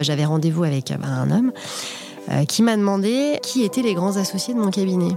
J'avais 0.00 0.24
rendez-vous 0.24 0.64
avec 0.64 0.90
un 0.90 1.30
homme 1.30 1.52
qui 2.48 2.62
m'a 2.62 2.76
demandé 2.76 3.38
qui 3.42 3.64
étaient 3.64 3.82
les 3.82 3.94
grands 3.94 4.16
associés 4.16 4.54
de 4.54 4.58
mon 4.58 4.70
cabinet. 4.70 5.16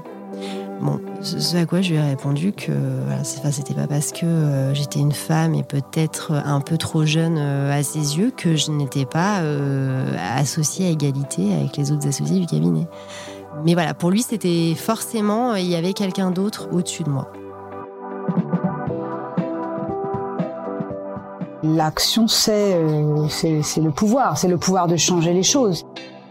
Bon, 0.83 0.99
ce 1.21 1.55
à 1.55 1.65
quoi 1.65 1.81
je 1.81 1.91
lui 1.91 1.97
ai 1.97 2.01
répondu 2.01 2.51
que 2.51 2.73
voilà, 3.05 3.23
c'était 3.23 3.73
pas 3.73 3.87
parce 3.87 4.11
que 4.11 4.25
euh, 4.25 4.73
j'étais 4.73 4.99
une 4.99 5.13
femme 5.13 5.55
et 5.55 5.63
peut-être 5.63 6.33
un 6.33 6.59
peu 6.59 6.77
trop 6.77 7.05
jeune 7.05 7.37
euh, 7.37 7.71
à 7.71 7.83
ses 7.83 8.17
yeux 8.17 8.31
que 8.35 8.57
je 8.57 8.69
n'étais 8.69 9.05
pas 9.05 9.39
euh, 9.39 10.13
associée 10.35 10.87
à 10.87 10.89
égalité 10.89 11.53
avec 11.53 11.77
les 11.77 11.93
autres 11.93 12.05
associés 12.05 12.39
du 12.39 12.47
cabinet. 12.47 12.85
Mais 13.63 13.75
voilà, 13.75 13.93
pour 13.93 14.11
lui, 14.11 14.23
c'était 14.23 14.75
forcément, 14.75 15.55
il 15.55 15.67
y 15.67 15.75
avait 15.75 15.93
quelqu'un 15.93 16.31
d'autre 16.31 16.67
au-dessus 16.73 17.03
de 17.03 17.09
moi. 17.09 17.31
L'action, 21.63 22.27
c'est 22.27 22.73
le 22.73 23.89
pouvoir, 23.89 24.37
c'est 24.37 24.49
le 24.49 24.57
pouvoir 24.57 24.87
de 24.87 24.97
changer 24.97 25.31
les 25.31 25.43
choses. 25.43 25.85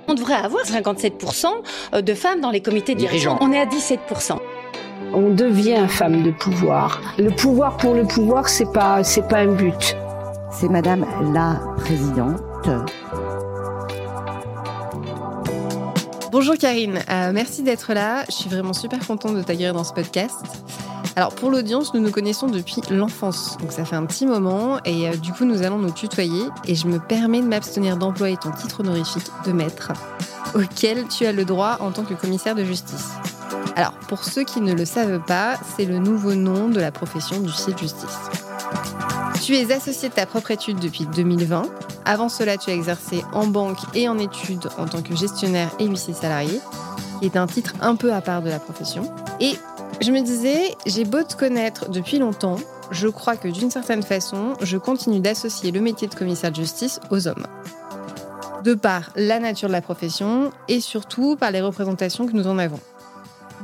On 0.06 0.12
devrait 0.12 0.34
avoir 0.34 0.62
57% 0.64 1.46
euh, 1.94 2.02
de 2.02 2.12
femmes 2.12 2.42
dans 2.42 2.50
les 2.50 2.60
comités 2.60 2.94
dirigeants. 2.94 3.38
On 3.40 3.50
est 3.50 3.58
à 3.58 3.64
17%. 3.64 4.36
On 5.14 5.30
devient 5.30 5.86
femme 5.88 6.22
de 6.22 6.32
pouvoir. 6.32 7.00
Le 7.18 7.30
pouvoir 7.30 7.78
pour 7.78 7.94
le 7.94 8.04
pouvoir, 8.04 8.48
c'est 8.50 8.70
pas, 8.74 9.02
c'est 9.04 9.26
pas 9.26 9.38
un 9.38 9.54
but. 9.54 9.96
C'est 10.50 10.68
Madame 10.68 11.06
la 11.32 11.60
Présidente. 11.78 12.68
Bonjour 16.30 16.56
Karine, 16.58 16.98
euh, 17.10 17.30
merci 17.32 17.62
d'être 17.62 17.94
là. 17.94 18.24
Je 18.26 18.32
suis 18.32 18.50
vraiment 18.50 18.74
super 18.74 18.98
contente 19.06 19.34
de 19.34 19.42
t'accueillir 19.42 19.72
dans 19.72 19.84
ce 19.84 19.94
podcast. 19.94 20.36
Alors 21.16 21.34
pour 21.34 21.50
l'audience, 21.50 21.92
nous 21.94 22.00
nous 22.00 22.10
connaissons 22.10 22.46
depuis 22.46 22.80
l'enfance, 22.90 23.56
donc 23.60 23.72
ça 23.72 23.84
fait 23.84 23.96
un 23.96 24.06
petit 24.06 24.26
moment 24.26 24.78
et 24.84 25.08
euh, 25.08 25.16
du 25.16 25.32
coup 25.32 25.44
nous 25.44 25.62
allons 25.62 25.78
nous 25.78 25.90
tutoyer 25.90 26.44
et 26.66 26.74
je 26.74 26.86
me 26.86 26.98
permets 26.98 27.42
de 27.42 27.46
m'abstenir 27.46 27.96
d'employer 27.96 28.36
ton 28.36 28.50
titre 28.50 28.80
honorifique 28.80 29.26
de 29.44 29.52
maître 29.52 29.92
auquel 30.54 31.06
tu 31.08 31.26
as 31.26 31.32
le 31.32 31.44
droit 31.44 31.78
en 31.80 31.90
tant 31.90 32.04
que 32.04 32.14
commissaire 32.14 32.54
de 32.54 32.64
justice. 32.64 33.10
Alors 33.76 33.92
pour 34.08 34.24
ceux 34.24 34.44
qui 34.44 34.60
ne 34.60 34.72
le 34.72 34.84
savent 34.84 35.20
pas, 35.26 35.58
c'est 35.76 35.84
le 35.84 35.98
nouveau 35.98 36.34
nom 36.34 36.68
de 36.68 36.80
la 36.80 36.92
profession 36.92 37.40
du 37.40 37.46
de 37.46 37.78
justice. 37.78 38.18
Tu 39.42 39.56
es 39.56 39.72
associé 39.72 40.08
de 40.08 40.14
ta 40.14 40.26
propre 40.26 40.52
étude 40.52 40.78
depuis 40.78 41.06
2020. 41.06 41.64
Avant 42.04 42.28
cela, 42.28 42.56
tu 42.56 42.70
as 42.70 42.74
exercé 42.74 43.24
en 43.32 43.46
banque 43.46 43.78
et 43.94 44.08
en 44.08 44.18
études 44.18 44.68
en 44.78 44.86
tant 44.86 45.02
que 45.02 45.16
gestionnaire 45.16 45.70
et 45.78 45.86
huissier 45.86 46.14
salarié, 46.14 46.60
qui 47.20 47.26
est 47.26 47.36
un 47.36 47.46
titre 47.46 47.74
un 47.80 47.96
peu 47.96 48.12
à 48.12 48.20
part 48.20 48.42
de 48.42 48.48
la 48.48 48.58
profession. 48.58 49.12
Et 49.40 49.56
je 50.02 50.10
me 50.10 50.20
disais, 50.20 50.74
j'ai 50.84 51.04
beau 51.04 51.22
te 51.22 51.36
connaître 51.36 51.88
depuis 51.88 52.18
longtemps, 52.18 52.56
je 52.90 53.06
crois 53.06 53.36
que 53.36 53.46
d'une 53.46 53.70
certaine 53.70 54.02
façon, 54.02 54.54
je 54.60 54.76
continue 54.76 55.20
d'associer 55.20 55.70
le 55.70 55.80
métier 55.80 56.08
de 56.08 56.14
commissaire 56.14 56.50
de 56.50 56.56
justice 56.56 56.98
aux 57.10 57.28
hommes. 57.28 57.46
De 58.64 58.74
par 58.74 59.12
la 59.14 59.38
nature 59.38 59.68
de 59.68 59.72
la 59.72 59.80
profession 59.80 60.50
et 60.68 60.80
surtout 60.80 61.36
par 61.36 61.52
les 61.52 61.60
représentations 61.60 62.26
que 62.26 62.32
nous 62.32 62.48
en 62.48 62.58
avons. 62.58 62.80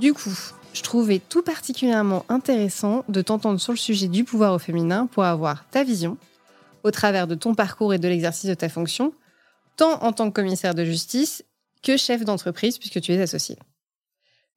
Du 0.00 0.14
coup, 0.14 0.53
je 0.72 0.83
trouvais 0.83 1.19
tout 1.19 1.42
particulièrement 1.42 2.25
intéressant 2.28 3.05
de 3.09 3.20
t'entendre 3.20 3.59
sur 3.59 3.72
le 3.72 3.78
sujet 3.78 4.06
du 4.06 4.22
pouvoir 4.22 4.55
au 4.55 4.59
féminin 4.61 5.06
pour 5.06 5.25
avoir 5.25 5.69
ta 5.70 5.83
vision, 5.83 6.16
au 6.84 6.92
travers 6.92 7.27
de 7.27 7.34
ton 7.34 7.55
parcours 7.56 7.94
et 7.94 7.98
de 7.98 8.06
l'exercice 8.06 8.48
de 8.48 8.55
ta 8.55 8.69
fonction, 8.69 9.12
tant 9.77 10.03
en 10.05 10.12
tant 10.12 10.28
que 10.28 10.34
commissaire 10.34 10.75
de 10.75 10.84
justice 10.84 11.44
que 11.83 11.97
chef 11.97 12.25
d'entreprise 12.25 12.78
puisque 12.78 13.00
tu 13.00 13.12
es 13.12 13.20
associé. 13.20 13.59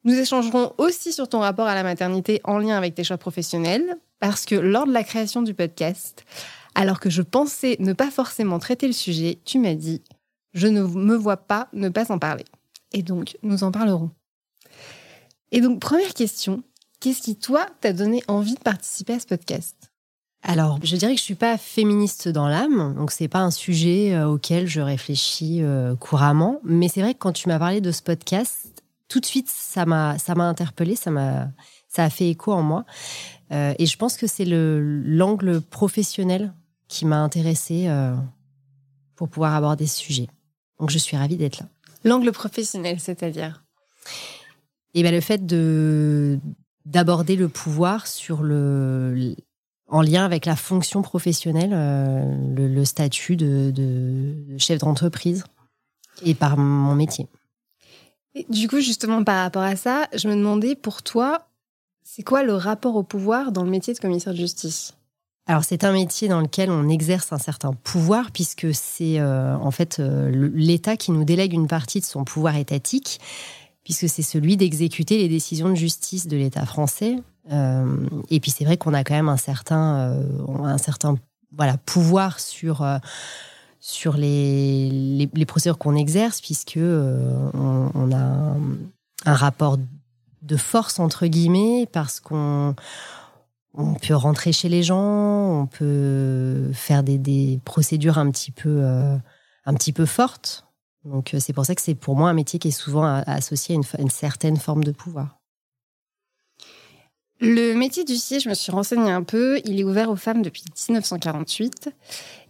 Nous 0.03 0.15
échangerons 0.15 0.73
aussi 0.77 1.13
sur 1.13 1.29
ton 1.29 1.39
rapport 1.39 1.67
à 1.67 1.75
la 1.75 1.83
maternité 1.83 2.41
en 2.43 2.57
lien 2.57 2.75
avec 2.75 2.95
tes 2.95 3.03
choix 3.03 3.17
professionnels, 3.17 3.97
parce 4.19 4.45
que 4.45 4.55
lors 4.55 4.87
de 4.87 4.91
la 4.93 5.03
création 5.03 5.41
du 5.41 5.53
podcast, 5.53 6.25
alors 6.73 6.99
que 6.99 7.09
je 7.09 7.21
pensais 7.21 7.75
ne 7.79 7.93
pas 7.93 8.09
forcément 8.09 8.59
traiter 8.59 8.87
le 8.87 8.93
sujet, 8.93 9.39
tu 9.45 9.59
m'as 9.59 9.75
dit 9.75 10.01
je 10.53 10.67
ne 10.67 10.83
me 10.83 11.15
vois 11.15 11.37
pas 11.37 11.69
ne 11.73 11.89
pas 11.89 12.11
en 12.11 12.19
parler. 12.19 12.45
Et 12.93 13.03
donc, 13.03 13.37
nous 13.43 13.63
en 13.63 13.71
parlerons. 13.71 14.11
Et 15.51 15.61
donc, 15.61 15.79
première 15.79 16.13
question, 16.13 16.63
qu'est-ce 16.99 17.21
qui, 17.21 17.35
toi, 17.35 17.65
t'a 17.79 17.93
donné 17.93 18.23
envie 18.27 18.55
de 18.55 18.59
participer 18.59 19.13
à 19.13 19.19
ce 19.19 19.27
podcast? 19.27 19.75
Alors, 20.43 20.79
je 20.83 20.95
dirais 20.95 21.13
que 21.13 21.19
je 21.19 21.23
suis 21.23 21.35
pas 21.35 21.57
féministe 21.57 22.27
dans 22.27 22.47
l'âme, 22.47 22.95
donc 22.95 23.11
c'est 23.11 23.27
pas 23.27 23.41
un 23.41 23.51
sujet 23.51 24.13
euh, 24.15 24.27
auquel 24.27 24.67
je 24.67 24.81
réfléchis 24.81 25.61
euh, 25.61 25.95
couramment. 25.95 26.59
Mais 26.63 26.87
c'est 26.87 27.01
vrai 27.01 27.13
que 27.13 27.19
quand 27.19 27.31
tu 27.31 27.47
m'as 27.47 27.59
parlé 27.59 27.79
de 27.79 27.91
ce 27.91 28.01
podcast, 28.01 28.80
tout 29.11 29.19
de 29.19 29.25
suite, 29.25 29.49
ça 29.49 29.85
m'a, 29.85 30.17
ça 30.17 30.35
m'a 30.35 30.45
interpellé, 30.45 30.95
ça 30.95 31.11
m'a, 31.11 31.49
ça 31.89 32.05
a 32.05 32.09
fait 32.09 32.29
écho 32.29 32.53
en 32.53 32.61
moi. 32.61 32.85
Euh, 33.51 33.73
et 33.77 33.85
je 33.85 33.97
pense 33.97 34.15
que 34.15 34.25
c'est 34.25 34.45
le 34.45 34.79
l'angle 35.05 35.59
professionnel 35.59 36.53
qui 36.87 37.05
m'a 37.05 37.17
intéressée 37.17 37.89
euh, 37.89 38.15
pour 39.15 39.27
pouvoir 39.27 39.53
aborder 39.53 39.85
ce 39.85 39.97
sujet. 39.97 40.27
Donc, 40.79 40.91
je 40.91 40.97
suis 40.97 41.17
ravie 41.17 41.35
d'être 41.35 41.59
là. 41.59 41.67
L'angle 42.05 42.31
professionnel, 42.31 43.01
c'est-à-dire? 43.01 43.65
Et 44.93 45.01
eh 45.01 45.03
ben 45.03 45.13
le 45.13 45.21
fait 45.21 45.45
de 45.45 46.39
d'aborder 46.85 47.35
le 47.35 47.47
pouvoir 47.47 48.07
sur 48.07 48.43
le 48.43 49.35
en 49.87 50.01
lien 50.01 50.23
avec 50.23 50.45
la 50.45 50.55
fonction 50.55 51.01
professionnelle, 51.01 51.71
euh, 51.73 52.23
le, 52.55 52.85
statut 52.85 53.35
de, 53.35 53.71
de 53.71 54.57
chef 54.57 54.79
d'entreprise 54.79 55.43
et 56.23 56.33
par 56.33 56.57
mon 56.57 56.95
métier 56.95 57.27
du 58.49 58.67
coup, 58.67 58.79
justement, 58.79 59.23
par 59.23 59.43
rapport 59.43 59.63
à 59.63 59.75
ça, 59.75 60.07
je 60.13 60.27
me 60.27 60.35
demandais 60.35 60.75
pour 60.75 61.03
toi, 61.03 61.47
c'est 62.03 62.23
quoi 62.23 62.43
le 62.43 62.53
rapport 62.53 62.95
au 62.95 63.03
pouvoir 63.03 63.51
dans 63.51 63.63
le 63.63 63.69
métier 63.69 63.93
de 63.93 63.99
commissaire 63.99 64.33
de 64.33 64.39
justice? 64.39 64.93
Alors 65.47 65.63
c'est 65.63 65.83
un 65.83 65.91
métier 65.91 66.27
dans 66.27 66.39
lequel 66.39 66.69
on 66.69 66.87
exerce 66.87 67.33
un 67.33 67.37
certain 67.37 67.73
pouvoir 67.73 68.31
puisque 68.31 68.73
c'est 68.73 69.19
euh, 69.19 69.55
en 69.57 69.71
fait 69.71 69.99
euh, 69.99 70.29
l'État 70.53 70.95
qui 70.95 71.11
nous 71.11 71.23
délègue 71.23 71.53
une 71.53 71.67
partie 71.67 71.99
de 71.99 72.05
son 72.05 72.23
pouvoir 72.23 72.55
étatique 72.55 73.19
puisque 73.83 74.07
c'est 74.07 74.21
celui 74.21 74.55
d'exécuter 74.55 75.17
les 75.17 75.27
décisions 75.27 75.69
de 75.69 75.75
justice 75.75 76.27
de 76.27 76.37
l'État 76.37 76.65
français. 76.65 77.15
Euh, 77.51 78.07
et 78.29 78.39
puis 78.39 78.51
c'est 78.51 78.63
vrai 78.63 78.77
qu'on 78.77 78.93
a 78.93 79.03
quand 79.03 79.15
même 79.15 79.29
un 79.29 79.37
certain, 79.37 80.15
un 80.63 80.77
certain 80.77 81.15
voilà 81.57 81.77
pouvoir 81.77 82.39
sur 82.39 82.85
sur 83.81 84.15
les, 84.15 84.89
les, 85.33 85.45
procédures 85.45 85.79
qu'on 85.79 85.95
exerce, 85.95 86.39
puisque 86.39 86.77
euh, 86.77 87.49
on, 87.55 88.11
a 88.11 88.55
un, 89.25 89.33
rapport 89.33 89.79
de 90.43 90.55
force 90.55 90.99
entre 90.99 91.25
guillemets, 91.25 91.87
parce 91.91 92.19
qu'on 92.19 92.75
on 93.73 93.93
peut 93.95 94.13
rentrer 94.13 94.53
chez 94.53 94.69
les 94.69 94.83
gens, 94.83 95.61
on 95.61 95.65
peut 95.65 96.69
faire 96.73 97.01
des, 97.01 97.17
des 97.17 97.59
procédures 97.65 98.19
un 98.19 98.29
petit 98.29 98.51
peu 98.51 98.69
euh, 98.83 99.17
un 99.65 99.73
petit 99.73 99.93
peu 99.93 100.05
fortes. 100.05 100.67
Donc 101.03 101.33
euh, 101.33 101.39
c'est 101.39 101.53
pour 101.53 101.65
ça 101.65 101.73
que 101.73 101.81
c'est 101.81 101.95
pour 101.95 102.15
moi 102.15 102.29
un 102.29 102.33
métier 102.33 102.59
qui 102.59 102.67
est 102.67 102.71
souvent 102.71 103.03
associé 103.25 103.73
à 103.73 103.77
une, 103.77 103.83
une 103.97 104.11
certaine 104.11 104.57
forme 104.57 104.83
de 104.83 104.91
pouvoir. 104.91 105.40
Le 107.43 107.73
métier 107.73 108.03
d'huissier, 108.03 108.39
je 108.39 108.47
me 108.49 108.53
suis 108.53 108.71
renseignée 108.71 109.09
un 109.09 109.23
peu, 109.23 109.59
il 109.65 109.79
est 109.79 109.83
ouvert 109.83 110.11
aux 110.11 110.15
femmes 110.15 110.43
depuis 110.43 110.63
1948. 110.87 111.89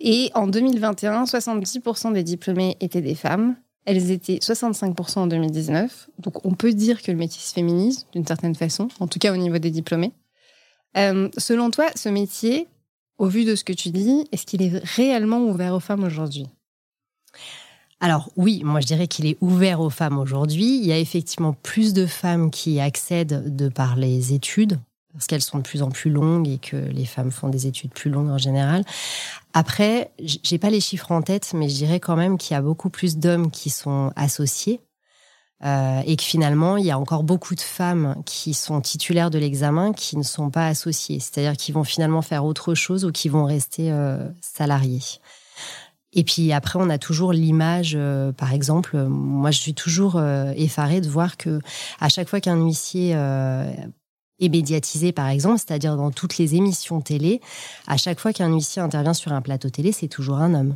Et 0.02 0.30
en 0.34 0.48
2021, 0.48 1.24
70% 1.24 2.12
des 2.12 2.24
diplômés 2.24 2.76
étaient 2.82 3.02
des 3.02 3.16
femmes. 3.16 3.56
Elles 3.86 4.12
étaient 4.12 4.40
65% 4.40 5.20
en 5.20 5.28
2019. 5.28 6.10
Donc 6.20 6.46
on 6.46 6.54
peut 6.54 6.74
dire 6.74 7.02
que 7.02 7.10
le 7.10 7.18
métier 7.18 7.42
se 7.42 7.54
féminise 7.54 8.06
d'une 8.12 8.28
certaine 8.28 8.54
façon, 8.54 8.90
en 9.00 9.08
tout 9.08 9.18
cas 9.18 9.32
au 9.32 9.38
niveau 9.38 9.60
des 9.60 9.72
diplômés. 9.72 10.12
Euh, 10.98 11.30
selon 11.38 11.72
toi, 11.72 11.88
ce 11.96 12.10
métier, 12.10 12.68
au 13.18 13.28
vu 13.28 13.46
de 13.46 13.56
ce 13.56 13.64
que 13.64 13.74
tu 13.74 13.92
dis, 13.92 14.28
est-ce 14.34 14.46
qu'il 14.46 14.62
est 14.62 14.78
réellement 14.84 15.40
ouvert 15.40 15.74
aux 15.74 15.80
femmes 15.80 16.04
aujourd'hui? 16.04 16.48
Alors 18.02 18.32
oui, 18.36 18.64
moi 18.66 18.82
je 18.82 18.88
dirais 18.88 19.08
qu'il 19.08 19.28
est 19.28 19.38
ouvert 19.42 19.80
aux 19.80 19.92
femmes 19.92 20.18
aujourd'hui. 20.18 20.80
Il 20.80 20.86
y 20.86 20.92
a 20.92 20.98
effectivement 20.98 21.54
plus 21.54 21.94
de 21.94 22.08
femmes 22.08 22.50
qui 22.50 22.80
accèdent 22.80 23.56
de 23.56 23.70
par 23.70 23.96
les 23.96 24.34
études, 24.34 24.80
parce 25.14 25.28
qu'elles 25.28 25.44
sont 25.44 25.60
de 25.60 25.64
plus 25.64 25.84
en 25.84 25.90
plus 25.92 26.10
longues 26.10 26.48
et 26.48 26.58
que 26.58 26.76
les 26.76 27.06
femmes 27.06 27.32
font 27.32 27.48
des 27.48 27.68
études 27.68 27.94
plus 27.94 28.10
longues 28.10 28.32
en 28.32 28.40
général. 28.40 28.84
Après, 29.54 30.12
j'ai 30.20 30.58
pas 30.58 30.72
les 30.72 30.82
chiffres 30.82 31.12
en 31.12 31.22
tête, 31.22 31.52
mais 31.54 31.70
je 31.70 31.76
dirais 31.76 32.00
quand 32.00 32.16
même 32.16 32.40
qu'il 32.40 32.56
y 32.56 32.58
a 32.58 32.62
beaucoup 32.62 32.90
plus 32.90 33.18
d'hommes 33.18 33.52
qui 33.52 33.70
sont 33.70 34.12
associés. 34.16 34.82
Euh, 35.64 36.02
et 36.08 36.16
que 36.16 36.24
finalement, 36.24 36.76
il 36.78 36.86
y 36.86 36.90
a 36.90 36.98
encore 36.98 37.22
beaucoup 37.22 37.54
de 37.54 37.62
femmes 37.62 38.16
qui 38.26 38.56
sont 38.56 38.82
titulaires 38.82 39.30
de 39.30 39.38
l'examen 39.38 39.94
qui 39.94 40.18
ne 40.18 40.24
sont 40.24 40.50
pas 40.50 40.66
associées, 40.66 41.20
c'est-à-dire 41.20 41.56
qui 41.56 41.72
vont 41.72 41.84
finalement 41.84 42.24
faire 42.24 42.46
autre 42.46 42.74
chose 42.74 43.06
ou 43.06 43.12
qui 43.12 43.30
vont 43.30 43.46
rester 43.46 43.92
euh, 43.92 44.28
salariées. 44.42 45.04
Et 46.14 46.24
puis 46.24 46.52
après, 46.52 46.78
on 46.82 46.90
a 46.90 46.98
toujours 46.98 47.32
l'image, 47.32 47.94
euh, 47.96 48.32
par 48.34 48.54
exemple, 48.54 48.98
moi 49.08 49.52
je 49.52 49.60
suis 49.60 49.74
toujours 49.74 50.18
euh, 50.18 50.52
effarée 50.56 51.00
de 51.00 51.08
voir 51.08 51.38
que 51.38 51.60
à 52.00 52.10
chaque 52.10 52.28
fois 52.28 52.42
qu'un 52.42 52.62
huissier 52.62 53.14
euh, 53.16 53.72
est 54.40 54.50
médiatisé, 54.50 55.14
par 55.14 55.30
exemple, 55.30 55.60
c'est-à-dire 55.60 55.96
dans 55.96 56.12
toutes 56.12 56.38
les 56.38 56.56
émissions 56.56 57.00
télé, 57.00 57.40
à 57.88 57.96
chaque 57.96 58.20
fois 58.20 58.34
qu'un 58.34 58.54
huissier 58.54 58.82
intervient 58.82 59.14
sur 59.14 59.32
un 59.32 59.42
plateau 59.42 59.70
télé, 59.70 59.94
c'est 59.94 60.10
toujours 60.10 60.38
un 60.38 60.54
homme. 60.54 60.76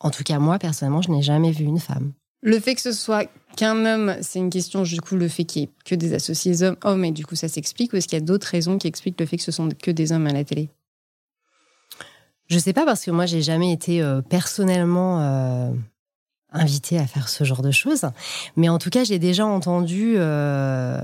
En 0.00 0.10
tout 0.10 0.24
cas, 0.24 0.38
moi, 0.38 0.58
personnellement, 0.58 1.02
je 1.02 1.10
n'ai 1.10 1.22
jamais 1.22 1.52
vu 1.52 1.64
une 1.64 1.80
femme. 1.80 2.12
Le 2.42 2.60
fait 2.60 2.74
que 2.74 2.82
ce 2.82 2.92
soit 2.92 3.30
qu'un 3.56 3.86
homme, 3.86 4.16
c'est 4.20 4.38
une 4.38 4.50
question, 4.50 4.82
du 4.82 5.00
coup, 5.00 5.16
le 5.16 5.28
fait 5.28 5.44
qu'il 5.44 5.62
n'y 5.62 5.68
ait 5.68 5.72
que 5.84 5.94
des 5.94 6.12
associés 6.12 6.56
hommes, 6.82 7.04
et 7.04 7.12
du 7.12 7.24
coup, 7.24 7.34
ça 7.34 7.48
s'explique, 7.48 7.92
ou 7.92 7.96
est-ce 7.96 8.08
qu'il 8.08 8.18
y 8.18 8.22
a 8.22 8.24
d'autres 8.24 8.48
raisons 8.48 8.78
qui 8.78 8.88
expliquent 8.88 9.18
le 9.20 9.26
fait 9.26 9.36
que 9.36 9.42
ce 9.42 9.52
sont 9.52 9.68
que 9.70 9.90
des 9.90 10.12
hommes 10.12 10.26
à 10.26 10.32
la 10.32 10.44
télé? 10.44 10.68
Je 12.48 12.58
sais 12.58 12.72
pas 12.72 12.84
parce 12.84 13.04
que 13.04 13.10
moi 13.10 13.26
j'ai 13.26 13.42
jamais 13.42 13.72
été 13.72 14.02
euh, 14.02 14.22
personnellement 14.22 15.20
euh, 15.20 15.70
invité 16.52 16.98
à 16.98 17.06
faire 17.06 17.28
ce 17.28 17.44
genre 17.44 17.62
de 17.62 17.70
choses. 17.70 18.06
Mais 18.56 18.68
en 18.68 18.78
tout 18.78 18.90
cas, 18.90 19.04
j'ai 19.04 19.18
déjà 19.18 19.44
entendu, 19.46 20.14
euh, 20.16 21.00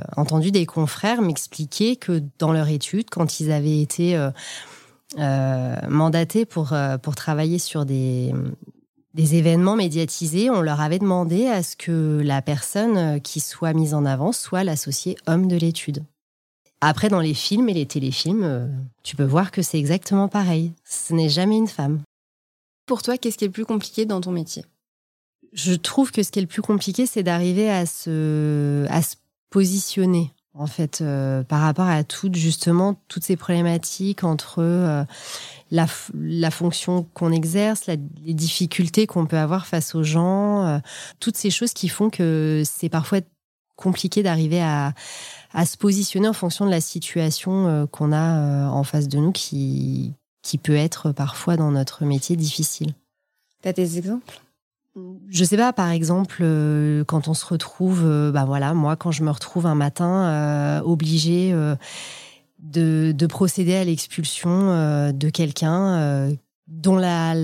des 0.52 0.66
confrères 0.66 1.20
m'expliquer 1.20 1.96
que 1.96 2.22
dans 2.38 2.52
leur 2.52 2.68
étude, 2.68 3.10
quand 3.10 3.40
ils 3.40 3.52
avaient 3.52 3.80
été 3.80 4.16
euh, 5.18 5.76
mandatés 5.88 6.46
pour, 6.46 6.74
pour 7.02 7.14
travailler 7.14 7.58
sur 7.58 7.84
des, 7.84 8.32
des 9.14 9.34
événements 9.34 9.76
médiatisés, 9.76 10.48
on 10.48 10.62
leur 10.62 10.80
avait 10.80 10.98
demandé 10.98 11.48
à 11.48 11.62
ce 11.62 11.76
que 11.76 12.22
la 12.24 12.40
personne 12.40 13.20
qui 13.20 13.40
soit 13.40 13.74
mise 13.74 13.94
en 13.94 14.06
avant 14.06 14.32
soit 14.32 14.64
l'associé 14.64 15.16
homme 15.26 15.48
de 15.48 15.56
l'étude. 15.56 16.04
Après, 16.84 17.08
dans 17.08 17.20
les 17.20 17.32
films 17.32 17.68
et 17.68 17.74
les 17.74 17.86
téléfilms, 17.86 18.68
tu 19.04 19.14
peux 19.14 19.24
voir 19.24 19.52
que 19.52 19.62
c'est 19.62 19.78
exactement 19.78 20.26
pareil. 20.28 20.72
Ce 20.84 21.14
n'est 21.14 21.28
jamais 21.28 21.56
une 21.56 21.68
femme. 21.68 22.02
Pour 22.86 23.02
toi, 23.02 23.16
qu'est-ce 23.16 23.38
qui 23.38 23.44
est 23.44 23.48
le 23.48 23.52
plus 23.52 23.64
compliqué 23.64 24.04
dans 24.04 24.20
ton 24.20 24.32
métier? 24.32 24.64
Je 25.52 25.74
trouve 25.74 26.10
que 26.10 26.22
ce 26.22 26.30
qui 26.30 26.38
est 26.38 26.42
le 26.42 26.48
plus 26.48 26.62
compliqué, 26.62 27.06
c'est 27.06 27.22
d'arriver 27.22 27.70
à 27.70 27.86
se, 27.86 28.84
à 28.88 29.00
se 29.00 29.16
positionner, 29.50 30.32
en 30.54 30.66
fait, 30.66 31.00
euh, 31.00 31.42
par 31.42 31.60
rapport 31.60 31.86
à 31.86 32.04
toutes, 32.04 32.34
justement, 32.34 32.96
toutes 33.08 33.22
ces 33.22 33.36
problématiques 33.36 34.24
entre 34.24 34.60
euh, 34.60 35.04
la, 35.70 35.86
la, 36.14 36.50
fonction 36.50 37.06
qu'on 37.14 37.30
exerce, 37.30 37.86
les 37.86 38.34
difficultés 38.34 39.06
qu'on 39.06 39.26
peut 39.26 39.38
avoir 39.38 39.66
face 39.66 39.94
aux 39.94 40.02
gens, 40.02 40.66
euh, 40.66 40.78
toutes 41.20 41.36
ces 41.36 41.50
choses 41.50 41.74
qui 41.74 41.88
font 41.88 42.10
que 42.10 42.62
c'est 42.64 42.88
parfois 42.88 43.20
compliqué 43.76 44.22
d'arriver 44.22 44.60
à, 44.60 44.94
à 45.52 45.66
se 45.66 45.76
positionner 45.76 46.28
en 46.28 46.32
fonction 46.32 46.66
de 46.66 46.70
la 46.70 46.80
situation 46.80 47.86
qu'on 47.90 48.12
a 48.12 48.68
en 48.68 48.84
face 48.84 49.08
de 49.08 49.18
nous 49.18 49.32
qui, 49.32 50.14
qui 50.42 50.58
peut 50.58 50.76
être 50.76 51.12
parfois 51.12 51.56
dans 51.56 51.70
notre 51.70 52.04
métier 52.04 52.36
difficile. 52.36 52.94
Tu 53.62 53.68
as 53.68 53.72
des 53.72 53.98
exemples? 53.98 54.40
Je 55.28 55.44
sais 55.44 55.56
pas, 55.56 55.72
par 55.72 55.88
exemple, 55.88 56.40
euh, 56.42 57.02
quand 57.04 57.26
on 57.26 57.34
se 57.34 57.46
retrouve, 57.46 58.02
euh, 58.04 58.30
bah 58.30 58.44
voilà, 58.44 58.74
moi, 58.74 58.96
quand 58.96 59.10
je 59.10 59.24
me 59.24 59.30
retrouve 59.30 59.64
un 59.64 59.74
matin 59.74 60.26
euh, 60.26 60.80
obligée 60.82 61.54
de, 62.58 63.12
de, 63.12 63.26
procéder 63.26 63.74
à 63.74 63.84
l'expulsion 63.84 65.12
de 65.12 65.30
quelqu'un 65.30 66.30
dont 66.68 66.96
la 66.96 67.34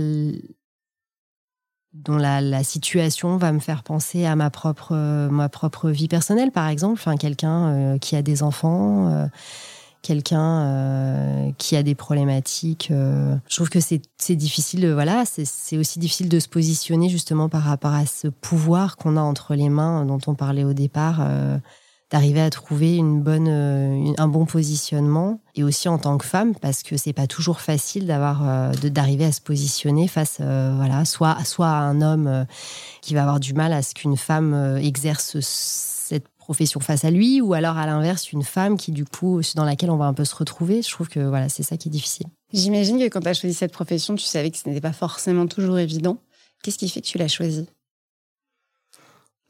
dont 1.95 2.17
la, 2.17 2.41
la, 2.41 2.63
situation 2.63 3.37
va 3.39 3.53
me 3.53 3.61
faire 3.61 3.83
penser 3.83 4.27
à 4.27 4.37
ma 4.37 4.51
propre 4.51 4.95
ma 5.31 5.49
propre 5.49 5.91
vie 5.91 6.09
personnelle, 6.09 6.53
par 6.53 6.69
exemple, 6.69 6.95
enfin 6.95 7.17
quelqu'un 7.17 7.99
qui 7.99 8.15
a 8.17 8.23
des 8.23 8.43
enfants 8.43 9.29
quelqu'un 10.03 10.63
euh, 10.63 11.51
qui 11.59 11.77
a 11.77 11.83
des 11.83 11.95
problématiques. 11.95 12.89
Euh, 12.91 13.37
je 13.49 13.57
trouve 13.57 13.69
que 13.69 13.81
c'est 13.81 14.37
difficile, 14.37 14.81
de, 14.83 14.89
voilà, 14.89 15.25
c'est 15.27 15.77
aussi 15.77 15.99
difficile 15.99 16.29
de 16.29 16.39
se 16.39 16.49
positionner 16.49 17.09
justement 17.09 17.49
par 17.49 17.63
rapport 17.63 17.93
à 17.93 18.07
ce 18.07 18.29
pouvoir 18.29 18.97
qu'on 18.97 19.17
a 19.17 19.21
entre 19.21 19.55
les 19.55 19.69
mains 19.69 20.05
dont 20.05 20.21
on 20.27 20.35
parlait 20.35 20.65
au 20.65 20.73
départ, 20.73 21.19
euh, 21.21 21.59
d'arriver 22.11 22.41
à 22.41 22.51
trouver 22.51 22.97
une 22.97 23.21
bonne, 23.21 23.49
un 24.17 24.29
bon 24.29 24.47
positionnement 24.47 25.41
et 25.55 25.63
aussi 25.63 25.89
en 25.89 25.99
tant 25.99 26.17
que 26.19 26.25
femme 26.25 26.55
parce 26.55 26.83
que 26.83 26.97
c'est 26.97 27.13
pas 27.13 27.27
toujours 27.27 27.61
facile 27.61 28.07
d'avoir, 28.07 28.73
d'arriver 28.73 29.27
à 29.27 29.33
se 29.33 29.41
positionner 29.41 30.09
face, 30.09 30.39
voilà, 30.41 31.05
soit 31.05 31.45
soit 31.45 31.69
à 31.69 31.81
un 31.81 32.01
homme 32.01 32.47
qui 33.03 33.15
va 33.15 33.23
avoir 33.23 33.41
du 33.41 33.53
mal 33.53 33.73
à 33.73 33.83
ce 33.83 33.95
qu'une 33.95 34.17
femme 34.17 34.79
exerce 34.83 35.37
profession 36.49 36.81
face 36.81 37.05
à 37.05 37.11
lui, 37.11 37.43
ou 37.43 37.53
alors 37.53 37.77
à 37.77 37.85
l'inverse, 37.85 38.33
une 38.33 38.43
femme 38.43 38.79
qui, 38.79 38.91
du 38.91 39.05
coup, 39.05 39.43
dans 39.55 39.67
laquelle 39.67 39.91
on 39.91 39.99
va 39.99 40.07
un 40.07 40.15
peu 40.15 40.25
se 40.25 40.35
retrouver. 40.35 40.81
Je 40.81 40.91
trouve 40.91 41.11
que 41.11 41.21
voilà, 41.21 41.51
c'est 41.51 41.63
ça 41.63 41.77
qui 41.77 41.89
est 41.89 41.91
difficile. 41.91 42.25
J'imagine 42.55 42.99
que 42.99 43.05
quand 43.09 43.21
tu 43.21 43.29
as 43.29 43.35
choisi 43.35 43.55
cette 43.55 43.71
profession, 43.73 44.15
tu 44.15 44.25
savais 44.25 44.51
que 44.51 44.57
ce 44.57 44.67
n'était 44.67 44.81
pas 44.81 44.95
forcément 44.95 45.47
toujours 45.47 45.79
évident. 45.79 46.17
Qu'est-ce 46.63 46.79
qui 46.79 46.89
fait 46.89 47.03
que 47.03 47.07
tu 47.07 47.19
l'as 47.19 47.29
choisie 47.29 47.69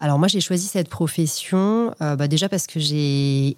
Alors 0.00 0.18
moi, 0.18 0.28
j'ai 0.28 0.40
choisi 0.40 0.66
cette 0.66 0.88
profession 0.88 1.94
euh, 2.00 2.16
bah, 2.16 2.28
déjà 2.28 2.48
parce 2.48 2.66
que 2.66 2.78
j'ai 2.78 3.56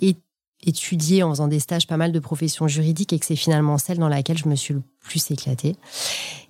étudié 0.63 1.23
en 1.23 1.31
faisant 1.31 1.49
des 1.49 1.61
stages 1.61 1.87
pas 1.87 1.97
mal 1.97 2.13
de 2.13 2.19
professions 2.19 2.69
juridiques 2.69 3.13
et 3.13 3.19
que 3.19 3.27
c'est 3.27 3.37
finalement 3.37 3.79
celle 3.79 3.99
dans 3.99 4.09
laquelle 4.09 4.39
je 4.39 4.49
me 4.49 4.55
suis 4.55 4.75
le 4.75 4.83
plus 5.01 5.31
éclatée. 5.31 5.77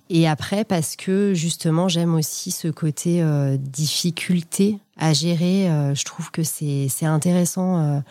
Et 0.09 0.27
après, 0.27 0.65
parce 0.65 0.97
que 0.97 1.33
justement, 1.33 1.87
j'aime 1.87 2.15
aussi 2.15 2.51
ce 2.51 2.67
côté 2.67 3.21
euh, 3.21 3.55
difficulté 3.57 4.79
à 4.97 5.13
gérer. 5.13 5.69
Euh, 5.69 5.95
je 5.95 6.03
trouve 6.03 6.31
que 6.31 6.43
c'est 6.43 7.05
intéressant 7.05 8.03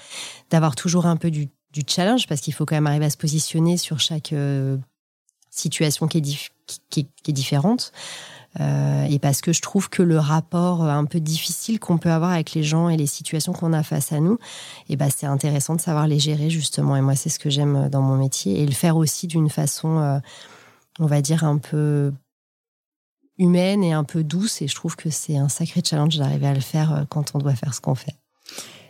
d'avoir 0.51 0.77
toujours 0.77 1.07
un 1.07 1.17
peu 1.17 1.31
du, 1.31 1.49
du 1.73 1.83
challenge, 1.87 2.27
parce 2.27 2.41
qu'il 2.41 2.55
faut 2.55 2.65
quand 2.65 2.77
même 2.77 2.87
arriver 2.87 3.05
à 3.05 3.11
se 3.11 3.19
positionner 3.19 3.77
sur 3.77 4.01
chaque 4.01 4.35
situation 5.51 6.09
qui 6.09 6.19
est, 6.19 6.51
qui, 6.89 7.07
est 7.27 7.33
différente. 7.33 7.93
Et 8.59 9.19
parce 9.21 9.41
que 9.41 9.53
je 9.53 9.61
trouve 9.61 9.89
que 9.89 10.03
le 10.03 10.19
rapport 10.19 10.83
un 10.83 11.05
peu 11.05 11.21
difficile 11.21 11.79
qu'on 11.79 11.99
peut 11.99 12.11
avoir 12.11 12.33
avec 12.33 12.53
les 12.53 12.65
gens 12.65 12.89
et 12.89 12.97
les 12.97 13.07
situations 13.07 13.53
qu'on 13.53 13.73
a 13.73 13.83
face 13.83 14.13
à 14.13 14.21
nous, 14.21 14.35
et 14.89 14.95
eh 14.95 14.97
ben 14.97 15.09
c'est 15.09 15.27
intéressant 15.27 15.77
de 15.77 15.81
savoir 15.81 16.07
les 16.07 16.19
gérer 16.19 16.51
justement. 16.51 16.97
Et 16.97 17.01
moi, 17.01 17.15
c'est 17.15 17.29
ce 17.29 17.39
que 17.39 17.49
j'aime 17.49 17.89
dans 17.89 18.03
mon 18.03 18.17
métier 18.17 18.61
et 18.61 18.67
le 18.67 18.73
faire 18.73 18.97
aussi 18.97 19.29
d'une 19.29 19.51
façon 19.51 20.21
on 21.01 21.07
va 21.07 21.23
dire, 21.23 21.45
un 21.45 21.59
peu 21.59 22.13
humaine 23.39 23.83
et 23.83 23.93
un 23.93 24.05
peu 24.05 24.23
douce. 24.23 24.63
Et 24.63 24.69
je 24.69 24.75
trouve 24.75 24.97
que 24.97 25.11
c'est 25.11 25.37
un 25.37 25.49
sacré 25.49 25.81
challenge 25.85 26.19
d'arriver 26.19 26.47
à 26.47 26.55
le 26.55 26.61
faire 26.61 26.93
euh, 26.93 27.03
quand 27.09 27.35
on 27.35 27.39
doit 27.39 27.55
faire 27.55 27.75
ce 27.75 27.81
qu'on 27.81 27.95
fait. 27.95 28.15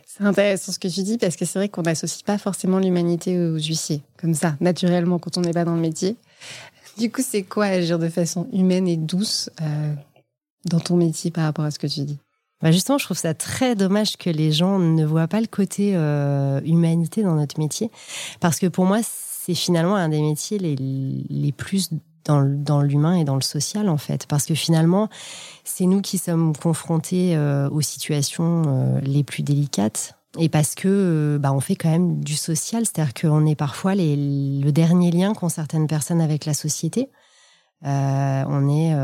C'est 0.07 0.25
intéressant 0.25 0.73
ce 0.73 0.79
que 0.79 0.89
tu 0.89 1.03
dis 1.03 1.17
parce 1.17 1.37
que 1.37 1.45
c'est 1.45 1.59
vrai 1.59 1.69
qu'on 1.69 1.83
n'associe 1.83 2.23
pas 2.23 2.37
forcément 2.37 2.79
l'humanité 2.79 3.39
aux 3.39 3.57
huissiers, 3.57 4.03
comme 4.19 4.35
ça, 4.35 4.57
naturellement, 4.61 5.19
quand 5.19 5.39
on 5.39 5.41
n'est 5.41 5.53
pas 5.53 5.65
dans 5.65 5.75
le 5.75 5.81
métier. 5.81 6.17
Du 6.99 7.11
coup, 7.11 7.23
c'est 7.27 7.43
quoi 7.43 7.67
agir 7.67 7.99
de 7.99 8.09
façon 8.09 8.49
humaine 8.53 8.89
et 8.89 8.97
douce 8.97 9.51
euh, 9.61 9.95
dans 10.65 10.81
ton 10.81 10.97
métier 10.97 11.31
par 11.31 11.45
rapport 11.45 11.65
à 11.65 11.71
ce 11.71 11.79
que 11.79 11.87
tu 11.87 12.01
dis? 12.01 12.19
Bah 12.63 12.73
justement, 12.73 12.99
je 12.99 13.05
trouve 13.05 13.17
ça 13.17 13.33
très 13.33 13.75
dommage 13.75 14.17
que 14.17 14.29
les 14.29 14.53
gens 14.53 14.79
ne 14.79 15.05
voient 15.05 15.29
pas 15.29 15.41
le 15.41 15.47
côté 15.47 15.93
euh, 15.95 16.61
humanité 16.65 17.23
dans 17.23 17.35
notre 17.35 17.59
métier. 17.59 17.91
Parce 18.41 18.59
que 18.59 18.67
pour 18.67 18.85
moi, 18.85 19.01
c'est 19.03 19.55
finalement 19.55 19.97
un 19.97 20.11
des 20.11 20.21
métiers 20.21 20.59
les, 20.59 20.77
les 20.77 21.53
plus 21.53 21.89
dans, 22.25 22.83
l'humain 22.83 23.15
et 23.15 23.25
dans 23.25 23.35
le 23.35 23.41
social, 23.41 23.89
en 23.89 23.97
fait. 23.97 24.27
Parce 24.27 24.45
que 24.45 24.55
finalement, 24.55 25.09
c'est 25.65 25.87
nous 25.87 26.03
qui 26.03 26.19
sommes 26.19 26.55
confrontés 26.55 27.35
euh, 27.35 27.69
aux 27.71 27.81
situations 27.81 29.01
les 29.03 29.25
plus 29.25 29.43
délicates. 29.43 30.20
Et 30.39 30.49
parce 30.49 30.75
que 30.75 30.89
euh, 30.89 31.39
bah, 31.39 31.53
on 31.53 31.61
fait 31.61 31.75
quand 31.75 31.91
même 31.91 32.23
du 32.23 32.35
social, 32.35 32.85
c'est-à-dire 32.87 33.15
qu'on 33.15 33.47
est 33.47 33.57
parfois 33.57 33.95
le 33.95 34.71
dernier 34.71 35.11
lien 35.11 35.35
qu'ont 35.35 35.49
certaines 35.49 35.87
personnes 35.87 36.21
avec 36.21 36.45
la 36.45 36.55
société. 36.55 37.09
on 37.83 38.69
est, 38.69 38.95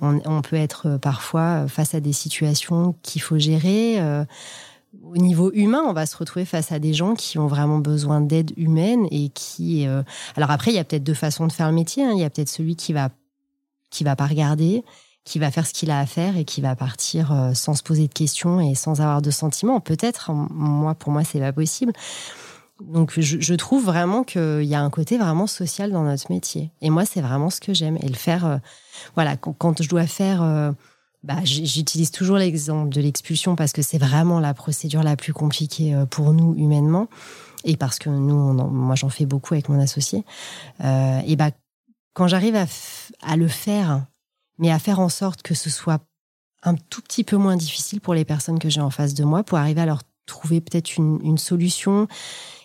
on, 0.00 0.20
on, 0.24 0.42
peut 0.42 0.56
être 0.56 0.98
parfois 0.98 1.66
face 1.68 1.94
à 1.94 2.00
des 2.00 2.12
situations 2.12 2.94
qu'il 3.02 3.20
faut 3.20 3.38
gérer 3.38 4.00
au 5.02 5.16
niveau 5.16 5.50
humain, 5.52 5.82
on 5.86 5.92
va 5.92 6.06
se 6.06 6.16
retrouver 6.16 6.44
face 6.44 6.72
à 6.72 6.78
des 6.78 6.92
gens 6.92 7.14
qui 7.14 7.38
ont 7.38 7.46
vraiment 7.46 7.78
besoin 7.78 8.20
d'aide 8.20 8.52
humaine 8.56 9.06
et 9.10 9.28
qui. 9.30 9.86
Euh, 9.86 10.02
alors 10.36 10.50
après, 10.50 10.70
il 10.70 10.74
y 10.74 10.78
a 10.78 10.84
peut-être 10.84 11.04
deux 11.04 11.14
façons 11.14 11.46
de 11.46 11.52
faire 11.52 11.68
le 11.68 11.74
métier. 11.74 12.04
Hein. 12.04 12.12
Il 12.12 12.20
y 12.20 12.24
a 12.24 12.30
peut-être 12.30 12.48
celui 12.48 12.76
qui 12.76 12.92
va 12.92 13.10
qui 13.90 14.04
va 14.04 14.16
pas 14.16 14.26
regarder, 14.26 14.82
qui 15.24 15.38
va 15.38 15.50
faire 15.50 15.66
ce 15.66 15.72
qu'il 15.72 15.90
a 15.90 15.98
à 15.98 16.06
faire 16.06 16.36
et 16.36 16.44
qui 16.44 16.60
va 16.60 16.76
partir 16.76 17.32
euh, 17.32 17.54
sans 17.54 17.74
se 17.74 17.82
poser 17.82 18.08
de 18.08 18.12
questions 18.12 18.60
et 18.60 18.74
sans 18.74 19.00
avoir 19.00 19.22
de 19.22 19.30
sentiments. 19.30 19.80
Peut-être, 19.80 20.32
moi, 20.32 20.94
pour 20.94 21.12
moi, 21.12 21.24
c'est 21.24 21.40
pas 21.40 21.52
possible. 21.52 21.92
Donc, 22.80 23.18
je, 23.18 23.54
trouve 23.54 23.84
vraiment 23.84 24.24
qu'il 24.24 24.64
y 24.64 24.74
a 24.74 24.80
un 24.80 24.90
côté 24.90 25.16
vraiment 25.16 25.46
social 25.46 25.92
dans 25.92 26.02
notre 26.02 26.30
métier. 26.30 26.72
Et 26.82 26.90
moi, 26.90 27.04
c'est 27.06 27.20
vraiment 27.20 27.48
ce 27.48 27.60
que 27.60 27.72
j'aime. 27.72 27.96
Et 28.02 28.08
le 28.08 28.14
faire, 28.14 28.44
euh, 28.44 28.56
voilà, 29.14 29.36
quand, 29.36 29.80
je 29.80 29.88
dois 29.88 30.06
faire 30.06 30.74
bah, 31.24 31.42
j'utilise 31.42 32.10
toujours 32.10 32.36
l'exemple 32.36 32.90
de 32.90 33.00
l'expulsion 33.00 33.56
parce 33.56 33.72
que 33.72 33.80
c'est 33.80 33.96
vraiment 33.96 34.40
la 34.40 34.52
procédure 34.52 35.02
la 35.02 35.16
plus 35.16 35.32
compliquée 35.32 35.94
euh, 35.94 36.04
pour 36.04 36.34
nous 36.34 36.54
humainement 36.54 37.08
et 37.64 37.78
parce 37.78 37.98
que 37.98 38.10
nous, 38.10 38.52
moi 38.52 38.94
j'en 38.94 39.08
fais 39.08 39.24
beaucoup 39.24 39.54
avec 39.54 39.70
mon 39.70 39.80
associé. 39.80 40.22
Euh, 40.84 41.20
et 41.26 41.34
bah, 41.36 41.50
quand 42.12 42.28
j'arrive 42.28 42.56
à, 42.56 42.66
à, 43.22 43.36
le 43.36 43.48
faire, 43.48 44.04
mais 44.58 44.70
à 44.70 44.78
faire 44.78 45.00
en 45.00 45.08
sorte 45.08 45.42
que 45.42 45.54
ce 45.54 45.70
soit 45.70 46.02
un 46.62 46.74
tout 46.74 47.02
petit 47.02 47.24
peu 47.24 47.36
moins 47.36 47.56
difficile 47.56 48.00
pour 48.00 48.14
les 48.14 48.24
personnes 48.24 48.58
que 48.58 48.68
j'ai 48.68 48.80
en 48.80 48.90
face 48.90 49.14
de 49.14 49.24
moi, 49.24 49.42
pour 49.42 49.58
arriver 49.58 49.82
à 49.82 49.86
leur 49.86 50.02
trouver 50.26 50.60
peut-être 50.60 50.96
une, 50.96 51.20
une 51.22 51.38
solution 51.38 52.08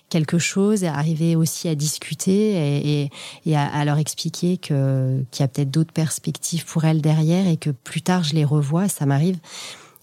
quelque 0.09 0.39
chose 0.39 0.83
et 0.83 0.87
arriver 0.87 1.35
aussi 1.35 1.67
à 1.67 1.75
discuter 1.75 3.03
et, 3.03 3.09
et, 3.45 3.55
à, 3.55 3.85
leur 3.85 3.97
expliquer 3.97 4.57
que 4.57 5.23
qu'il 5.31 5.43
y 5.43 5.45
a 5.45 5.47
peut-être 5.47 5.71
d'autres 5.71 5.93
perspectives 5.93 6.65
pour 6.65 6.83
elles 6.85 7.01
derrière 7.01 7.47
et 7.47 7.57
que 7.57 7.69
plus 7.69 8.01
tard 8.01 8.23
je 8.23 8.33
les 8.33 8.43
revois, 8.43 8.89
ça 8.89 9.05
m'arrive 9.05 9.37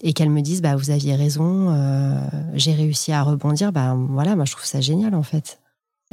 et 0.01 0.13
qu'elles 0.13 0.29
me 0.29 0.41
disent 0.41 0.61
bah 0.61 0.75
vous 0.75 0.91
aviez 0.91 1.15
raison, 1.15 1.71
euh, 1.71 2.19
j'ai 2.53 2.73
réussi 2.73 3.11
à 3.11 3.21
rebondir, 3.23 3.71
bah 3.71 3.95
voilà, 4.09 4.35
moi 4.35 4.45
je 4.45 4.53
trouve 4.53 4.65
ça 4.65 4.81
génial 4.81 5.13
en 5.13 5.23
fait. 5.23 5.59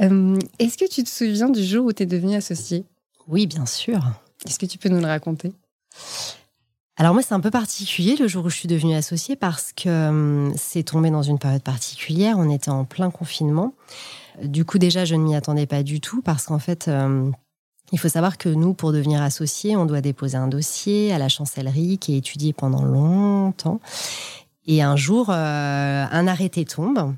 Euh, 0.01 0.37
est-ce 0.59 0.77
que 0.77 0.89
tu 0.89 1.03
te 1.03 1.09
souviens 1.09 1.49
du 1.49 1.63
jour 1.63 1.85
où 1.85 1.93
tu 1.93 2.03
es 2.03 2.05
devenue 2.05 2.35
associée? 2.35 2.83
Oui, 3.27 3.47
bien 3.47 3.65
sûr. 3.65 4.01
Est-ce 4.45 4.59
que 4.59 4.65
tu 4.65 4.77
peux 4.77 4.89
nous 4.89 4.99
le 4.99 5.05
raconter? 5.05 5.53
Alors 6.97 7.13
moi, 7.13 7.21
c'est 7.21 7.33
un 7.33 7.41
peu 7.41 7.51
particulier 7.51 8.15
le 8.15 8.27
jour 8.27 8.45
où 8.45 8.49
je 8.49 8.55
suis 8.55 8.69
devenue 8.69 8.95
associée 8.95 9.35
parce 9.35 9.73
que 9.73 9.89
hum, 10.09 10.53
c'est 10.55 10.83
tombé 10.83 11.09
dans 11.09 11.23
une 11.23 11.39
période 11.39 11.61
particulière. 11.61 12.37
On 12.39 12.49
était 12.49 12.69
en 12.69 12.85
plein 12.85 13.11
confinement. 13.11 13.73
Du 14.43 14.63
coup, 14.63 14.77
déjà, 14.77 15.03
je 15.03 15.15
ne 15.15 15.21
m'y 15.23 15.35
attendais 15.35 15.65
pas 15.65 15.83
du 15.83 15.99
tout 15.99 16.21
parce 16.21 16.45
qu'en 16.45 16.59
fait, 16.59 16.87
hum, 16.87 17.33
Il 17.91 17.99
faut 17.99 18.09
savoir 18.09 18.37
que 18.37 18.49
nous, 18.49 18.73
pour 18.73 18.91
devenir 18.91 19.21
associé, 19.21 19.75
on 19.75 19.85
doit 19.85 20.01
déposer 20.01 20.37
un 20.37 20.47
dossier 20.47 21.13
à 21.13 21.19
la 21.19 21.29
chancellerie 21.29 21.99
qui 21.99 22.15
est 22.15 22.17
étudié 22.17 22.51
pendant 22.51 22.83
longtemps. 22.83 23.79
Et 24.65 24.81
un 24.81 24.95
jour, 24.95 25.29
euh, 25.29 26.05
un 26.09 26.27
arrêté 26.27 26.65
tombe. 26.65 27.13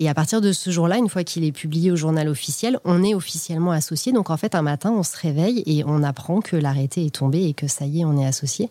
Et 0.00 0.08
à 0.08 0.14
partir 0.14 0.40
de 0.40 0.50
ce 0.52 0.70
jour-là, 0.70 0.96
une 0.96 1.10
fois 1.10 1.24
qu'il 1.24 1.44
est 1.44 1.52
publié 1.52 1.92
au 1.92 1.96
journal 1.96 2.26
officiel, 2.28 2.80
on 2.84 3.04
est 3.04 3.14
officiellement 3.14 3.70
associé. 3.70 4.12
Donc 4.12 4.30
en 4.30 4.36
fait, 4.38 4.54
un 4.54 4.62
matin, 4.62 4.90
on 4.90 5.02
se 5.02 5.14
réveille 5.16 5.62
et 5.66 5.84
on 5.86 6.02
apprend 6.02 6.40
que 6.40 6.56
l'arrêté 6.56 7.04
est 7.04 7.14
tombé 7.14 7.44
et 7.44 7.52
que 7.52 7.68
ça 7.68 7.84
y 7.84 8.00
est, 8.00 8.04
on 8.06 8.16
est 8.16 8.26
associé. 8.26 8.70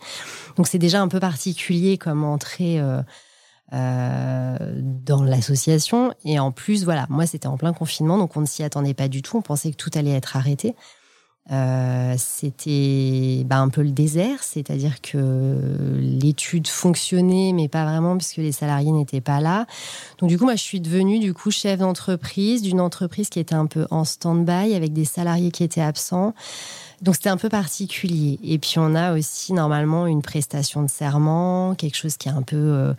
Donc 0.57 0.67
c'est 0.67 0.79
déjà 0.79 1.01
un 1.01 1.07
peu 1.07 1.19
particulier 1.19 1.98
comme 1.98 2.24
entrée. 2.25 2.79
Euh, 2.79 3.01
euh, 3.71 4.57
dans 4.81 5.21
l'association. 5.21 6.12
Et 6.25 6.39
en 6.39 6.51
plus, 6.51 6.86
voilà, 6.86 7.05
moi, 7.07 7.27
c'était 7.27 7.45
en 7.45 7.55
plein 7.55 7.71
confinement, 7.71 8.17
donc 8.17 8.36
on 8.36 8.41
ne 8.41 8.48
s'y 8.48 8.63
attendait 8.63 8.95
pas 8.95 9.07
du 9.07 9.21
tout. 9.21 9.38
On 9.38 9.43
pensait 9.43 9.69
que 9.69 9.75
tout 9.75 9.91
allait 9.93 10.15
être 10.15 10.36
arrêté. 10.36 10.74
Euh, 11.51 12.13
c'était 12.17 13.43
bah, 13.45 13.57
un 13.57 13.69
peu 13.69 13.81
le 13.81 13.89
désert, 13.89 14.43
c'est-à-dire 14.43 15.01
que 15.01 15.57
l'étude 15.99 16.67
fonctionnait, 16.67 17.53
mais 17.53 17.67
pas 17.67 17.85
vraiment 17.85 18.17
puisque 18.17 18.37
les 18.37 18.51
salariés 18.51 18.91
n'étaient 18.91 19.21
pas 19.21 19.41
là. 19.41 19.65
Donc 20.19 20.29
du 20.29 20.37
coup, 20.37 20.45
moi, 20.45 20.55
je 20.55 20.63
suis 20.63 20.79
devenue 20.79 21.19
du 21.19 21.33
coup 21.33 21.49
chef 21.49 21.79
d'entreprise 21.79 22.61
d'une 22.61 22.79
entreprise 22.79 23.29
qui 23.29 23.39
était 23.39 23.55
un 23.55 23.65
peu 23.65 23.87
en 23.89 24.03
stand-by 24.03 24.75
avec 24.75 24.93
des 24.93 25.05
salariés 25.05 25.51
qui 25.51 25.63
étaient 25.63 25.81
absents. 25.81 26.33
Donc 27.01 27.15
c'était 27.15 27.29
un 27.29 27.37
peu 27.37 27.49
particulier. 27.49 28.39
Et 28.43 28.59
puis 28.59 28.75
on 28.77 28.93
a 28.93 29.13
aussi 29.13 29.53
normalement 29.53 30.05
une 30.05 30.21
prestation 30.21 30.83
de 30.83 30.89
serment, 30.89 31.73
quelque 31.75 31.95
chose 31.95 32.17
qui 32.17 32.27
est 32.27 32.31
un 32.31 32.41
peu 32.41 32.57
euh, 32.57 32.93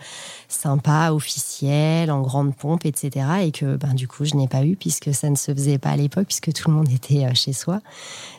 sympa, 0.49 1.12
officiel, 1.12 2.11
en 2.11 2.23
grande 2.23 2.57
pompe, 2.57 2.87
etc. 2.87 3.26
Et 3.42 3.52
que 3.52 3.76
ben, 3.76 3.95
du 3.95 4.09
coup 4.09 4.25
je 4.25 4.35
n'ai 4.35 4.49
pas 4.49 4.64
eu 4.64 4.76
puisque 4.76 5.12
ça 5.12 5.28
ne 5.28 5.37
se 5.37 5.52
faisait 5.52 5.78
pas 5.78 5.90
à 5.90 5.97
l'époque 5.97 6.26
puisque 6.26 6.52
tout 6.52 6.71
le 6.71 6.76
monde 6.76 6.90
était 6.92 7.26
euh, 7.26 7.35
chez 7.35 7.52
soi. 7.52 7.80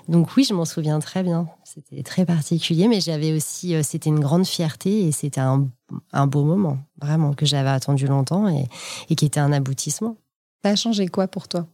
Donc 0.07 0.35
oui, 0.35 0.43
je 0.43 0.53
m'en 0.53 0.65
souviens 0.65 0.99
très 0.99 1.21
bien. 1.21 1.47
C'était 1.63 2.03
très 2.03 2.25
particulier, 2.25 2.87
mais 2.87 2.99
j'avais 2.99 3.31
aussi, 3.31 3.75
euh, 3.75 3.83
c'était 3.83 4.09
une 4.09 4.19
grande 4.19 4.45
fierté 4.45 5.07
et 5.07 5.11
c'était 5.11 5.41
un, 5.41 5.69
beau 6.27 6.43
moment, 6.43 6.79
vraiment, 7.01 7.33
que 7.33 7.45
j'avais 7.45 7.69
attendu 7.69 8.07
longtemps 8.07 8.49
et, 8.49 8.65
et 9.09 9.15
qui 9.15 9.25
était 9.25 9.39
un 9.39 9.53
aboutissement. 9.53 10.17
Ça 10.63 10.71
a 10.71 10.75
changé 10.75 11.07
quoi 11.07 11.27
pour 11.27 11.47
toi? 11.47 11.67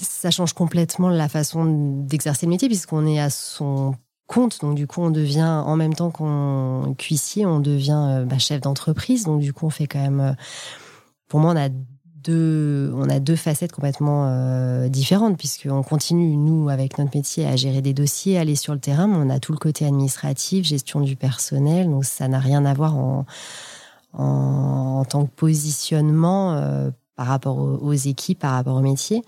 Ça 0.00 0.30
change 0.30 0.52
complètement 0.52 1.08
la 1.08 1.28
façon 1.28 1.64
d'exercer 2.04 2.46
le 2.46 2.50
métier 2.50 2.68
puisqu'on 2.68 3.06
est 3.06 3.20
à 3.20 3.30
son 3.30 3.94
compte. 4.26 4.60
Donc 4.60 4.76
du 4.76 4.86
coup, 4.86 5.02
on 5.02 5.10
devient 5.10 5.62
en 5.66 5.76
même 5.76 5.94
temps 5.94 6.10
qu'on 6.10 6.94
cuissier, 6.96 7.46
on 7.46 7.60
devient 7.60 8.06
euh, 8.08 8.24
bah, 8.24 8.38
chef 8.38 8.60
d'entreprise. 8.60 9.24
Donc 9.24 9.40
du 9.40 9.52
coup, 9.52 9.66
on 9.66 9.70
fait 9.70 9.86
quand 9.86 10.00
même. 10.00 10.20
Euh, 10.20 10.32
pour 11.28 11.40
moi, 11.40 11.52
on 11.52 11.56
a 11.56 11.68
deux, 11.68 12.92
on 12.94 13.08
a 13.08 13.18
deux 13.18 13.36
facettes 13.36 13.72
complètement 13.72 14.26
euh, 14.26 14.88
différentes 14.88 15.38
puisqu'on 15.38 15.82
continue 15.82 16.36
nous 16.36 16.68
avec 16.68 16.98
notre 16.98 17.16
métier 17.16 17.46
à 17.46 17.56
gérer 17.56 17.82
des 17.82 17.94
dossiers, 17.94 18.38
aller 18.38 18.56
sur 18.56 18.74
le 18.74 18.80
terrain, 18.80 19.06
mais 19.06 19.16
on 19.16 19.30
a 19.30 19.40
tout 19.40 19.52
le 19.52 19.58
côté 19.58 19.86
administratif, 19.86 20.66
gestion 20.66 21.00
du 21.00 21.16
personnel. 21.16 21.88
Donc 21.88 22.04
ça 22.04 22.28
n'a 22.28 22.38
rien 22.38 22.64
à 22.64 22.74
voir 22.74 22.96
en, 22.96 23.26
en, 24.12 25.04
tant 25.08 25.24
que 25.24 25.30
positionnement 25.30 26.90
par 27.16 27.26
rapport 27.26 27.58
aux, 27.58 27.92
équipes, 27.92 28.40
par 28.40 28.52
rapport 28.52 28.76
au 28.76 28.80
métier. 28.80 29.22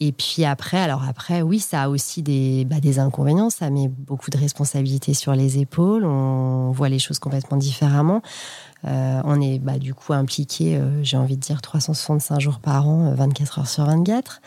Et 0.00 0.12
puis 0.12 0.44
après, 0.44 0.78
alors 0.78 1.02
après, 1.08 1.42
oui, 1.42 1.58
ça 1.58 1.82
a 1.82 1.88
aussi 1.88 2.22
des, 2.22 2.64
bah, 2.64 2.78
des 2.78 3.00
inconvénients. 3.00 3.50
Ça 3.50 3.68
met 3.68 3.88
beaucoup 3.88 4.30
de 4.30 4.38
responsabilités 4.38 5.12
sur 5.12 5.32
les 5.32 5.58
épaules. 5.58 6.04
On 6.04 6.70
voit 6.70 6.88
les 6.88 7.00
choses 7.00 7.18
complètement 7.18 7.56
différemment. 7.56 8.22
Euh, 8.86 9.20
on 9.24 9.40
est 9.40 9.58
bah, 9.58 9.78
du 9.78 9.94
coup 9.94 10.12
impliqué, 10.12 10.76
euh, 10.76 11.02
j'ai 11.02 11.16
envie 11.16 11.36
de 11.36 11.40
dire, 11.40 11.60
365 11.60 12.40
jours 12.40 12.60
par 12.60 12.88
an, 12.88 13.12
24 13.14 13.58
heures 13.58 13.66
sur 13.66 13.84
24. 13.86 14.40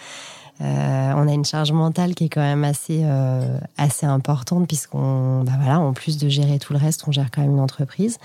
Euh, 0.61 1.13
on 1.15 1.27
a 1.27 1.33
une 1.33 1.45
charge 1.45 1.71
mentale 1.71 2.13
qui 2.13 2.25
est 2.25 2.29
quand 2.29 2.41
même 2.41 2.63
assez, 2.63 3.01
euh, 3.03 3.57
assez 3.77 4.05
importante 4.05 4.67
puisqu'on, 4.67 5.43
bah 5.43 5.53
voilà, 5.57 5.79
en 5.79 5.91
plus 5.93 6.17
de 6.17 6.29
gérer 6.29 6.59
tout 6.59 6.73
le 6.73 6.79
reste, 6.79 7.07
on 7.07 7.11
gère 7.11 7.31
quand 7.31 7.41
même 7.41 7.51
une 7.51 7.59
entreprise. 7.59 8.17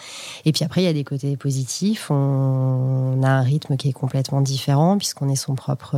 Et 0.45 0.53
puis 0.53 0.63
après, 0.65 0.83
il 0.83 0.85
y 0.85 0.89
a 0.89 0.93
des 0.93 1.05
côtés 1.05 1.37
positifs. 1.37 2.11
On, 2.11 3.23
a 3.23 3.29
un 3.29 3.41
rythme 3.41 3.77
qui 3.77 3.89
est 3.89 3.93
complètement 3.93 4.43
différent 4.43 4.99
puisqu'on 4.99 5.29
est 5.31 5.37
son 5.37 5.55
propre, 5.55 5.97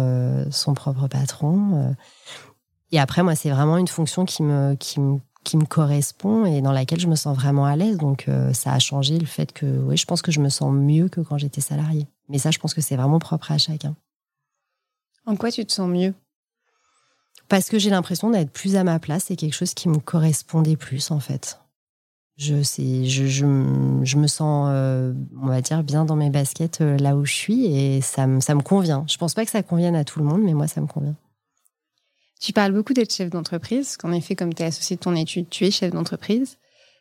son 0.50 0.74
propre 0.74 1.08
patron. 1.08 1.70
Euh. 1.74 1.92
Et 2.92 3.00
après, 3.00 3.22
moi, 3.22 3.34
c'est 3.34 3.50
vraiment 3.50 3.76
une 3.76 3.88
fonction 3.88 4.24
qui 4.24 4.44
me, 4.44 4.74
qui 4.76 5.00
me, 5.00 5.18
qui 5.44 5.56
me 5.56 5.64
correspond 5.64 6.46
et 6.46 6.60
dans 6.62 6.72
laquelle 6.72 7.00
je 7.00 7.08
me 7.08 7.16
sens 7.16 7.36
vraiment 7.36 7.66
à 7.66 7.74
l'aise. 7.74 7.98
Donc, 7.98 8.26
ça 8.52 8.72
a 8.72 8.78
changé 8.78 9.18
le 9.18 9.26
fait 9.26 9.52
que, 9.52 9.66
oui, 9.66 9.96
je 9.96 10.06
pense 10.06 10.22
que 10.22 10.32
je 10.32 10.40
me 10.40 10.48
sens 10.48 10.72
mieux 10.72 11.08
que 11.08 11.20
quand 11.20 11.36
j'étais 11.36 11.60
salarié. 11.60 12.06
Mais 12.28 12.38
ça, 12.38 12.50
je 12.50 12.58
pense 12.58 12.72
que 12.72 12.80
c'est 12.80 12.96
vraiment 12.96 13.18
propre 13.18 13.52
à 13.52 13.58
chacun. 13.58 13.94
En 15.26 15.36
quoi 15.36 15.50
tu 15.50 15.66
te 15.66 15.72
sens 15.72 15.90
mieux? 15.90 16.14
Parce 17.48 17.70
que 17.70 17.78
j'ai 17.78 17.90
l'impression 17.90 18.30
d'être 18.30 18.50
plus 18.50 18.76
à 18.76 18.84
ma 18.84 18.98
place. 18.98 19.24
C'est 19.28 19.36
quelque 19.36 19.54
chose 19.54 19.74
qui 19.74 19.88
me 19.88 19.98
correspondait 19.98 20.76
plus, 20.76 21.10
en 21.10 21.20
fait. 21.20 21.58
Je, 22.36 22.62
sais, 22.62 23.04
je, 23.04 23.26
je, 23.26 23.46
je 24.04 24.16
me 24.16 24.26
sens, 24.28 24.68
euh, 24.70 25.12
on 25.42 25.48
va 25.48 25.60
dire, 25.60 25.82
bien 25.82 26.04
dans 26.04 26.14
mes 26.14 26.30
baskets 26.30 26.80
euh, 26.80 26.96
là 26.96 27.16
où 27.16 27.24
je 27.24 27.32
suis 27.32 27.66
et 27.66 28.00
ça, 28.00 28.28
me, 28.28 28.40
ça 28.40 28.54
me 28.54 28.62
convient. 28.62 29.04
Je 29.08 29.16
pense 29.16 29.34
pas 29.34 29.44
que 29.44 29.50
ça 29.50 29.64
convienne 29.64 29.96
à 29.96 30.04
tout 30.04 30.20
le 30.20 30.24
monde, 30.24 30.42
mais 30.42 30.54
moi, 30.54 30.68
ça 30.68 30.80
me 30.80 30.86
convient. 30.86 31.16
Tu 32.40 32.52
parles 32.52 32.72
beaucoup 32.72 32.92
d'être 32.92 33.12
chef 33.12 33.30
d'entreprise, 33.30 33.96
qu'en 33.96 34.12
effet, 34.12 34.36
comme 34.36 34.54
tu 34.54 34.62
es 34.62 34.66
associé 34.66 34.94
de 34.94 35.00
ton 35.00 35.16
étude, 35.16 35.48
tu 35.48 35.66
es 35.66 35.72
chef 35.72 35.92
d'entreprise. 35.92 36.58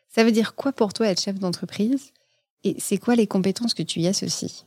Ça 0.08 0.24
veut 0.24 0.32
dire 0.32 0.56
quoi 0.56 0.72
pour 0.72 0.92
toi 0.92 1.06
être 1.06 1.20
chef 1.20 1.38
d'entreprise 1.38 2.12
Et 2.64 2.74
c'est 2.80 2.98
quoi 2.98 3.14
les 3.14 3.28
compétences 3.28 3.74
que 3.74 3.84
tu 3.84 4.00
y 4.00 4.08
associes? 4.08 4.64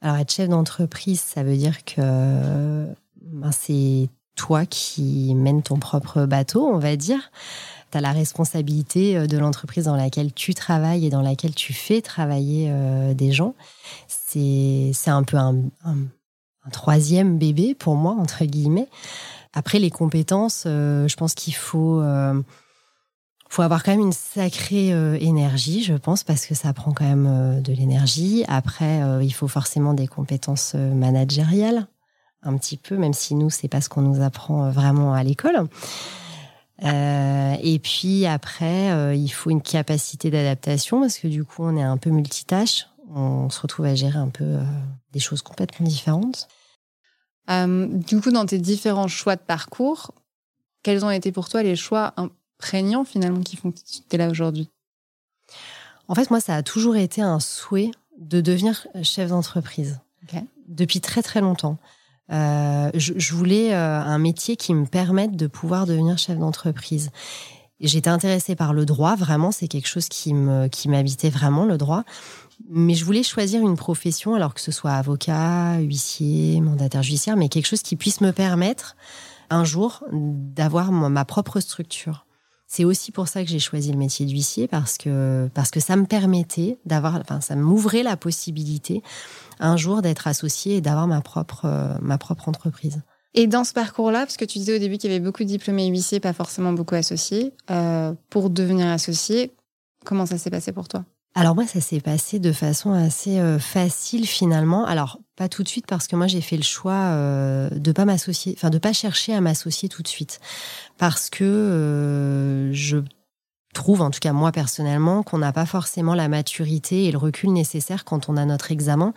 Alors, 0.00 0.16
être 0.16 0.32
chef 0.32 0.48
d'entreprise, 0.48 1.20
ça 1.20 1.42
veut 1.42 1.56
dire 1.56 1.84
que 1.84 2.86
ben, 3.32 3.52
c'est 3.52 4.08
toi 4.36 4.66
qui 4.66 5.34
mènes 5.34 5.62
ton 5.62 5.78
propre 5.78 6.26
bateau, 6.26 6.66
on 6.66 6.78
va 6.78 6.96
dire. 6.96 7.30
Tu 7.90 7.98
as 7.98 8.00
la 8.00 8.12
responsabilité 8.12 9.16
euh, 9.16 9.26
de 9.26 9.38
l'entreprise 9.38 9.84
dans 9.84 9.96
laquelle 9.96 10.32
tu 10.32 10.54
travailles 10.54 11.06
et 11.06 11.10
dans 11.10 11.22
laquelle 11.22 11.54
tu 11.54 11.72
fais 11.72 12.00
travailler 12.00 12.68
euh, 12.70 13.14
des 13.14 13.32
gens. 13.32 13.54
C'est 14.08 14.92
un 15.06 15.22
peu 15.22 15.36
un, 15.36 15.54
troisième 16.72 17.38
bébé 17.38 17.74
pour 17.74 17.94
moi, 17.94 18.16
entre 18.18 18.44
guillemets. 18.44 18.88
Après, 19.52 19.78
les 19.78 19.90
compétences, 19.90 20.64
euh, 20.66 21.06
je 21.06 21.14
pense 21.14 21.34
qu'il 21.34 21.54
faut, 21.54 22.02
faut 23.48 23.62
avoir 23.62 23.84
quand 23.84 23.92
même 23.92 24.00
une 24.00 24.12
sacrée 24.12 24.88
énergie, 25.22 25.84
je 25.84 25.94
pense, 25.94 26.24
parce 26.24 26.46
que 26.46 26.56
ça 26.56 26.72
prend 26.72 26.92
quand 26.92 27.04
même 27.04 27.62
de 27.62 27.72
l'énergie. 27.72 28.44
Après, 28.48 29.00
il 29.22 29.32
faut 29.32 29.46
forcément 29.46 29.94
des 29.94 30.08
compétences 30.08 30.74
managériales 30.74 31.86
un 32.44 32.56
petit 32.56 32.76
peu, 32.76 32.96
même 32.96 33.12
si 33.12 33.34
nous, 33.34 33.50
c'est 33.50 33.68
pas 33.68 33.80
ce 33.80 33.88
qu'on 33.88 34.02
nous 34.02 34.22
apprend 34.22 34.64
euh, 34.66 34.70
vraiment 34.70 35.14
à 35.14 35.22
l'école. 35.22 35.66
Euh, 36.82 37.56
et 37.62 37.78
puis 37.78 38.26
après, 38.26 38.90
euh, 38.92 39.14
il 39.14 39.28
faut 39.28 39.50
une 39.50 39.62
capacité 39.62 40.30
d'adaptation 40.30 41.00
parce 41.00 41.18
que 41.18 41.28
du 41.28 41.44
coup, 41.44 41.64
on 41.64 41.76
est 41.76 41.82
un 41.82 41.96
peu 41.96 42.10
multitâche. 42.10 42.86
On 43.14 43.48
se 43.50 43.60
retrouve 43.60 43.86
à 43.86 43.94
gérer 43.94 44.18
un 44.18 44.28
peu 44.28 44.58
des 45.12 45.20
choses 45.20 45.42
complètement 45.42 45.86
différentes. 45.86 46.48
du 47.48 48.20
coup, 48.20 48.30
dans 48.30 48.46
tes 48.46 48.58
différents 48.58 49.08
choix 49.08 49.36
de 49.36 49.42
parcours, 49.42 50.12
quels 50.82 51.04
ont 51.04 51.10
été 51.10 51.30
pour 51.30 51.48
toi 51.48 51.62
les 51.62 51.76
choix 51.76 52.14
imprégnants 52.16 53.04
finalement 53.04 53.42
qui 53.42 53.56
font 53.56 53.70
que 53.70 53.78
tu 53.78 54.02
es 54.10 54.16
là 54.16 54.30
aujourd'hui? 54.30 54.70
En 56.08 56.14
fait, 56.14 56.30
moi, 56.30 56.40
ça 56.40 56.56
a 56.56 56.62
toujours 56.62 56.96
été 56.96 57.20
un 57.20 57.40
souhait 57.40 57.90
de 58.18 58.40
devenir 58.40 58.86
chef 59.02 59.28
d'entreprise. 59.28 60.00
Depuis 60.66 61.00
très 61.00 61.22
très 61.22 61.40
longtemps. 61.40 61.78
Euh, 62.32 62.90
je, 62.94 63.34
voulais 63.34 63.74
euh, 63.74 64.00
un 64.00 64.18
métier 64.18 64.56
qui 64.56 64.74
me 64.74 64.86
permette 64.86 65.36
de 65.36 65.46
pouvoir 65.46 65.86
devenir 65.86 66.16
chef 66.18 66.38
d'entreprise. 66.38 67.10
J'étais 67.80 68.08
intéressée 68.08 68.54
par 68.54 68.72
le 68.72 68.86
droit, 68.86 69.14
vraiment, 69.14 69.52
c'est 69.52 69.68
quelque 69.68 69.88
chose 69.88 70.08
qui 70.08 70.32
me 70.32 70.68
qui 70.68 70.88
m'habitait 70.88 71.28
vraiment 71.28 71.64
le 71.66 71.76
droit. 71.76 72.04
Mais 72.70 72.94
je 72.94 73.04
voulais 73.04 73.22
choisir 73.22 73.60
une 73.60 73.76
profession, 73.76 74.34
alors 74.34 74.54
que 74.54 74.60
ce 74.60 74.72
soit 74.72 74.92
avocat, 74.92 75.78
huissier, 75.80 76.60
mandataire 76.60 77.02
judiciaire, 77.02 77.36
mais 77.36 77.48
quelque 77.48 77.66
chose 77.66 77.82
qui 77.82 77.96
puisse 77.96 78.20
me 78.20 78.30
permettre 78.30 78.96
un 79.50 79.64
jour 79.64 80.04
d'avoir 80.12 80.92
ma 80.92 81.24
propre 81.24 81.60
structure. 81.60 82.24
C'est 82.66 82.84
aussi 82.84 83.12
pour 83.12 83.28
ça 83.28 83.44
que 83.44 83.50
j'ai 83.50 83.58
choisi 83.58 83.92
le 83.92 83.98
métier 83.98 84.26
d'huissier 84.26 84.68
parce 84.68 84.98
que 84.98 85.48
parce 85.54 85.70
que 85.70 85.80
ça 85.80 85.96
me 85.96 86.06
permettait 86.06 86.78
d'avoir, 86.86 87.16
enfin, 87.16 87.40
ça 87.40 87.56
m'ouvrait 87.56 88.02
la 88.02 88.16
possibilité 88.16 89.02
un 89.60 89.76
jour 89.76 90.02
d'être 90.02 90.26
associé 90.26 90.76
et 90.76 90.80
d'avoir 90.80 91.06
ma 91.06 91.20
propre, 91.20 91.66
euh, 91.66 91.94
ma 92.00 92.18
propre 92.18 92.48
entreprise. 92.48 93.02
Et 93.34 93.46
dans 93.46 93.64
ce 93.64 93.72
parcours-là, 93.72 94.20
parce 94.20 94.36
que 94.36 94.44
tu 94.44 94.58
disais 94.58 94.76
au 94.76 94.78
début 94.78 94.96
qu'il 94.96 95.10
y 95.10 95.14
avait 95.14 95.24
beaucoup 95.24 95.42
de 95.42 95.48
diplômés 95.48 95.88
huissiers, 95.88 96.20
pas 96.20 96.32
forcément 96.32 96.72
beaucoup 96.72 96.94
associés, 96.94 97.52
euh, 97.70 98.14
pour 98.30 98.48
devenir 98.48 98.86
associé, 98.86 99.52
comment 100.04 100.24
ça 100.24 100.38
s'est 100.38 100.50
passé 100.50 100.72
pour 100.72 100.86
toi? 100.86 101.04
Alors 101.34 101.54
moi, 101.54 101.66
ça 101.66 101.80
s'est 101.80 102.00
passé 102.00 102.38
de 102.38 102.52
façon 102.52 102.92
assez 102.92 103.40
euh, 103.40 103.58
facile 103.58 104.26
finalement. 104.26 104.84
Alors 104.84 105.18
pas 105.36 105.48
tout 105.48 105.62
de 105.62 105.68
suite 105.68 105.86
parce 105.86 106.06
que 106.06 106.14
moi 106.14 106.28
j'ai 106.28 106.40
fait 106.40 106.56
le 106.56 106.62
choix 106.62 107.10
de 107.70 107.92
pas 107.92 108.04
m'associer, 108.04 108.54
enfin 108.56 108.70
de 108.70 108.78
pas 108.78 108.92
chercher 108.92 109.34
à 109.34 109.40
m'associer 109.40 109.88
tout 109.88 110.02
de 110.02 110.08
suite, 110.08 110.38
parce 110.96 111.28
que 111.28 112.70
je 112.72 112.98
trouve, 113.72 114.00
en 114.00 114.10
tout 114.10 114.20
cas 114.20 114.32
moi 114.32 114.52
personnellement, 114.52 115.24
qu'on 115.24 115.38
n'a 115.38 115.52
pas 115.52 115.66
forcément 115.66 116.14
la 116.14 116.28
maturité 116.28 117.06
et 117.06 117.10
le 117.10 117.18
recul 117.18 117.52
nécessaire 117.52 118.04
quand 118.04 118.28
on 118.28 118.36
a 118.36 118.44
notre 118.44 118.70
examen 118.70 119.12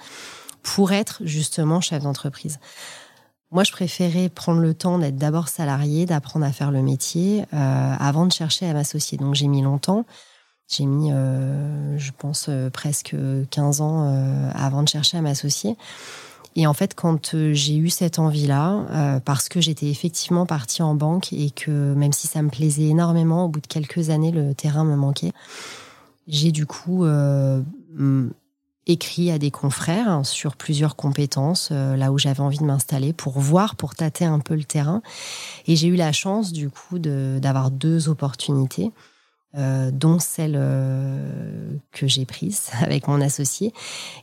pour 0.64 0.92
être 0.92 1.22
justement 1.24 1.82
chef 1.82 2.02
d'entreprise. 2.02 2.60
Moi, 3.52 3.64
je 3.64 3.72
préférais 3.72 4.28
prendre 4.28 4.60
le 4.60 4.74
temps 4.74 5.00
d'être 5.00 5.16
d'abord 5.16 5.48
salarié, 5.48 6.06
d'apprendre 6.06 6.46
à 6.46 6.52
faire 6.52 6.72
le 6.72 6.82
métier, 6.82 7.46
avant 7.52 8.26
de 8.26 8.32
chercher 8.34 8.68
à 8.68 8.74
m'associer. 8.74 9.18
Donc 9.18 9.36
j'ai 9.36 9.48
mis 9.48 9.62
longtemps. 9.62 10.06
J'ai 10.68 10.86
mis, 10.86 11.10
je 11.10 12.12
pense, 12.18 12.50
presque 12.74 13.16
15 13.52 13.82
ans 13.82 14.52
avant 14.54 14.84
de 14.84 14.90
chercher 14.90 15.18
à 15.18 15.22
m'associer. 15.22 15.78
Et 16.58 16.66
en 16.66 16.74
fait, 16.74 16.96
quand 16.96 17.36
euh, 17.36 17.54
j'ai 17.54 17.78
eu 17.78 17.92
cette 17.92 18.18
envie-là, 18.18 18.88
euh, 18.90 19.20
parce 19.20 19.48
que 19.48 19.62
j'étais 19.62 19.86
effectivement 19.86 20.48
partie 20.48 20.82
en 20.82 20.96
banque 20.96 21.32
et 21.32 21.52
que 21.52 21.94
même 21.94 22.12
si 22.12 22.26
ça 22.26 22.42
me 22.42 22.50
plaisait 22.50 22.88
énormément, 22.88 23.46
au 23.46 23.48
bout 23.48 23.62
de 23.62 23.68
quelques 23.68 24.10
années, 24.10 24.32
le 24.32 24.56
terrain 24.56 24.84
me 24.84 24.96
manquait, 24.96 25.34
j'ai 26.28 26.52
du 26.52 26.66
coup 26.66 27.06
euh, 27.06 27.62
écrit 28.88 29.30
à 29.30 29.38
des 29.38 29.52
confrères 29.52 30.26
sur 30.26 30.56
plusieurs 30.56 30.96
compétences, 30.96 31.70
là 31.70 32.12
où 32.12 32.18
j'avais 32.18 32.40
envie 32.40 32.58
de 32.58 32.66
m'installer, 32.66 33.14
pour 33.14 33.40
voir, 33.40 33.76
pour 33.76 33.94
tâter 33.94 34.26
un 34.26 34.40
peu 34.40 34.56
le 34.56 34.64
terrain. 34.64 35.04
Et 35.68 35.76
j'ai 35.76 35.90
eu 35.90 35.96
la 35.96 36.12
chance, 36.12 36.52
du 36.54 36.72
coup, 36.72 36.98
d'avoir 36.98 37.70
deux 37.70 38.10
opportunités. 38.10 38.92
Euh, 39.56 39.92
dont 39.92 40.20
celle 40.20 40.56
euh, 40.58 41.77
que 41.94 42.06
j'ai 42.06 42.25
prise 42.25 42.70
avec 42.82 43.08
mon 43.08 43.22
associé. 43.22 43.74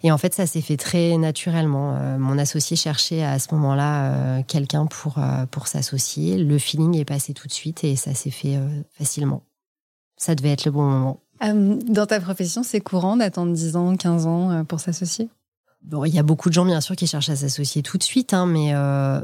Et 0.02 0.12
en 0.12 0.19
fait, 0.19 0.35
ça 0.35 0.47
s'est 0.47 0.61
fait 0.61 0.76
très 0.76 1.16
naturellement. 1.16 1.97
Euh, 1.97 2.19
mon 2.19 2.37
associé 2.37 2.76
cherchait 2.76 3.25
à 3.25 3.38
ce 3.38 3.52
moment-là 3.54 4.43
quelqu'un 4.43 4.85
pour, 4.85 5.19
pour 5.50 5.66
s'associer. 5.66 6.37
Le 6.37 6.59
feeling 6.59 6.97
est 6.99 7.07
passé 7.07 7.33
tout 7.33 7.49
de 7.49 7.52
suite 7.52 7.85
et 7.85 7.97
ça 7.97 8.12
s'est 8.12 8.31
fait 8.31 8.59
facilement. 8.93 9.43
Ça 10.16 10.35
devait 10.35 10.50
être 10.50 10.66
le 10.66 10.73
bon 10.73 10.85
moment. 10.85 11.21
dans 11.40 12.07
ta 12.07 12.21
profession, 12.21 12.62
c'est 12.62 12.81
courant 12.81 13.16
d'attendre 13.16 13.52
10 13.52 13.76
ans, 13.76 13.97
15 13.97 14.26
ans 14.26 14.64
pour 14.66 14.78
s'associer? 14.78 15.31
Bon, 15.83 16.04
il 16.04 16.14
y 16.14 16.19
a 16.19 16.23
beaucoup 16.23 16.49
de 16.49 16.54
gens, 16.54 16.64
bien 16.64 16.81
sûr, 16.81 16.97
qui 16.97 17.07
cherchent 17.07 17.31
à 17.31 17.37
s'associer 17.37 17.83
tout 17.83 17.99
de 17.99 18.02
suite, 18.02 18.35
hein, 18.35 18.47
mais, 18.47 18.75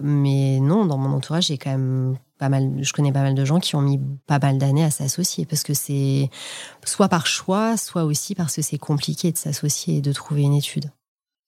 mais 0.02 0.60
non, 0.60 0.86
dans 0.86 0.98
mon 0.98 1.14
entourage, 1.14 1.46
j'ai 1.46 1.58
quand 1.58 1.70
même 1.70 2.16
mal, 2.48 2.70
je 2.80 2.92
connais 2.92 3.12
pas 3.12 3.22
mal 3.22 3.34
de 3.34 3.44
gens 3.44 3.60
qui 3.60 3.76
ont 3.76 3.82
mis 3.82 4.00
pas 4.26 4.38
mal 4.38 4.58
d'années 4.58 4.84
à 4.84 4.90
s'associer 4.90 5.46
parce 5.46 5.62
que 5.62 5.74
c'est 5.74 6.30
soit 6.84 7.08
par 7.08 7.26
choix, 7.26 7.76
soit 7.76 8.04
aussi 8.04 8.34
parce 8.34 8.56
que 8.56 8.62
c'est 8.62 8.78
compliqué 8.78 9.32
de 9.32 9.38
s'associer 9.38 9.98
et 9.98 10.00
de 10.00 10.12
trouver 10.12 10.42
une 10.42 10.54
étude. 10.54 10.90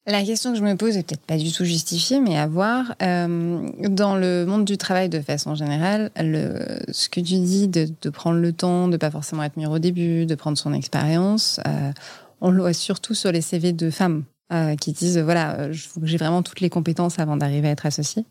La 0.06 0.24
question 0.24 0.50
que 0.50 0.58
je 0.58 0.64
me 0.64 0.74
pose 0.74 0.96
est 0.96 1.04
peut-être 1.04 1.24
pas 1.24 1.36
du 1.36 1.52
tout 1.52 1.64
justifiée, 1.64 2.18
mais 2.18 2.36
à 2.36 2.48
voir. 2.48 2.96
Euh, 3.02 3.68
dans 3.88 4.16
le 4.16 4.44
monde 4.46 4.64
du 4.64 4.76
travail 4.76 5.08
de 5.08 5.20
façon 5.20 5.54
générale, 5.54 6.10
le, 6.16 6.80
ce 6.90 7.08
que 7.08 7.20
tu 7.20 7.38
dis 7.38 7.68
de, 7.68 7.88
de, 8.02 8.10
prendre 8.10 8.40
le 8.40 8.52
temps, 8.52 8.88
de 8.88 8.96
pas 8.96 9.12
forcément 9.12 9.44
être 9.44 9.56
mûr 9.56 9.70
au 9.70 9.78
début, 9.78 10.26
de 10.26 10.34
prendre 10.34 10.58
son 10.58 10.72
expérience, 10.72 11.60
euh, 11.68 11.92
on 12.40 12.50
le 12.50 12.60
voit 12.60 12.72
surtout 12.72 13.14
sur 13.14 13.30
les 13.30 13.42
CV 13.42 13.72
de 13.72 13.90
femmes 13.90 14.24
euh, 14.52 14.74
qui 14.74 14.90
disent 14.90 15.18
voilà, 15.18 15.70
j'ai 15.70 16.16
vraiment 16.16 16.42
toutes 16.42 16.60
les 16.60 16.70
compétences 16.70 17.20
avant 17.20 17.36
d'arriver 17.36 17.68
à 17.68 17.70
être 17.70 17.86
associée. 17.86 18.24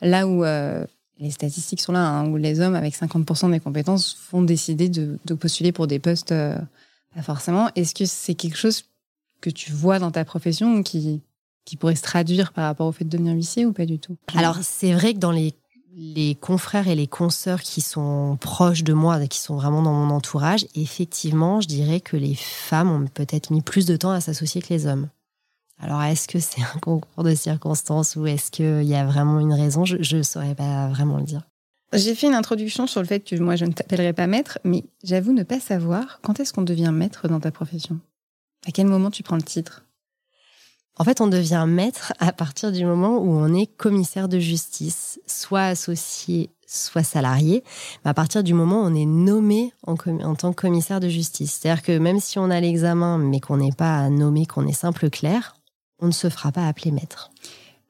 Là 0.00 0.26
où 0.26 0.42
les 1.20 1.30
statistiques 1.30 1.82
sont 1.82 1.92
là, 1.92 2.08
hein, 2.08 2.28
où 2.28 2.36
les 2.36 2.60
hommes 2.60 2.74
avec 2.74 2.94
50% 2.94 3.50
des 3.50 3.60
compétences 3.60 4.16
vont 4.32 4.42
décider 4.42 4.88
de, 4.88 5.18
postuler 5.34 5.70
pour 5.70 5.86
des 5.86 5.98
postes, 5.98 6.32
euh, 6.32 6.58
pas 7.14 7.22
forcément. 7.22 7.68
Est-ce 7.76 7.94
que 7.94 8.06
c'est 8.06 8.34
quelque 8.34 8.56
chose 8.56 8.84
que 9.40 9.50
tu 9.50 9.70
vois 9.70 9.98
dans 9.98 10.10
ta 10.10 10.24
profession 10.24 10.82
qui, 10.82 11.20
qui 11.66 11.76
pourrait 11.76 11.96
se 11.96 12.02
traduire 12.02 12.52
par 12.52 12.64
rapport 12.64 12.86
au 12.86 12.92
fait 12.92 13.04
de 13.04 13.10
devenir 13.10 13.34
huissier 13.34 13.66
ou 13.66 13.72
pas 13.72 13.86
du 13.86 13.98
tout? 13.98 14.16
Alors, 14.34 14.58
c'est 14.62 14.92
vrai 14.92 15.12
que 15.12 15.18
dans 15.18 15.30
les, 15.30 15.54
confrères 16.40 16.88
et 16.88 16.94
les 16.94 17.06
consoeurs 17.06 17.60
qui 17.60 17.82
sont 17.82 18.38
proches 18.40 18.82
de 18.82 18.94
moi, 18.94 19.26
qui 19.26 19.40
sont 19.40 19.56
vraiment 19.56 19.82
dans 19.82 19.92
mon 19.92 20.14
entourage, 20.14 20.66
effectivement, 20.74 21.60
je 21.60 21.68
dirais 21.68 22.00
que 22.00 22.16
les 22.16 22.34
femmes 22.34 22.90
ont 22.90 23.06
peut-être 23.06 23.50
mis 23.50 23.60
plus 23.60 23.84
de 23.84 23.96
temps 23.96 24.10
à 24.10 24.20
s'associer 24.20 24.62
que 24.62 24.72
les 24.72 24.86
hommes. 24.86 25.08
Alors, 25.82 26.02
est-ce 26.02 26.28
que 26.28 26.38
c'est 26.38 26.62
un 26.62 26.78
concours 26.80 27.24
de 27.24 27.34
circonstances 27.34 28.16
ou 28.16 28.26
est-ce 28.26 28.50
qu'il 28.50 28.82
y 28.84 28.94
a 28.94 29.04
vraiment 29.04 29.40
une 29.40 29.54
raison? 29.54 29.84
Je 29.84 30.16
ne 30.16 30.22
saurais 30.22 30.54
pas 30.54 30.88
vraiment 30.88 31.16
le 31.16 31.24
dire. 31.24 31.42
J'ai 31.92 32.14
fait 32.14 32.28
une 32.28 32.34
introduction 32.34 32.86
sur 32.86 33.00
le 33.00 33.06
fait 33.06 33.20
que 33.20 33.34
moi, 33.36 33.56
je 33.56 33.64
ne 33.64 33.72
t'appellerai 33.72 34.12
pas 34.12 34.28
maître, 34.28 34.58
mais 34.62 34.84
j'avoue 35.02 35.32
ne 35.32 35.42
pas 35.42 35.58
savoir 35.58 36.20
quand 36.22 36.38
est-ce 36.38 36.52
qu'on 36.52 36.62
devient 36.62 36.92
maître 36.92 37.26
dans 37.26 37.40
ta 37.40 37.50
profession. 37.50 37.98
À 38.66 38.70
quel 38.70 38.86
moment 38.86 39.10
tu 39.10 39.22
prends 39.22 39.36
le 39.36 39.42
titre? 39.42 39.84
En 40.96 41.04
fait, 41.04 41.20
on 41.20 41.26
devient 41.26 41.64
maître 41.66 42.12
à 42.18 42.30
partir 42.30 42.72
du 42.72 42.84
moment 42.84 43.18
où 43.18 43.30
on 43.30 43.54
est 43.54 43.66
commissaire 43.66 44.28
de 44.28 44.38
justice, 44.38 45.18
soit 45.26 45.64
associé, 45.64 46.50
soit 46.66 47.02
salarié. 47.02 47.64
à 48.04 48.14
partir 48.14 48.44
du 48.44 48.54
moment 48.54 48.82
où 48.82 48.84
on 48.84 48.94
est 48.94 49.06
nommé 49.06 49.72
en, 49.86 49.94
en 49.94 50.34
tant 50.34 50.52
que 50.52 50.60
commissaire 50.60 51.00
de 51.00 51.08
justice. 51.08 51.58
C'est-à-dire 51.60 51.82
que 51.82 51.98
même 51.98 52.20
si 52.20 52.38
on 52.38 52.50
a 52.50 52.60
l'examen, 52.60 53.18
mais 53.18 53.40
qu'on 53.40 53.56
n'est 53.56 53.72
pas 53.72 54.10
nommé, 54.10 54.46
qu'on 54.46 54.66
est 54.66 54.72
simple 54.72 55.10
clerc, 55.10 55.56
on 56.00 56.06
ne 56.06 56.12
se 56.12 56.28
fera 56.28 56.52
pas 56.52 56.66
appeler 56.66 56.90
maître. 56.90 57.30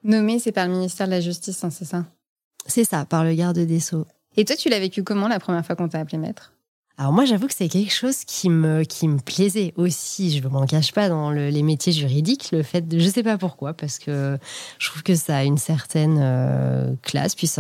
Nommé, 0.05 0.39
c'est 0.39 0.53
par 0.53 0.67
le 0.67 0.73
ministère 0.73 1.07
de 1.07 1.13
la 1.13 1.21
Justice, 1.21 1.63
hein, 1.65 1.71
c'est 1.71 1.85
ça? 1.85 2.05
C'est 2.67 2.85
ça, 2.85 3.05
par 3.05 3.25
le 3.25 3.35
garde 3.35 3.59
des 3.59 3.81
Sceaux. 3.81 4.07
Et 4.37 4.45
toi, 4.45 4.57
tu 4.57 4.69
l'as 4.69 4.79
vécu 4.79 5.03
comment 5.03 5.29
la 5.29 5.41
première 5.41 5.65
fois 5.65 5.77
qu'on 5.77 5.89
t'a 5.89 5.99
appelé 5.99 6.19
maître? 6.19 6.53
Alors 7.01 7.13
moi, 7.13 7.25
j'avoue 7.25 7.47
que 7.47 7.55
c'est 7.55 7.69
quelque 7.69 7.93
chose 7.93 8.25
qui 8.27 8.51
me, 8.51 8.83
qui 8.83 9.09
me 9.09 9.19
plaisait 9.19 9.73
aussi. 9.77 10.37
Je 10.37 10.45
ne 10.45 10.49
m'en 10.51 10.67
cache 10.67 10.93
pas 10.93 11.09
dans 11.09 11.31
les 11.31 11.63
métiers 11.63 11.95
juridiques, 11.95 12.51
le 12.53 12.63
fait 12.63 12.87
de, 12.87 12.99
je 12.99 13.09
sais 13.09 13.23
pas 13.23 13.39
pourquoi, 13.39 13.73
parce 13.73 13.99
que 13.99 14.39
je 14.79 14.91
trouve 14.91 15.03
que 15.03 15.15
ça 15.15 15.39
a 15.39 15.45
une 15.45 15.57
certaine 15.57 16.19
euh, 16.21 16.95
classe. 17.01 17.35
Puis 17.35 17.51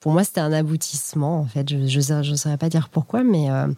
pour 0.00 0.12
moi, 0.12 0.24
c'était 0.24 0.40
un 0.40 0.52
aboutissement. 0.52 1.38
En 1.38 1.46
fait, 1.46 1.68
je 1.68 2.30
ne 2.30 2.36
saurais 2.36 2.56
pas 2.58 2.68
dire 2.68 2.88
pourquoi, 2.88 3.22
mais 3.22 3.48
euh, 3.48 3.68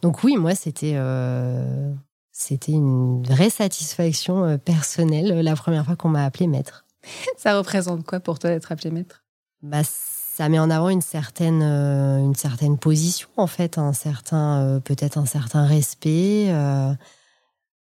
donc 0.00 0.22
oui, 0.22 0.36
moi, 0.36 0.54
c'était 0.54 0.94
euh, 0.94 1.92
c'était 2.38 2.72
une 2.72 3.22
vraie 3.22 3.48
satisfaction 3.48 4.44
euh, 4.44 4.58
personnelle 4.58 5.32
euh, 5.32 5.42
la 5.42 5.56
première 5.56 5.86
fois 5.86 5.96
qu'on 5.96 6.10
m'a 6.10 6.22
appelé 6.22 6.46
maître. 6.46 6.84
Ça 7.38 7.56
représente 7.56 8.04
quoi 8.04 8.20
pour 8.20 8.38
toi 8.38 8.50
d'être 8.50 8.70
appelé 8.70 8.90
maître? 8.90 9.24
Bah, 9.62 9.80
ça 9.82 10.50
met 10.50 10.58
en 10.58 10.68
avant 10.68 10.90
une 10.90 11.00
certaine, 11.00 11.62
euh, 11.62 12.18
une 12.18 12.34
certaine 12.34 12.76
position 12.76 13.30
en 13.38 13.46
fait, 13.46 13.78
un 13.78 13.94
certain, 13.94 14.82
peut-être 14.84 15.16
un 15.16 15.24
certain 15.24 15.64
respect. 15.64 16.52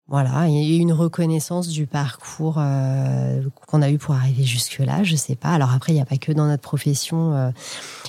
Voilà, 0.09 0.47
il 0.47 0.55
y 0.55 0.79
a 0.79 0.81
une 0.81 0.91
reconnaissance 0.91 1.67
du 1.67 1.85
parcours 1.85 2.55
euh, 2.57 3.43
qu'on 3.67 3.83
a 3.83 3.91
eu 3.91 3.99
pour 3.99 4.15
arriver 4.15 4.43
jusque-là, 4.43 5.03
je 5.03 5.15
sais 5.15 5.35
pas. 5.35 5.49
Alors 5.49 5.71
après, 5.71 5.91
il 5.91 5.95
n'y 5.95 6.01
a 6.01 6.05
pas 6.05 6.17
que 6.17 6.31
dans 6.31 6.47
notre 6.47 6.63
profession. 6.63 7.35
Euh, 7.35 7.51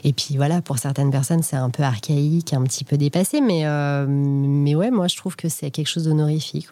et 0.03 0.15
puis 0.15 0.39
voilà, 0.39 0.63
pour 0.63 0.79
certaines 0.79 1.11
personnes, 1.11 1.43
c'est 1.43 1.57
un 1.57 1.69
peu 1.69 1.83
archaïque, 1.83 2.55
un 2.55 2.63
petit 2.63 2.85
peu 2.85 2.97
dépassé, 2.97 3.43
mais, 3.43 3.67
euh, 3.67 4.07
mais 4.09 4.75
ouais, 4.75 4.91
moi, 4.91 5.09
je 5.09 5.17
trouve 5.17 5.37
que 5.37 5.51
c'est 5.51 5.71
quelque 5.71 5.89
chose 5.89 6.05
d'honorifique. 6.05 6.69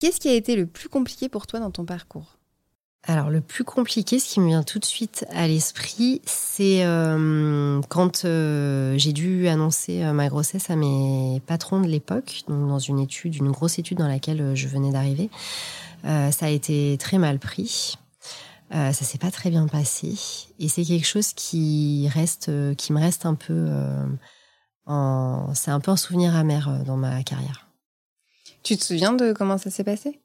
Qu'est-ce 0.00 0.20
qui 0.20 0.28
a 0.28 0.34
été 0.34 0.56
le 0.56 0.64
plus 0.64 0.88
compliqué 0.88 1.28
pour 1.28 1.46
toi 1.46 1.60
dans 1.60 1.70
ton 1.70 1.84
parcours? 1.84 2.35
Alors 3.08 3.30
le 3.30 3.40
plus 3.40 3.62
compliqué, 3.62 4.18
ce 4.18 4.28
qui 4.28 4.40
me 4.40 4.48
vient 4.48 4.64
tout 4.64 4.80
de 4.80 4.84
suite 4.84 5.26
à 5.30 5.46
l'esprit, 5.46 6.20
c'est 6.24 6.84
euh, 6.84 7.80
quand 7.88 8.24
euh, 8.24 8.98
j'ai 8.98 9.12
dû 9.12 9.46
annoncer 9.46 10.02
euh, 10.02 10.12
ma 10.12 10.28
grossesse 10.28 10.70
à 10.70 10.76
mes 10.76 11.40
patrons 11.46 11.80
de 11.80 11.86
l'époque, 11.86 12.42
dans 12.48 12.80
une 12.80 12.98
étude, 12.98 13.36
une 13.36 13.52
grosse 13.52 13.78
étude 13.78 13.98
dans 13.98 14.08
laquelle 14.08 14.56
je 14.56 14.66
venais 14.66 14.90
d'arriver. 14.90 15.30
ça 16.02 16.46
a 16.46 16.48
été 16.48 16.96
très 16.98 17.18
mal 17.18 17.38
pris. 17.38 17.96
ça 18.72 18.92
s'est 18.92 19.18
pas 19.18 19.30
très 19.30 19.50
bien 19.50 19.68
passé 19.68 20.14
et 20.58 20.68
c'est 20.68 20.84
quelque 20.84 21.06
chose 21.06 21.32
qui 21.32 22.08
reste, 22.12 22.50
qui 22.76 22.92
me 22.92 23.00
reste 23.00 23.24
un 23.24 23.34
peu, 23.34 23.68
c'est 25.54 25.70
un 25.70 25.80
peu 25.80 25.90
un 25.92 25.96
souvenir 25.96 26.34
amer 26.34 26.82
dans 26.84 26.96
ma 26.96 27.22
carrière. 27.22 27.68
Tu 28.64 28.76
te 28.76 28.84
souviens 28.84 29.12
de 29.12 29.32
comment 29.32 29.58
ça 29.58 29.70
s'est 29.70 29.84
passé? 29.84 30.20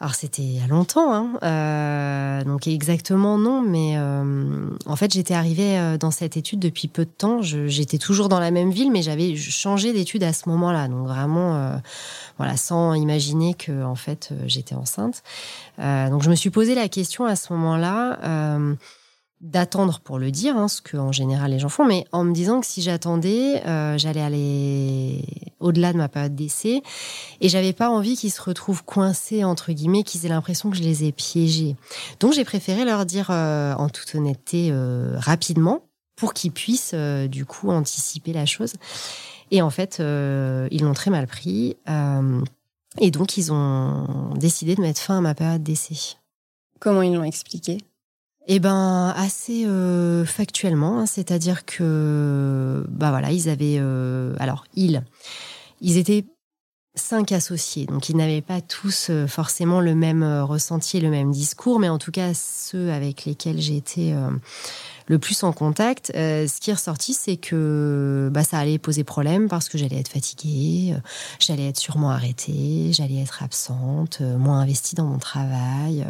Alors 0.00 0.14
c'était 0.14 0.42
il 0.42 0.56
y 0.56 0.62
a 0.62 0.66
longtemps, 0.68 1.12
hein. 1.12 1.30
Euh, 1.42 2.44
donc 2.44 2.68
exactement 2.68 3.36
non, 3.36 3.62
mais 3.62 3.94
euh, 3.96 4.68
en 4.86 4.94
fait 4.94 5.12
j'étais 5.12 5.34
arrivée 5.34 5.76
euh, 5.76 5.98
dans 5.98 6.12
cette 6.12 6.36
étude 6.36 6.60
depuis 6.60 6.86
peu 6.86 7.04
de 7.04 7.10
temps. 7.10 7.42
J'étais 7.42 7.98
toujours 7.98 8.28
dans 8.28 8.38
la 8.38 8.52
même 8.52 8.70
ville, 8.70 8.92
mais 8.92 9.02
j'avais 9.02 9.34
changé 9.34 9.92
d'étude 9.92 10.22
à 10.22 10.32
ce 10.32 10.48
moment-là, 10.50 10.86
donc 10.86 11.08
vraiment, 11.08 11.80
voilà, 12.36 12.56
sans 12.56 12.94
imaginer 12.94 13.54
que 13.54 13.82
en 13.82 13.96
fait 13.96 14.30
j'étais 14.46 14.76
enceinte. 14.76 15.22
donc 15.78 16.22
je 16.22 16.30
me 16.30 16.36
suis 16.36 16.50
posé 16.50 16.76
la 16.76 16.88
question 16.88 17.24
à 17.24 17.34
ce 17.34 17.52
moment-là 17.52 18.18
d'attendre 19.40 20.00
pour 20.00 20.18
le 20.18 20.30
dire, 20.30 20.56
hein, 20.56 20.66
ce 20.66 20.82
que 20.82 20.96
en 20.96 21.12
général 21.12 21.52
les 21.52 21.60
gens 21.60 21.68
font, 21.68 21.84
mais 21.84 22.04
en 22.10 22.24
me 22.24 22.32
disant 22.32 22.60
que 22.60 22.66
si 22.66 22.82
j'attendais, 22.82 23.64
euh, 23.66 23.96
j'allais 23.96 24.20
aller 24.20 25.24
au-delà 25.60 25.92
de 25.92 25.98
ma 25.98 26.08
période 26.08 26.34
d'essai, 26.34 26.82
et 27.40 27.48
j'avais 27.48 27.72
pas 27.72 27.88
envie 27.88 28.16
qu'ils 28.16 28.32
se 28.32 28.42
retrouvent 28.42 28.84
coincés 28.84 29.44
entre 29.44 29.72
guillemets, 29.72 30.02
qu'ils 30.02 30.26
aient 30.26 30.30
l'impression 30.30 30.70
que 30.70 30.76
je 30.76 30.82
les 30.82 31.04
ai 31.04 31.12
piégés. 31.12 31.76
Donc 32.18 32.32
j'ai 32.32 32.44
préféré 32.44 32.84
leur 32.84 33.06
dire 33.06 33.28
euh, 33.30 33.74
en 33.74 33.88
toute 33.88 34.14
honnêteté 34.14 34.70
euh, 34.72 35.14
rapidement 35.18 35.82
pour 36.16 36.34
qu'ils 36.34 36.50
puissent 36.50 36.94
du 36.94 37.44
coup 37.44 37.70
anticiper 37.70 38.32
la 38.32 38.44
chose. 38.44 38.72
Et 39.52 39.62
en 39.62 39.70
fait, 39.70 39.98
ils 40.00 40.82
l'ont 40.82 40.92
très 40.92 41.12
mal 41.12 41.28
pris, 41.28 41.76
et 42.98 43.10
donc 43.12 43.36
ils 43.36 43.52
ont 43.52 44.34
décidé 44.34 44.74
de 44.74 44.80
mettre 44.80 45.00
fin 45.00 45.18
à 45.18 45.20
ma 45.20 45.36
période 45.36 45.62
d'essai. 45.62 46.16
Comment 46.80 47.02
ils 47.02 47.14
l'ont 47.14 47.22
expliqué? 47.22 47.78
Eh 48.50 48.60
ben 48.60 49.12
assez 49.14 49.66
euh, 49.66 50.24
factuellement, 50.24 51.00
hein, 51.00 51.06
c'est-à-dire 51.06 51.66
que 51.66 52.82
bah 52.88 53.10
voilà, 53.10 53.30
ils 53.30 53.50
avaient 53.50 53.76
euh, 53.78 54.34
alors 54.38 54.64
ils 54.74 55.02
ils 55.82 55.98
étaient 55.98 56.24
cinq 56.94 57.30
associés, 57.30 57.84
donc 57.84 58.08
ils 58.08 58.16
n'avaient 58.16 58.40
pas 58.40 58.62
tous 58.62 59.10
forcément 59.28 59.80
le 59.80 59.94
même 59.94 60.24
ressenti, 60.24 60.98
le 60.98 61.10
même 61.10 61.30
discours, 61.30 61.78
mais 61.78 61.90
en 61.90 61.98
tout 61.98 62.10
cas 62.10 62.32
ceux 62.34 62.90
avec 62.90 63.26
lesquels 63.26 63.60
j'ai 63.60 63.76
été 63.76 64.12
le 65.06 65.18
plus 65.20 65.44
en 65.44 65.52
contact, 65.52 66.10
ce 66.12 66.60
qui 66.60 66.70
est 66.70 66.74
ressorti, 66.74 67.14
c'est 67.14 67.36
que 67.36 68.30
bah, 68.32 68.42
ça 68.42 68.58
allait 68.58 68.78
poser 68.78 69.04
problème 69.04 69.46
parce 69.46 69.68
que 69.68 69.78
j'allais 69.78 70.00
être 70.00 70.08
fatiguée, 70.08 70.96
j'allais 71.38 71.68
être 71.68 71.78
sûrement 71.78 72.10
arrêtée, 72.10 72.90
j'allais 72.92 73.22
être 73.22 73.44
absente, 73.44 74.20
moins 74.20 74.58
investie 74.58 74.96
dans 74.96 75.06
mon 75.06 75.18
travail 75.18 76.04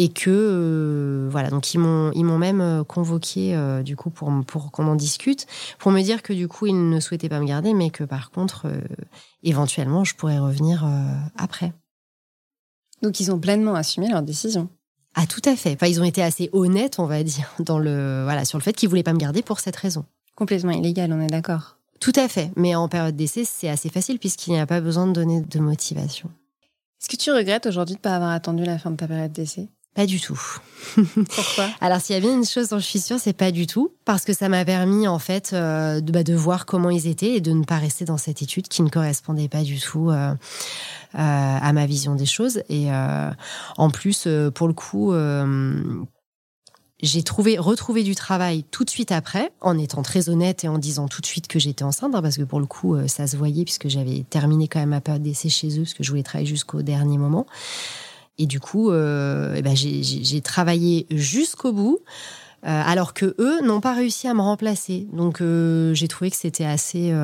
et 0.00 0.08
que 0.08 0.30
euh, 0.30 1.28
voilà 1.30 1.50
donc 1.50 1.74
ils 1.74 1.78
m'ont 1.78 2.10
ils 2.14 2.24
m'ont 2.24 2.38
même 2.38 2.62
euh, 2.62 2.84
convoqué 2.84 3.54
euh, 3.54 3.82
du 3.82 3.96
coup 3.96 4.08
pour 4.08 4.32
pour 4.46 4.72
qu'on 4.72 4.86
en 4.86 4.94
discute 4.94 5.46
pour 5.78 5.92
me 5.92 6.00
dire 6.00 6.22
que 6.22 6.32
du 6.32 6.48
coup 6.48 6.66
ils 6.66 6.88
ne 6.88 7.00
souhaitaient 7.00 7.28
pas 7.28 7.38
me 7.38 7.44
garder 7.44 7.74
mais 7.74 7.90
que 7.90 8.04
par 8.04 8.30
contre 8.30 8.66
éventuellement 9.42 10.02
je 10.02 10.14
pourrais 10.14 10.38
revenir 10.38 10.86
après. 11.36 11.74
Donc 13.02 13.20
ils 13.20 13.30
ont 13.30 13.38
pleinement 13.38 13.74
assumé 13.74 14.08
leur 14.08 14.22
décision. 14.22 14.70
Ah 15.14 15.26
tout 15.26 15.42
à 15.44 15.54
fait. 15.54 15.74
Enfin 15.74 15.86
ils 15.86 16.00
ont 16.00 16.04
été 16.04 16.22
assez 16.22 16.48
honnêtes 16.54 16.98
on 16.98 17.04
va 17.04 17.22
dire 17.22 17.50
dans 17.58 17.78
le 17.78 18.22
voilà 18.24 18.46
sur 18.46 18.56
le 18.56 18.62
fait 18.62 18.72
qu'ils 18.72 18.88
voulaient 18.88 19.02
pas 19.02 19.12
me 19.12 19.18
garder 19.18 19.42
pour 19.42 19.60
cette 19.60 19.76
raison. 19.76 20.06
Complètement 20.34 20.72
illégal, 20.72 21.12
on 21.12 21.20
est 21.20 21.26
d'accord. 21.26 21.76
Tout 22.00 22.14
à 22.16 22.26
fait, 22.28 22.50
mais 22.56 22.74
en 22.74 22.88
période 22.88 23.16
d'essai, 23.16 23.44
c'est 23.44 23.68
assez 23.68 23.90
facile 23.90 24.18
puisqu'il 24.18 24.54
n'y 24.54 24.60
a 24.60 24.66
pas 24.66 24.80
besoin 24.80 25.06
de 25.06 25.12
donner 25.12 25.42
de 25.42 25.58
motivation. 25.58 26.30
Est-ce 26.98 27.10
que 27.10 27.22
tu 27.22 27.30
regrettes 27.30 27.66
aujourd'hui 27.66 27.96
de 27.96 27.98
ne 27.98 28.02
pas 28.02 28.16
avoir 28.16 28.30
attendu 28.30 28.64
la 28.64 28.78
fin 28.78 28.90
de 28.90 28.96
ta 28.96 29.06
période 29.06 29.32
d'essai? 29.32 29.68
Pas 29.94 30.06
du 30.06 30.20
tout. 30.20 30.40
Pourquoi? 30.94 31.68
Alors 31.80 32.00
s'il 32.00 32.14
y 32.14 32.16
a 32.16 32.20
bien 32.20 32.32
une 32.32 32.44
chose 32.44 32.68
dont 32.68 32.78
je 32.78 32.84
suis 32.84 33.00
sûre, 33.00 33.18
c'est 33.18 33.32
pas 33.32 33.50
du 33.50 33.66
tout, 33.66 33.92
parce 34.04 34.24
que 34.24 34.32
ça 34.32 34.48
m'a 34.48 34.64
permis 34.64 35.08
en 35.08 35.18
fait 35.18 35.50
euh, 35.52 36.00
de, 36.00 36.12
bah, 36.12 36.22
de, 36.22 36.34
voir 36.34 36.64
comment 36.64 36.90
ils 36.90 37.08
étaient 37.08 37.34
et 37.34 37.40
de 37.40 37.50
ne 37.50 37.64
pas 37.64 37.78
rester 37.78 38.04
dans 38.04 38.16
cette 38.16 38.40
étude 38.40 38.68
qui 38.68 38.82
ne 38.82 38.88
correspondait 38.88 39.48
pas 39.48 39.62
du 39.62 39.80
tout 39.80 40.10
euh, 40.10 40.32
euh, 40.32 40.36
à 41.14 41.72
ma 41.72 41.86
vision 41.86 42.14
des 42.14 42.26
choses. 42.26 42.62
Et 42.68 42.88
en 42.92 43.90
plus, 43.90 44.28
pour 44.54 44.68
le 44.68 44.74
coup, 44.74 45.12
j'ai 47.02 47.22
trouvé 47.24 47.58
retrouvé 47.58 48.04
du 48.04 48.14
travail 48.14 48.62
tout 48.70 48.84
de 48.84 48.90
suite 48.90 49.10
après, 49.10 49.50
en 49.60 49.76
étant 49.76 50.02
très 50.02 50.28
honnête 50.28 50.62
et 50.62 50.68
en 50.68 50.78
disant 50.78 51.08
tout 51.08 51.20
de 51.20 51.26
suite 51.26 51.48
que 51.48 51.58
j'étais 51.58 51.82
enceinte, 51.82 52.14
hein, 52.14 52.22
parce 52.22 52.36
que 52.36 52.44
pour 52.44 52.60
le 52.60 52.66
coup, 52.66 52.96
ça 53.08 53.26
se 53.26 53.36
voyait 53.36 53.64
puisque 53.64 53.88
j'avais 53.88 54.24
terminé 54.30 54.68
quand 54.68 54.78
même 54.78 54.90
ma 54.90 55.00
période 55.00 55.22
d'essai 55.22 55.48
chez 55.48 55.78
eux, 55.78 55.82
parce 55.82 55.94
que 55.94 56.04
je 56.04 56.10
voulais 56.10 56.22
travailler 56.22 56.48
jusqu'au 56.48 56.82
dernier 56.82 57.18
moment. 57.18 57.46
Et 58.40 58.46
du 58.46 58.58
coup, 58.58 58.90
euh, 58.90 59.52
eh 59.54 59.60
ben 59.60 59.76
j'ai 59.76 60.40
travaillé 60.40 61.06
jusqu'au 61.10 61.72
bout. 61.72 62.00
Euh, 62.66 62.82
alors 62.84 63.14
que 63.14 63.34
eux 63.38 63.62
n'ont 63.62 63.80
pas 63.80 63.94
réussi 63.94 64.28
à 64.28 64.34
me 64.34 64.42
remplacer. 64.42 65.06
Donc 65.14 65.40
euh, 65.40 65.94
j'ai 65.94 66.08
trouvé 66.08 66.30
que 66.30 66.36
c'était 66.36 66.66
assez, 66.66 67.14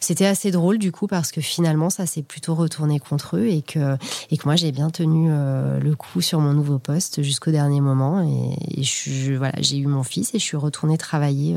c'était 0.00 0.26
assez 0.26 0.50
drôle 0.50 0.78
du 0.78 0.90
coup 0.92 1.06
parce 1.06 1.32
que 1.32 1.40
finalement 1.40 1.90
ça 1.90 2.06
s'est 2.06 2.22
plutôt 2.22 2.54
retourné 2.54 2.98
contre 2.98 3.36
eux 3.36 3.46
et 3.46 3.62
que 3.62 3.96
et 4.30 4.36
que 4.36 4.42
moi 4.46 4.56
j'ai 4.56 4.72
bien 4.72 4.90
tenu 4.90 5.28
le 5.28 5.94
coup 5.94 6.20
sur 6.20 6.40
mon 6.40 6.52
nouveau 6.52 6.80
poste 6.80 7.22
jusqu'au 7.22 7.52
dernier 7.52 7.80
moment 7.80 8.20
et, 8.22 9.36
voilà 9.36 9.54
j'ai 9.60 9.78
eu 9.78 9.86
mon 9.86 10.02
fils 10.02 10.34
et 10.34 10.40
je 10.40 10.44
suis 10.44 10.56
retournée 10.56 10.98
travailler 10.98 11.56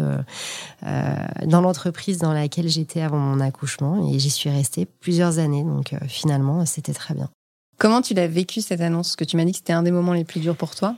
dans 0.84 1.62
l'entreprise 1.62 2.20
dans 2.20 2.34
laquelle 2.34 2.70
j'étais 2.70 3.02
avant 3.02 3.18
mon 3.18 3.40
accouchement 3.40 4.12
et 4.12 4.20
j'y 4.20 4.30
suis 4.30 4.52
restée 4.52 4.86
plusieurs 4.86 5.40
années. 5.40 5.64
Donc 5.64 5.96
finalement 6.08 6.68
c'était 6.68 6.94
très 6.94 7.16
bien. 7.16 7.30
Comment 7.78 8.02
tu 8.02 8.14
l'as 8.14 8.28
vécu 8.28 8.62
cette 8.62 8.82
annonce? 8.82 9.16
Que 9.16 9.24
tu 9.24 9.38
m'as 9.38 9.46
dit 9.46 9.52
que 9.52 9.58
c'était 9.58 9.74
un 9.74 9.84
des 9.84 9.92
moments 9.92 10.14
les 10.14 10.24
plus 10.24 10.40
durs 10.40 10.56
pour 10.56 10.76
toi. 10.76 10.96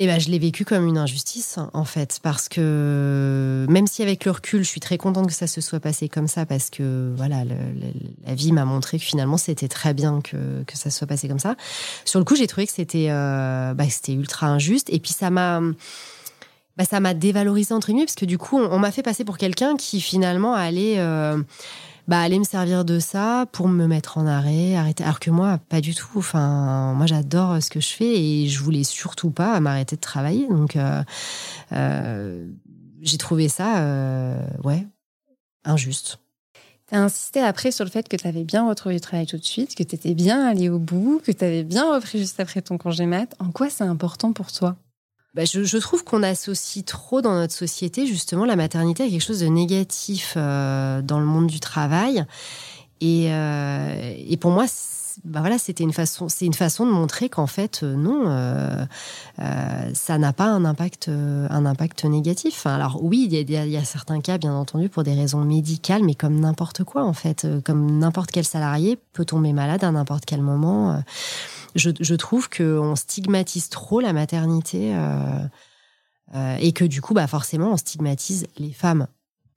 Eh 0.00 0.06
ben, 0.06 0.18
je 0.18 0.28
l'ai 0.28 0.40
vécu 0.40 0.64
comme 0.64 0.88
une 0.88 0.98
injustice, 0.98 1.56
en 1.72 1.84
fait, 1.84 2.18
parce 2.20 2.48
que 2.48 3.64
même 3.68 3.86
si 3.86 4.02
avec 4.02 4.24
le 4.24 4.32
recul, 4.32 4.64
je 4.64 4.68
suis 4.68 4.80
très 4.80 4.98
contente 4.98 5.28
que 5.28 5.32
ça 5.32 5.46
se 5.46 5.60
soit 5.60 5.78
passé 5.78 6.08
comme 6.08 6.26
ça, 6.26 6.46
parce 6.46 6.68
que 6.68 7.12
voilà, 7.16 7.44
la 7.44 8.34
vie 8.34 8.50
m'a 8.50 8.64
montré 8.64 8.98
que 8.98 9.04
finalement 9.04 9.36
c'était 9.36 9.68
très 9.68 9.94
bien 9.94 10.20
que, 10.20 10.64
que 10.64 10.76
ça 10.76 10.90
se 10.90 10.98
soit 10.98 11.06
passé 11.06 11.28
comme 11.28 11.38
ça. 11.38 11.54
Sur 12.04 12.18
le 12.18 12.24
coup, 12.24 12.34
j'ai 12.34 12.48
trouvé 12.48 12.66
que 12.66 12.72
c'était 12.72 13.06
euh, 13.10 13.72
bah, 13.74 13.88
c'était 13.88 14.14
ultra 14.14 14.48
injuste, 14.48 14.88
et 14.92 14.98
puis 14.98 15.12
ça 15.12 15.30
m'a 15.30 15.60
bah, 16.76 16.84
ça 16.84 16.98
m'a 16.98 17.14
dévalorisé 17.14 17.72
entre 17.72 17.88
guillemets, 17.88 18.06
parce 18.06 18.16
que 18.16 18.24
du 18.24 18.36
coup, 18.36 18.58
on, 18.58 18.80
m'a 18.80 18.90
fait 18.90 19.02
passer 19.04 19.24
pour 19.24 19.38
quelqu'un 19.38 19.76
qui 19.76 20.00
finalement 20.00 20.54
allait 20.54 20.98
euh, 20.98 21.40
bah, 22.06 22.20
aller 22.20 22.38
me 22.38 22.44
servir 22.44 22.84
de 22.84 22.98
ça 22.98 23.46
pour 23.52 23.68
me 23.68 23.86
mettre 23.86 24.18
en 24.18 24.26
arrêt, 24.26 24.74
arrêter. 24.76 25.04
Alors 25.04 25.20
que 25.20 25.30
moi, 25.30 25.58
pas 25.68 25.80
du 25.80 25.94
tout. 25.94 26.10
Enfin, 26.16 26.92
moi, 26.94 27.06
j'adore 27.06 27.62
ce 27.62 27.70
que 27.70 27.80
je 27.80 27.88
fais 27.88 28.20
et 28.20 28.46
je 28.46 28.62
voulais 28.62 28.84
surtout 28.84 29.30
pas 29.30 29.58
m'arrêter 29.60 29.96
de 29.96 30.00
travailler. 30.00 30.46
Donc, 30.48 30.76
euh, 30.76 31.02
euh, 31.72 32.46
j'ai 33.00 33.18
trouvé 33.18 33.48
ça, 33.48 33.78
euh, 33.78 34.38
ouais, 34.64 34.86
injuste. 35.64 36.18
Tu 36.88 36.94
as 36.94 37.02
insisté 37.02 37.40
après 37.40 37.70
sur 37.70 37.86
le 37.86 37.90
fait 37.90 38.06
que 38.06 38.16
tu 38.16 38.26
avais 38.26 38.44
bien 38.44 38.68
retrouvé 38.68 38.96
le 38.96 39.00
travail 39.00 39.26
tout 39.26 39.38
de 39.38 39.44
suite, 39.44 39.74
que 39.74 39.82
tu 39.82 39.94
étais 39.94 40.14
bien 40.14 40.46
allé 40.46 40.68
au 40.68 40.78
bout, 40.78 41.22
que 41.24 41.32
tu 41.32 41.42
avais 41.42 41.64
bien 41.64 41.90
repris 41.94 42.18
juste 42.18 42.38
après 42.40 42.60
ton 42.60 42.76
congé 42.76 43.06
mat. 43.06 43.34
En 43.38 43.50
quoi 43.50 43.70
c'est 43.70 43.84
important 43.84 44.34
pour 44.34 44.52
toi? 44.52 44.76
Bah, 45.34 45.44
je, 45.44 45.78
trouve 45.78 46.04
qu'on 46.04 46.22
associe 46.22 46.84
trop 46.84 47.20
dans 47.20 47.34
notre 47.34 47.52
société 47.52 48.06
justement 48.06 48.44
la 48.44 48.54
maternité 48.54 49.02
à 49.02 49.08
quelque 49.08 49.22
chose 49.22 49.40
de 49.40 49.46
négatif 49.46 50.34
euh, 50.36 51.02
dans 51.02 51.18
le 51.18 51.26
monde 51.26 51.48
du 51.48 51.58
travail. 51.58 52.24
Et, 53.00 53.26
euh, 53.30 54.14
et 54.16 54.36
pour 54.36 54.52
moi, 54.52 54.66
bah 55.24 55.40
voilà, 55.40 55.58
c'était 55.58 55.82
une 55.82 55.92
façon, 55.92 56.28
c'est 56.28 56.46
une 56.46 56.54
façon 56.54 56.86
de 56.86 56.92
montrer 56.92 57.28
qu'en 57.28 57.48
fait, 57.48 57.80
euh, 57.82 57.94
non, 57.96 58.86
ça 59.92 60.18
n'a 60.18 60.32
pas 60.32 60.46
un 60.46 60.64
impact, 60.64 61.08
un 61.08 61.66
impact 61.66 62.04
négatif. 62.04 62.64
alors 62.66 63.00
oui, 63.02 63.28
il 63.28 63.34
y, 63.34 63.52
y, 63.52 63.76
a 63.76 63.84
certains 63.84 64.20
cas, 64.20 64.38
bien 64.38 64.54
entendu, 64.54 64.88
pour 64.88 65.02
des 65.02 65.14
raisons 65.14 65.44
médicales, 65.44 66.04
mais 66.04 66.14
comme 66.14 66.38
n'importe 66.38 66.84
quoi, 66.84 67.04
en 67.04 67.12
fait, 67.12 67.46
comme 67.64 67.98
n'importe 67.98 68.30
quel 68.30 68.44
salarié 68.44 68.98
peut 69.12 69.24
tomber 69.24 69.52
malade 69.52 69.82
à 69.82 69.90
n'importe 69.90 70.24
quel 70.26 70.42
moment 70.42 71.02
je, 71.74 71.90
je 71.98 72.14
trouve 72.14 72.48
qu'on 72.48 72.96
stigmatise 72.96 73.68
trop 73.68 74.00
la 74.00 74.12
maternité 74.12 74.94
euh, 74.94 75.20
euh, 76.34 76.56
et 76.60 76.72
que 76.72 76.84
du 76.84 77.00
coup, 77.00 77.14
bah 77.14 77.26
forcément, 77.26 77.72
on 77.72 77.76
stigmatise 77.76 78.46
les 78.58 78.72
femmes 78.72 79.06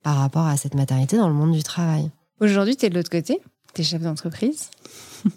par 0.02 0.16
rapport 0.16 0.46
à 0.46 0.56
cette 0.56 0.74
maternité 0.74 1.16
dans 1.16 1.28
le 1.28 1.34
monde 1.34 1.52
du 1.52 1.62
travail. 1.62 2.10
Aujourd'hui, 2.40 2.76
tu 2.76 2.86
es 2.86 2.90
de 2.90 2.94
l'autre 2.94 3.10
côté, 3.10 3.40
tu 3.74 3.80
es 3.80 3.84
chef 3.84 4.02
d'entreprise. 4.02 4.70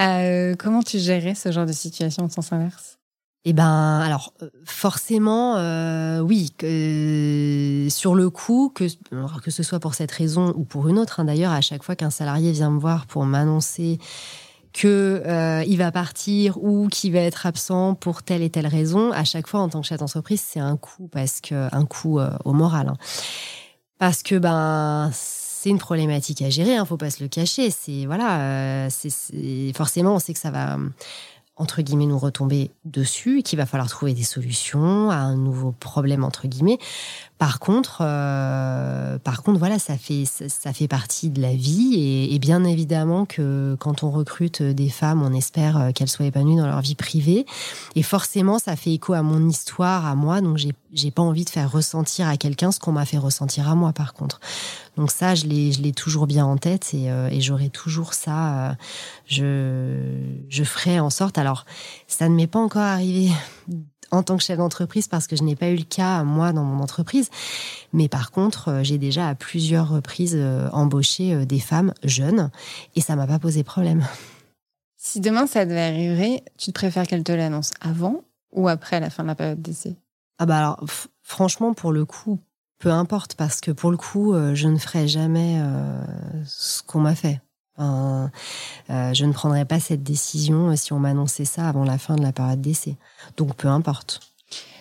Euh, 0.00 0.54
comment 0.58 0.82
tu 0.82 0.98
gérais 0.98 1.34
ce 1.34 1.52
genre 1.52 1.66
de 1.66 1.72
situation 1.72 2.24
en 2.24 2.30
sens 2.30 2.50
inverse? 2.50 2.98
Eh 3.44 3.52
ben, 3.52 3.98
alors 3.98 4.32
forcément, 4.64 5.56
oui. 6.22 6.50
sur 7.90 8.14
le 8.14 8.30
coup, 8.30 8.72
que 8.74 8.84
que 9.42 9.50
ce 9.50 9.62
soit 9.62 9.80
pour 9.80 9.92
cette 9.92 10.10
raison 10.10 10.54
ou 10.56 10.64
pour 10.64 10.88
une 10.88 10.98
autre, 10.98 11.20
hein, 11.20 11.26
d'ailleurs, 11.26 11.52
à 11.52 11.60
chaque 11.60 11.82
fois 11.82 11.94
qu'un 11.94 12.08
salarié 12.08 12.52
vient 12.52 12.70
me 12.70 12.80
voir 12.80 13.04
pour 13.04 13.26
m'annoncer 13.26 13.98
que 14.72 15.22
euh, 15.26 15.64
il 15.66 15.78
va 15.78 15.92
partir 15.92 16.62
ou 16.62 16.88
qu'il 16.88 17.12
va 17.12 17.20
être 17.20 17.46
absent 17.46 17.94
pour 17.94 18.22
telle 18.22 18.42
et 18.42 18.50
telle 18.50 18.66
raison, 18.66 19.12
à 19.12 19.24
chaque 19.24 19.46
fois 19.46 19.60
en 19.60 19.68
tant 19.68 19.80
que 19.80 19.86
chef 19.86 19.98
d'entreprise, 19.98 20.42
c'est 20.44 20.60
un 20.60 20.76
coup 20.76 21.08
parce 21.08 21.40
que 21.40 21.68
un 21.74 21.84
coup 21.84 22.18
euh, 22.18 22.30
au 22.44 22.52
moral, 22.52 22.88
hein. 22.88 22.96
parce 23.98 24.22
que 24.22 24.36
ben 24.36 25.10
c'est 25.12 25.70
une 25.70 25.78
problématique 25.78 26.42
à 26.42 26.50
gérer, 26.50 26.76
hein, 26.76 26.84
faut 26.84 26.96
pas 26.96 27.10
se 27.10 27.22
le 27.22 27.28
cacher. 27.28 27.70
C'est 27.70 28.06
voilà, 28.06 28.40
euh, 28.40 28.88
c'est 28.90 29.72
forcément 29.74 30.14
on 30.14 30.18
sait 30.18 30.32
que 30.32 30.40
ça 30.40 30.50
va 30.50 30.78
entre 31.62 31.80
guillemets 31.80 32.06
nous 32.06 32.18
retomber 32.18 32.72
dessus 32.84 33.38
et 33.38 33.42
qu'il 33.42 33.56
va 33.56 33.66
falloir 33.66 33.88
trouver 33.88 34.12
des 34.12 34.24
solutions 34.24 35.10
à 35.10 35.16
un 35.16 35.36
nouveau 35.36 35.72
problème 35.72 36.24
entre 36.24 36.48
guillemets. 36.48 36.78
Par 37.38 37.58
contre, 37.58 37.98
euh, 38.02 39.18
par 39.18 39.42
contre, 39.42 39.58
voilà, 39.58 39.78
ça 39.78 39.96
fait 39.96 40.24
ça, 40.24 40.72
fait 40.72 40.88
partie 40.88 41.30
de 41.30 41.40
la 41.40 41.54
vie 41.54 42.28
et, 42.30 42.38
bien 42.38 42.64
évidemment 42.64 43.24
que 43.24 43.76
quand 43.80 44.02
on 44.02 44.10
recrute 44.10 44.62
des 44.62 44.88
femmes, 44.88 45.22
on 45.22 45.32
espère 45.32 45.76
euh, 45.76 45.90
qu'elles 45.92 46.08
soient 46.08 46.26
épanouies 46.26 46.56
dans 46.56 46.66
leur 46.66 46.80
vie 46.80 46.94
privée 46.94 47.46
et 47.96 48.02
forcément, 48.02 48.58
ça 48.58 48.76
fait 48.76 48.92
écho 48.92 49.12
à 49.12 49.22
mon 49.22 49.48
histoire, 49.48 50.06
à 50.06 50.14
moi, 50.14 50.40
donc 50.40 50.58
j'ai 50.58 50.72
j'ai 50.92 51.10
pas 51.10 51.22
envie 51.22 51.44
de 51.44 51.50
faire 51.50 51.70
ressentir 51.70 52.28
à 52.28 52.36
quelqu'un 52.36 52.70
ce 52.70 52.78
qu'on 52.78 52.92
m'a 52.92 53.04
fait 53.04 53.18
ressentir 53.18 53.68
à 53.68 53.74
moi. 53.74 53.92
Par 53.92 54.12
contre, 54.12 54.40
donc 54.96 55.10
ça, 55.10 55.34
je 55.34 55.46
l'ai 55.46 55.72
je 55.72 55.80
l'ai 55.80 55.92
toujours 55.92 56.26
bien 56.26 56.44
en 56.44 56.56
tête 56.56 56.92
et, 56.92 57.10
euh, 57.10 57.28
et 57.28 57.40
j'aurai 57.40 57.70
toujours 57.70 58.12
ça. 58.14 58.70
Euh, 58.70 58.74
je 59.26 60.44
je 60.48 60.64
ferai 60.64 61.00
en 61.00 61.10
sorte. 61.10 61.38
Alors, 61.38 61.64
ça 62.08 62.28
ne 62.28 62.34
m'est 62.34 62.46
pas 62.46 62.58
encore 62.58 62.82
arrivé 62.82 63.30
en 64.10 64.22
tant 64.22 64.36
que 64.36 64.42
chef 64.42 64.58
d'entreprise 64.58 65.08
parce 65.08 65.26
que 65.26 65.36
je 65.36 65.42
n'ai 65.42 65.56
pas 65.56 65.70
eu 65.70 65.76
le 65.76 65.84
cas 65.84 66.24
moi 66.24 66.52
dans 66.52 66.64
mon 66.64 66.82
entreprise. 66.82 67.30
Mais 67.94 68.08
par 68.08 68.30
contre, 68.30 68.68
euh, 68.68 68.82
j'ai 68.82 68.98
déjà 68.98 69.28
à 69.28 69.34
plusieurs 69.34 69.88
reprises 69.88 70.38
embauché 70.72 71.46
des 71.46 71.60
femmes 71.60 71.94
jeunes 72.04 72.50
et 72.94 73.00
ça 73.00 73.16
m'a 73.16 73.26
pas 73.26 73.38
posé 73.38 73.64
problème. 73.64 74.06
Si 75.04 75.18
demain 75.18 75.48
ça 75.48 75.66
devait 75.66 75.80
arriver, 75.80 76.44
tu 76.56 76.66
te 76.66 76.74
préfères 76.74 77.08
qu'elle 77.08 77.24
te 77.24 77.32
l'annonce 77.32 77.72
avant 77.80 78.22
ou 78.52 78.68
après 78.68 79.00
la 79.00 79.10
fin 79.10 79.24
de 79.24 79.28
la 79.28 79.34
période 79.34 79.60
d'essai? 79.60 79.96
Ah 80.38 80.46
bah 80.46 80.58
alors 80.58 80.84
franchement 81.22 81.74
pour 81.74 81.90
le 81.90 82.04
coup, 82.04 82.38
peu 82.82 82.90
importe 82.90 83.34
parce 83.36 83.60
que 83.60 83.70
pour 83.70 83.90
le 83.90 83.96
coup, 83.96 84.34
je 84.54 84.68
ne 84.68 84.76
ferai 84.76 85.06
jamais 85.08 85.58
ce 86.44 86.82
qu'on 86.82 87.00
m'a 87.00 87.14
fait. 87.14 87.40
Euh, 87.78 88.26
je 89.14 89.24
ne 89.24 89.32
prendrais 89.32 89.64
pas 89.64 89.80
cette 89.80 90.02
décision 90.02 90.70
euh, 90.70 90.76
si 90.76 90.92
on 90.92 90.98
m'annonçait 90.98 91.44
ça 91.44 91.68
avant 91.68 91.84
la 91.84 91.96
fin 91.98 92.16
de 92.16 92.22
la 92.22 92.32
période 92.32 92.60
d'essai. 92.60 92.96
Donc 93.36 93.56
peu 93.56 93.68
importe. 93.68 94.20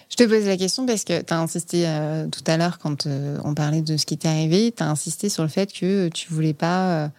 Je 0.10 0.18
te 0.18 0.24
pose 0.24 0.46
la 0.46 0.58
question 0.58 0.86
parce 0.86 1.06
que 1.06 1.22
tu 1.22 1.34
as 1.34 1.40
insisté 1.40 1.88
euh, 1.88 2.28
tout 2.28 2.44
à 2.46 2.58
l'heure 2.58 2.80
quand 2.80 3.08
on 3.08 3.54
parlait 3.54 3.82
de 3.82 3.96
ce 3.96 4.06
qui 4.06 4.18
t'est 4.18 4.28
arrivé, 4.28 4.74
tu 4.76 4.84
as 4.84 4.90
insisté 4.90 5.30
sur 5.30 5.44
le 5.44 5.50
fait 5.50 5.72
que 5.72 6.10
tu 6.10 6.34
voulais 6.34 6.54
pas 6.54 7.10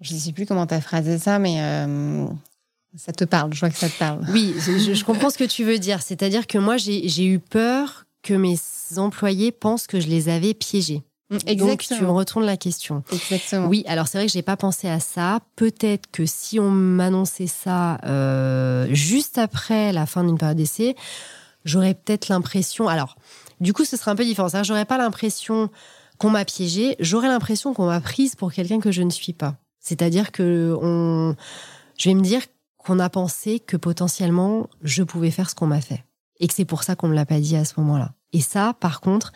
je 0.00 0.14
ne 0.14 0.18
sais 0.18 0.32
plus 0.32 0.46
comment 0.46 0.66
tu 0.66 0.74
as 0.74 0.80
phrasé 0.80 1.18
ça, 1.18 1.38
mais 1.38 1.56
euh, 1.60 2.26
ça 2.96 3.12
te 3.12 3.24
parle, 3.24 3.54
je 3.54 3.60
vois 3.60 3.70
que 3.70 3.78
ça 3.78 3.88
te 3.88 3.98
parle. 3.98 4.20
Oui, 4.30 4.54
je, 4.58 4.94
je 4.94 5.04
comprends 5.04 5.30
ce 5.30 5.38
que 5.38 5.44
tu 5.44 5.64
veux 5.64 5.78
dire. 5.78 6.02
C'est-à-dire 6.02 6.46
que 6.46 6.58
moi, 6.58 6.76
j'ai 6.76 7.24
eu 7.24 7.38
peur 7.38 8.05
que 8.26 8.34
mes 8.34 8.58
employés 8.96 9.52
pensent 9.52 9.86
que 9.86 10.00
je 10.00 10.08
les 10.08 10.28
avais 10.28 10.52
piégés. 10.52 11.04
Exactement. 11.30 11.66
Donc, 11.68 11.78
tu 11.80 12.02
me 12.02 12.10
retournes 12.10 12.44
la 12.44 12.56
question. 12.56 13.02
Exactement. 13.12 13.68
Oui, 13.68 13.84
alors 13.86 14.08
c'est 14.08 14.18
vrai 14.18 14.26
que 14.26 14.32
j'ai 14.32 14.42
pas 14.42 14.56
pensé 14.56 14.88
à 14.88 15.00
ça. 15.00 15.40
Peut-être 15.54 16.08
que 16.10 16.26
si 16.26 16.60
on 16.60 16.70
m'annonçait 16.70 17.46
ça 17.46 17.98
euh, 18.04 18.86
juste 18.90 19.38
après 19.38 19.92
la 19.92 20.06
fin 20.06 20.24
d'une 20.24 20.38
période 20.38 20.56
d'essai, 20.56 20.94
j'aurais 21.64 21.94
peut-être 21.94 22.28
l'impression. 22.28 22.88
Alors, 22.88 23.16
du 23.60 23.72
coup, 23.72 23.84
ce 23.84 23.96
serait 23.96 24.10
un 24.10 24.16
peu 24.16 24.24
différent. 24.24 24.48
C'est-à-dire, 24.48 24.68
j'aurais 24.68 24.84
pas 24.84 24.98
l'impression 24.98 25.70
qu'on 26.18 26.30
m'a 26.30 26.44
piégée. 26.44 26.96
J'aurais 27.00 27.28
l'impression 27.28 27.74
qu'on 27.74 27.86
m'a 27.86 28.00
prise 28.00 28.34
pour 28.34 28.52
quelqu'un 28.52 28.80
que 28.80 28.92
je 28.92 29.02
ne 29.02 29.10
suis 29.10 29.32
pas. 29.32 29.56
C'est-à-dire 29.80 30.32
que 30.32 30.76
on, 30.80 31.36
je 31.98 32.08
vais 32.08 32.14
me 32.14 32.22
dire 32.22 32.42
qu'on 32.78 32.98
a 32.98 33.08
pensé 33.08 33.58
que 33.58 33.76
potentiellement 33.76 34.68
je 34.82 35.02
pouvais 35.02 35.32
faire 35.32 35.50
ce 35.50 35.56
qu'on 35.56 35.66
m'a 35.66 35.80
fait 35.80 36.05
et 36.40 36.48
que 36.48 36.54
c'est 36.54 36.64
pour 36.64 36.82
ça 36.82 36.96
qu'on 36.96 37.08
me 37.08 37.14
l'a 37.14 37.26
pas 37.26 37.40
dit 37.40 37.56
à 37.56 37.64
ce 37.64 37.74
moment-là. 37.78 38.12
Et 38.32 38.40
ça, 38.40 38.74
par 38.78 39.00
contre, 39.00 39.32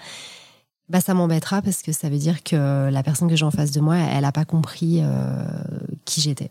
bah, 0.88 1.00
ça 1.00 1.14
m'embêtera 1.14 1.62
parce 1.62 1.82
que 1.82 1.92
ça 1.92 2.08
veut 2.08 2.18
dire 2.18 2.42
que 2.42 2.90
la 2.90 3.02
personne 3.02 3.28
que 3.28 3.36
j'ai 3.36 3.44
en 3.44 3.50
face 3.50 3.70
de 3.70 3.80
moi, 3.80 3.96
elle 3.96 4.22
n'a 4.22 4.32
pas 4.32 4.44
compris 4.44 5.00
euh, 5.02 5.44
qui 6.04 6.20
j'étais. 6.20 6.50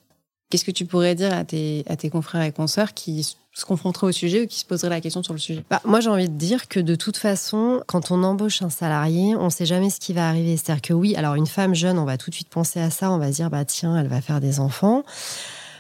Qu'est-ce 0.50 0.66
que 0.66 0.72
tu 0.72 0.86
pourrais 0.86 1.14
dire 1.14 1.32
à 1.32 1.44
tes, 1.44 1.84
à 1.88 1.96
tes 1.96 2.10
confrères 2.10 2.42
et 2.42 2.52
consoeurs 2.52 2.96
qui 2.96 3.24
se 3.24 3.66
confronteraient 3.66 4.08
au 4.08 4.12
sujet 4.12 4.42
ou 4.42 4.48
qui 4.48 4.58
se 4.58 4.66
poseraient 4.66 4.90
la 4.90 5.02
question 5.02 5.22
sur 5.22 5.34
le 5.34 5.40
sujet? 5.40 5.64
Bah, 5.70 5.80
Moi, 5.86 6.00
j'ai 6.00 6.10
envie 6.10 6.30
de 6.30 6.34
dire 6.34 6.68
que 6.68 6.80
de 6.80 6.96
toute 6.96 7.18
façon, 7.18 7.84
quand 7.86 8.10
on 8.10 8.24
embauche 8.24 8.64
un 8.64 8.72
salarié, 8.72 9.36
on 9.36 9.46
ne 9.46 9.50
sait 9.50 9.68
jamais 9.68 9.92
ce 9.92 10.00
qui 10.00 10.14
va 10.14 10.28
arriver. 10.28 10.58
C'est-à-dire 10.58 10.82
que 10.82 10.94
oui, 10.94 11.16
alors 11.16 11.36
une 11.36 11.46
femme 11.46 11.76
jeune, 11.76 12.00
on 12.00 12.06
va 12.06 12.18
tout 12.18 12.32
de 12.32 12.36
suite 12.36 12.50
penser 12.50 12.80
à 12.80 12.90
ça, 12.90 13.12
on 13.12 13.20
va 13.20 13.28
se 13.28 13.36
dire, 13.36 13.52
bah 13.52 13.64
tiens, 13.66 13.96
elle 13.96 14.08
va 14.08 14.22
faire 14.22 14.40
des 14.40 14.60
enfants. 14.60 15.04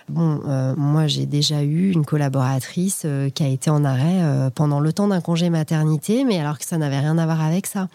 Bon, 0.09 0.41
euh, 0.47 0.73
moi 0.75 1.05
j'ai 1.05 1.27
déjà 1.27 1.61
eu 1.61 1.91
une 1.91 2.03
collaboratrice 2.03 3.03
euh, 3.05 3.29
qui 3.29 3.43
a 3.43 3.47
été 3.47 3.69
en 3.69 3.85
arrêt 3.85 4.23
euh, 4.23 4.49
pendant 4.49 4.79
le 4.79 4.91
temps 4.91 5.07
d'un 5.07 5.21
congé 5.21 5.51
maternité, 5.51 6.25
mais 6.25 6.39
alors 6.39 6.57
que 6.57 6.65
ça 6.65 6.79
n'avait 6.79 6.99
rien 6.99 7.17
à 7.19 7.25
voir 7.25 7.41
avec 7.41 7.67
ça. 7.67 7.87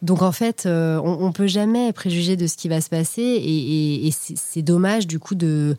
Donc 0.00 0.22
en 0.22 0.32
fait, 0.32 0.64
on, 0.66 1.18
on 1.20 1.30
peut 1.30 1.46
jamais 1.46 1.92
préjuger 1.92 2.36
de 2.36 2.48
ce 2.48 2.56
qui 2.56 2.68
va 2.68 2.80
se 2.80 2.88
passer 2.88 3.22
et, 3.22 4.10
c'est 4.12 4.62
dommage 4.62 5.06
du 5.06 5.20
coup 5.20 5.36
de 5.36 5.76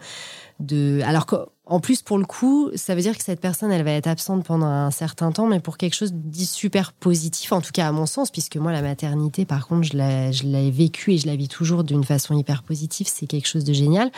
de. 0.62 1.02
Alors 1.04 1.26
qu'en 1.26 1.80
plus 1.82 2.02
pour 2.02 2.18
le 2.18 2.24
coup, 2.24 2.70
ça 2.76 2.96
veut 2.96 3.02
dire 3.02 3.18
que 3.18 3.24
cette 3.24 3.42
personne 3.42 3.70
elle 3.70 3.84
va 3.84 3.92
être 3.92 4.08
absente 4.08 4.46
pendant 4.46 4.68
un 4.68 4.92
certain 4.92 5.34
temps, 5.34 5.48
mais 5.48 5.60
pour 5.60 5.78
quelque 5.78 5.96
chose 5.96 6.14
de 6.14 6.44
super 6.46 6.94
positif, 6.94 7.52
en 7.52 7.60
tout 7.60 7.72
cas 7.74 7.88
à 7.88 7.92
mon 7.92 8.06
sens, 8.06 8.32
puisque 8.32 8.56
moi 8.56 8.72
la 8.72 8.82
maternité, 8.82 9.44
par 9.44 9.68
contre, 9.68 9.84
je 9.84 10.44
l'ai 10.44 10.72
vécu 10.72 11.14
et 11.14 11.18
je 11.18 11.28
la 11.28 11.36
vis 11.36 11.50
toujours 11.50 11.84
d'une 11.84 12.06
façon 12.06 12.38
hyper 12.38 12.64
positive. 12.64 13.08
C'est 13.10 13.28
quelque 13.28 13.48
chose 13.48 13.66
de 13.66 13.74
génial. 13.74 14.10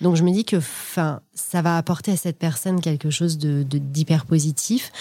Donc 0.00 0.16
je 0.16 0.22
me 0.22 0.30
dis 0.30 0.44
que 0.44 0.56
enfin 0.56 1.20
ça 1.34 1.62
va 1.62 1.76
apporter 1.76 2.12
à 2.12 2.16
cette 2.16 2.38
personne 2.38 2.80
quelque 2.80 3.10
chose 3.10 3.38
de 3.38 3.62
d'hyper 3.62 4.26
positif 4.26 4.92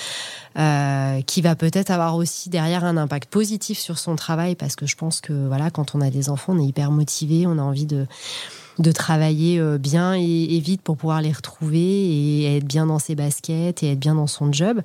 euh, 0.57 1.21
qui 1.21 1.41
va 1.41 1.55
peut-être 1.55 1.91
avoir 1.91 2.15
aussi 2.15 2.49
derrière 2.49 2.83
un 2.83 2.97
impact 2.97 3.29
positif 3.29 3.77
sur 3.77 3.97
son 3.97 4.15
travail 4.15 4.55
parce 4.55 4.75
que 4.75 4.86
je 4.86 4.95
pense 4.95 5.21
que 5.21 5.47
voilà 5.47 5.69
quand 5.69 5.95
on 5.95 6.01
a 6.01 6.10
des 6.10 6.29
enfants 6.29 6.53
on 6.53 6.60
est 6.60 6.67
hyper 6.67 6.91
motivé, 6.91 7.45
on 7.47 7.57
a 7.57 7.62
envie 7.62 7.86
de 7.86 8.07
de 8.79 8.91
travailler 8.91 9.60
euh, 9.60 9.77
bien 9.77 10.13
et, 10.13 10.60
vite 10.60 10.81
pour 10.81 10.97
pouvoir 10.97 11.21
les 11.21 11.31
retrouver 11.31 11.79
et 11.79 12.57
être 12.57 12.65
bien 12.65 12.86
dans 12.86 12.99
ses 12.99 13.15
baskets 13.15 13.83
et 13.83 13.91
être 13.91 13.99
bien 13.99 14.15
dans 14.15 14.27
son 14.27 14.51
job. 14.51 14.81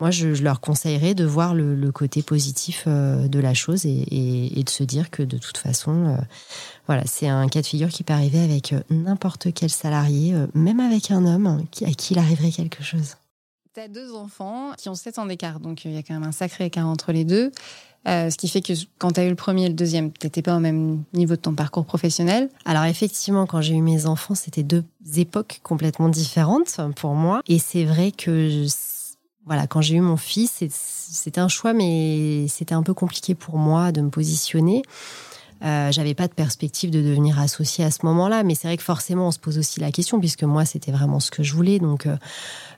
Moi, 0.00 0.10
je, 0.10 0.28
leur 0.42 0.60
conseillerais 0.60 1.14
de 1.14 1.24
voir 1.24 1.54
le, 1.54 1.90
côté 1.90 2.22
positif 2.22 2.84
euh, 2.86 3.28
de 3.28 3.38
la 3.38 3.54
chose 3.54 3.86
et, 3.86 4.58
et, 4.58 4.62
de 4.62 4.70
se 4.70 4.84
dire 4.84 5.10
que 5.10 5.22
de 5.22 5.38
toute 5.38 5.56
façon, 5.56 6.18
voilà, 6.90 7.04
c'est 7.06 7.28
un 7.28 7.46
cas 7.46 7.60
de 7.60 7.66
figure 7.66 7.88
qui 7.88 8.02
peut 8.02 8.12
arriver 8.12 8.40
avec 8.40 8.72
euh, 8.72 8.80
n'importe 8.90 9.54
quel 9.54 9.70
salarié, 9.70 10.34
euh, 10.34 10.48
même 10.54 10.80
avec 10.80 11.12
un 11.12 11.24
homme 11.24 11.46
à 11.46 11.92
qui 11.92 12.14
il 12.14 12.18
arriverait 12.18 12.50
quelque 12.50 12.82
chose. 12.82 13.14
Tu 13.72 13.80
as 13.80 13.86
deux 13.86 14.12
enfants 14.12 14.72
qui 14.76 14.88
ont 14.88 14.96
7 14.96 15.20
ans 15.20 15.26
d'écart, 15.26 15.60
donc 15.60 15.86
euh, 15.86 15.90
il 15.90 15.94
y 15.94 15.98
a 15.98 16.02
quand 16.02 16.14
même 16.14 16.24
un 16.24 16.32
sacré 16.32 16.64
écart 16.64 16.88
entre 16.88 17.12
les 17.12 17.24
deux. 17.24 17.52
ce 18.06 18.36
qui 18.36 18.48
fait 18.48 18.60
que 18.60 18.72
quand 18.98 19.12
tu 19.12 19.20
as 19.20 19.24
eu 19.24 19.28
le 19.28 19.36
premier 19.36 19.66
et 19.66 19.68
le 19.68 19.74
deuxième, 19.74 20.10
tu 20.10 20.26
n'étais 20.26 20.42
pas 20.42 20.56
au 20.56 20.58
même 20.58 21.04
niveau 21.12 21.36
de 21.36 21.40
ton 21.40 21.54
parcours 21.54 21.84
professionnel. 21.84 22.48
Alors 22.64 22.82
effectivement, 22.86 23.46
quand 23.46 23.60
j'ai 23.60 23.74
eu 23.74 23.82
mes 23.82 24.06
enfants, 24.06 24.34
c'était 24.34 24.64
deux 24.64 24.82
époques 25.14 25.60
complètement 25.62 26.08
différentes 26.08 26.80
pour 26.96 27.14
moi. 27.14 27.40
Et 27.46 27.60
c'est 27.60 27.84
vrai 27.84 28.10
que 28.10 28.66
voilà, 29.46 29.68
quand 29.68 29.80
j'ai 29.80 29.94
eu 29.94 30.00
mon 30.00 30.16
fils, 30.16 30.64
c'était 30.68 31.40
un 31.40 31.46
choix, 31.46 31.72
mais 31.72 32.48
c'était 32.48 32.74
un 32.74 32.82
peu 32.82 32.94
compliqué 32.94 33.36
pour 33.36 33.58
moi 33.58 33.92
de 33.92 34.00
me 34.00 34.10
positionner. 34.10 34.82
Euh, 35.62 35.92
j'avais 35.92 36.14
pas 36.14 36.26
de 36.26 36.32
perspective 36.32 36.90
de 36.90 37.02
devenir 37.02 37.38
associée 37.38 37.84
à 37.84 37.90
ce 37.90 38.06
moment-là, 38.06 38.44
mais 38.44 38.54
c'est 38.54 38.66
vrai 38.66 38.78
que 38.78 38.82
forcément 38.82 39.28
on 39.28 39.30
se 39.30 39.38
pose 39.38 39.58
aussi 39.58 39.78
la 39.78 39.92
question 39.92 40.18
puisque 40.18 40.44
moi 40.44 40.64
c'était 40.64 40.90
vraiment 40.90 41.20
ce 41.20 41.30
que 41.30 41.42
je 41.42 41.52
voulais, 41.52 41.78
donc 41.78 42.06
euh, 42.06 42.16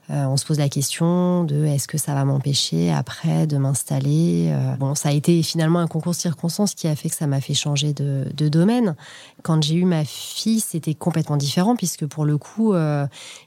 euh, 0.09 0.25
on 0.25 0.35
se 0.35 0.45
pose 0.45 0.59
la 0.59 0.67
question 0.67 1.45
de 1.45 1.63
est-ce 1.63 1.87
que 1.87 1.97
ça 1.97 2.13
va 2.13 2.25
m'empêcher 2.25 2.91
après 2.91 3.47
de 3.47 3.55
m'installer. 3.55 4.53
bon, 4.79 4.95
ça 4.95 5.09
a 5.09 5.11
été 5.13 5.41
finalement 5.43 5.79
un 5.79 5.87
concours 5.87 6.11
de 6.11 6.17
circonstances 6.17 6.73
qui 6.73 6.89
a 6.89 6.95
fait 6.95 7.09
que 7.09 7.15
ça 7.15 7.25
m'a 7.25 7.39
fait 7.39 7.53
changer 7.53 7.93
de, 7.93 8.49
domaine. 8.49 8.95
Quand 9.43 9.63
j'ai 9.63 9.75
eu 9.75 9.85
ma 9.85 10.03
fille, 10.03 10.59
c'était 10.59 10.93
complètement 10.93 11.37
différent 11.37 11.77
puisque 11.77 12.05
pour 12.05 12.25
le 12.25 12.37
coup 12.37 12.73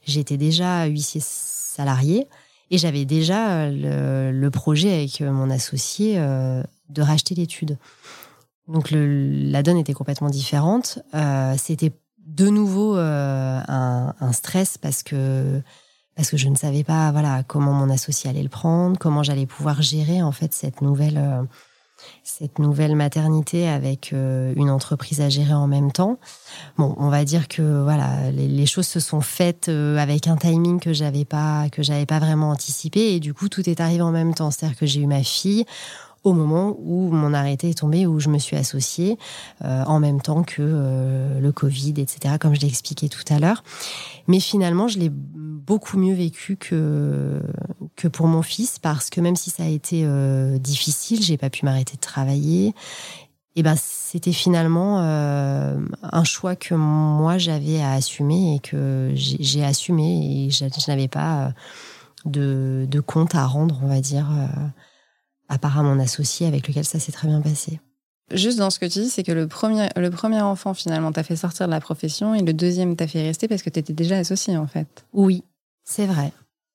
j'étais 0.06 0.38
déjà 0.38 0.86
huissier 0.86 1.20
salarié. 1.22 2.26
Et 2.70 2.78
j'avais 2.78 3.04
déjà 3.04 3.70
le, 3.70 4.32
le, 4.32 4.50
projet 4.50 4.92
avec 4.92 5.20
mon 5.20 5.50
associé 5.50 6.16
de 6.16 7.02
racheter 7.02 7.34
l'étude. 7.34 7.76
Donc 8.68 8.88
la 8.90 9.62
donne 9.62 9.76
était 9.76 9.92
complètement 9.92 10.30
différente. 10.30 10.98
Euh, 11.14 11.54
c'était 11.56 11.92
de 12.26 12.48
nouveau 12.48 12.96
euh, 12.96 13.60
un, 13.68 14.32
stress 14.32 14.78
parce 14.78 15.02
que 15.02 15.62
parce 16.16 16.30
que 16.30 16.36
je 16.36 16.48
ne 16.48 16.56
savais 16.56 16.82
pas 16.82 17.12
voilà 17.12 17.42
comment 17.46 17.72
mon 17.72 17.90
associé 17.90 18.28
allait 18.28 18.42
le 18.42 18.48
prendre, 18.48 18.98
comment 18.98 19.22
j'allais 19.22 19.46
pouvoir 19.46 19.82
gérer 19.82 20.22
en 20.22 20.32
fait 20.32 20.52
cette 20.52 20.82
nouvelle 20.82 21.18
euh, 21.18 21.42
cette 22.24 22.58
nouvelle 22.58 22.94
maternité 22.94 23.68
avec 23.68 24.12
une 24.12 24.70
entreprise 24.70 25.22
à 25.22 25.30
gérer 25.30 25.54
en 25.54 25.66
même 25.66 25.90
temps. 25.90 26.18
Bon, 26.76 26.94
on 26.98 27.08
va 27.08 27.24
dire 27.24 27.48
que 27.48 27.82
voilà, 27.82 28.30
les, 28.30 28.48
les 28.48 28.66
choses 28.66 28.86
se 28.86 29.00
sont 29.00 29.22
faites 29.22 29.70
avec 29.70 30.26
un 30.26 30.36
timing 30.36 30.78
que 30.78 30.92
j'avais 30.92 31.24
pas 31.24 31.70
que 31.70 31.82
j'avais 31.82 32.04
pas 32.04 32.18
vraiment 32.18 32.50
anticipé 32.50 33.14
et 33.14 33.18
du 33.18 33.32
coup 33.32 33.48
tout 33.48 33.68
est 33.68 33.80
arrivé 33.80 34.02
en 34.02 34.12
même 34.12 34.34
temps. 34.34 34.50
C'est-à-dire 34.50 34.78
que 34.78 34.84
j'ai 34.84 35.00
eu 35.00 35.06
ma 35.06 35.22
fille, 35.22 35.64
au 36.26 36.32
moment 36.32 36.76
où 36.80 37.08
mon 37.12 37.32
arrêté 37.32 37.70
est 37.70 37.78
tombé, 37.78 38.04
où 38.04 38.18
je 38.18 38.28
me 38.28 38.38
suis 38.38 38.56
associée 38.56 39.16
euh, 39.64 39.84
en 39.84 40.00
même 40.00 40.20
temps 40.20 40.42
que 40.42 40.56
euh, 40.58 41.38
le 41.38 41.52
Covid, 41.52 41.94
etc., 41.98 42.34
comme 42.40 42.52
je 42.52 42.60
l'ai 42.60 42.66
expliqué 42.66 43.08
tout 43.08 43.22
à 43.30 43.38
l'heure. 43.38 43.62
Mais 44.26 44.40
finalement, 44.40 44.88
je 44.88 44.98
l'ai 44.98 45.08
beaucoup 45.08 45.96
mieux 45.96 46.14
vécu 46.14 46.56
que, 46.56 47.40
que 47.94 48.08
pour 48.08 48.26
mon 48.26 48.42
fils, 48.42 48.80
parce 48.80 49.08
que 49.08 49.20
même 49.20 49.36
si 49.36 49.50
ça 49.50 49.62
a 49.62 49.68
été 49.68 50.02
euh, 50.04 50.58
difficile, 50.58 51.22
j'ai 51.22 51.36
pas 51.36 51.48
pu 51.48 51.64
m'arrêter 51.64 51.94
de 51.94 52.00
travailler. 52.00 52.74
Et 53.54 53.62
ben, 53.62 53.76
c'était 53.78 54.32
finalement 54.32 54.98
un 54.98 56.24
choix 56.24 56.56
que 56.56 56.74
moi 56.74 57.38
j'avais 57.38 57.80
à 57.80 57.92
assumer 57.92 58.56
et 58.56 58.58
que 58.58 59.12
j'ai 59.14 59.64
assumé 59.64 60.44
et 60.46 60.50
je, 60.50 60.66
n'avais 60.90 61.08
pas 61.08 61.54
de, 62.26 62.86
de, 62.86 63.00
compte 63.00 63.34
à 63.34 63.46
rendre, 63.46 63.80
on 63.82 63.88
va 63.88 64.02
dire 64.02 64.26
à 65.48 65.58
part 65.58 65.78
à 65.78 65.82
mon 65.82 65.98
associé 65.98 66.46
avec 66.46 66.66
lequel 66.68 66.84
ça 66.84 66.98
s'est 66.98 67.12
très 67.12 67.28
bien 67.28 67.40
passé. 67.40 67.80
Juste 68.32 68.58
dans 68.58 68.70
ce 68.70 68.80
que 68.80 68.86
tu 68.86 69.00
dis, 69.00 69.08
c'est 69.08 69.22
que 69.22 69.32
le 69.32 69.46
premier, 69.46 69.88
le 69.96 70.10
premier 70.10 70.40
enfant, 70.40 70.74
finalement, 70.74 71.12
t'a 71.12 71.22
fait 71.22 71.36
sortir 71.36 71.66
de 71.66 71.70
la 71.70 71.80
profession 71.80 72.34
et 72.34 72.42
le 72.42 72.52
deuxième 72.52 72.96
t'a 72.96 73.06
fait 73.06 73.22
rester 73.22 73.46
parce 73.46 73.62
que 73.62 73.70
tu 73.70 73.78
étais 73.78 73.92
déjà 73.92 74.16
associé, 74.16 74.56
en 74.56 74.66
fait. 74.66 75.04
Oui, 75.12 75.44
c'est 75.84 76.06
vrai. 76.06 76.32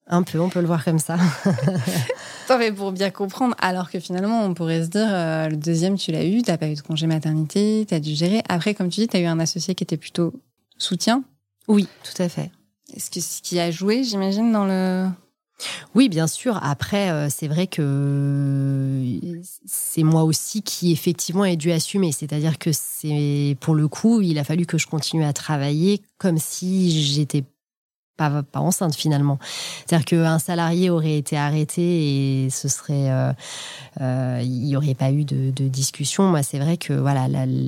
Un 0.08 0.24
peu, 0.24 0.40
on 0.40 0.50
peut 0.50 0.62
le 0.62 0.68
voir 0.68 0.84
comme 0.84 1.00
ça. 1.00 1.18
T'en 2.48 2.58
fais 2.58 2.72
pour 2.72 2.92
bien 2.92 3.10
comprendre, 3.10 3.56
alors 3.60 3.92
que 3.92 4.00
finalement, 4.00 4.46
on 4.46 4.54
pourrait 4.54 4.84
se 4.84 4.90
dire, 4.90 5.08
euh, 5.10 5.50
le 5.50 5.58
deuxième, 5.58 5.98
tu 5.98 6.12
l'as 6.12 6.26
eu, 6.26 6.42
t'as 6.42 6.58
pas 6.58 6.68
eu 6.68 6.76
de 6.76 6.82
congé 6.82 7.06
maternité, 7.06 7.86
t'as 7.88 8.00
dû 8.00 8.16
gérer. 8.16 8.42
Après, 8.48 8.74
comme 8.74 8.90
tu 8.90 9.02
dis, 9.02 9.08
t'as 9.08 9.20
eu 9.20 9.26
un 9.26 9.40
associé 9.40 9.76
qui 9.76 9.84
était 9.84 9.98
plutôt 9.98 10.34
soutien. 10.78 11.24
Oui, 11.68 11.88
tout 12.04 12.22
à 12.22 12.30
fait. 12.30 12.50
Est-ce 12.94 13.12
que 13.12 13.20
ce 13.20 13.42
qui 13.42 13.60
a 13.60 13.72
joué, 13.72 14.04
j'imagine, 14.04 14.52
dans 14.52 14.66
le 14.66 15.08
oui, 15.96 16.10
bien 16.10 16.28
sûr. 16.28 16.60
Après, 16.64 17.10
euh, 17.10 17.28
c'est 17.30 17.48
vrai 17.48 17.68
que 17.68 19.04
c'est 19.66 20.04
moi 20.04 20.24
aussi 20.24 20.62
qui 20.62 20.92
effectivement 20.92 21.46
ai 21.46 21.56
dû 21.56 21.72
assumer. 21.72 22.12
C'est-à-dire 22.12 22.58
que 22.58 22.72
c'est 22.72 23.58
pour 23.60 23.76
le 23.76 23.88
coup, 23.88 24.22
il 24.22 24.38
a 24.40 24.44
fallu 24.44 24.66
que 24.66 24.78
je 24.78 24.88
continue 24.88 25.24
à 25.24 25.34
travailler 25.34 26.02
comme 26.18 26.38
si 26.38 27.04
j'étais 27.04 27.44
pas, 28.18 28.44
enceinte 28.54 28.96
finalement. 28.96 29.40
C'est-à-dire 29.86 30.06
qu'un 30.06 30.40
salarié 30.40 30.90
aurait 30.90 31.18
été 31.18 31.38
arrêté 31.38 32.46
et 32.46 32.50
ce 32.50 32.68
serait, 32.68 33.12
euh, 33.12 33.32
euh, 34.02 34.40
il 34.44 34.66
n'y 34.66 34.76
aurait 34.76 34.94
pas 34.94 35.12
eu 35.12 35.26
de, 35.26 35.52
de 35.52 35.68
discussion. 35.68 36.24
Moi, 36.24 36.44
c'est 36.44 36.60
vrai 36.60 36.78
que 36.78 36.94
voilà, 36.94 37.28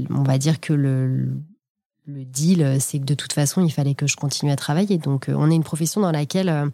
on 0.09 0.23
va 0.23 0.37
dire 0.37 0.59
que 0.59 0.73
le 0.73 1.29
le 2.05 2.25
deal, 2.25 2.77
c'est 2.79 2.99
que 2.99 3.05
de 3.05 3.13
toute 3.13 3.33
façon, 3.33 3.63
il 3.63 3.71
fallait 3.71 3.95
que 3.95 4.07
je 4.07 4.15
continue 4.15 4.51
à 4.51 4.55
travailler. 4.55 4.97
Donc, 4.97 5.29
euh, 5.29 5.35
on 5.37 5.49
est 5.49 5.55
une 5.55 5.63
profession 5.63 6.01
dans 6.01 6.11
laquelle 6.11 6.49
euh, 6.49 6.69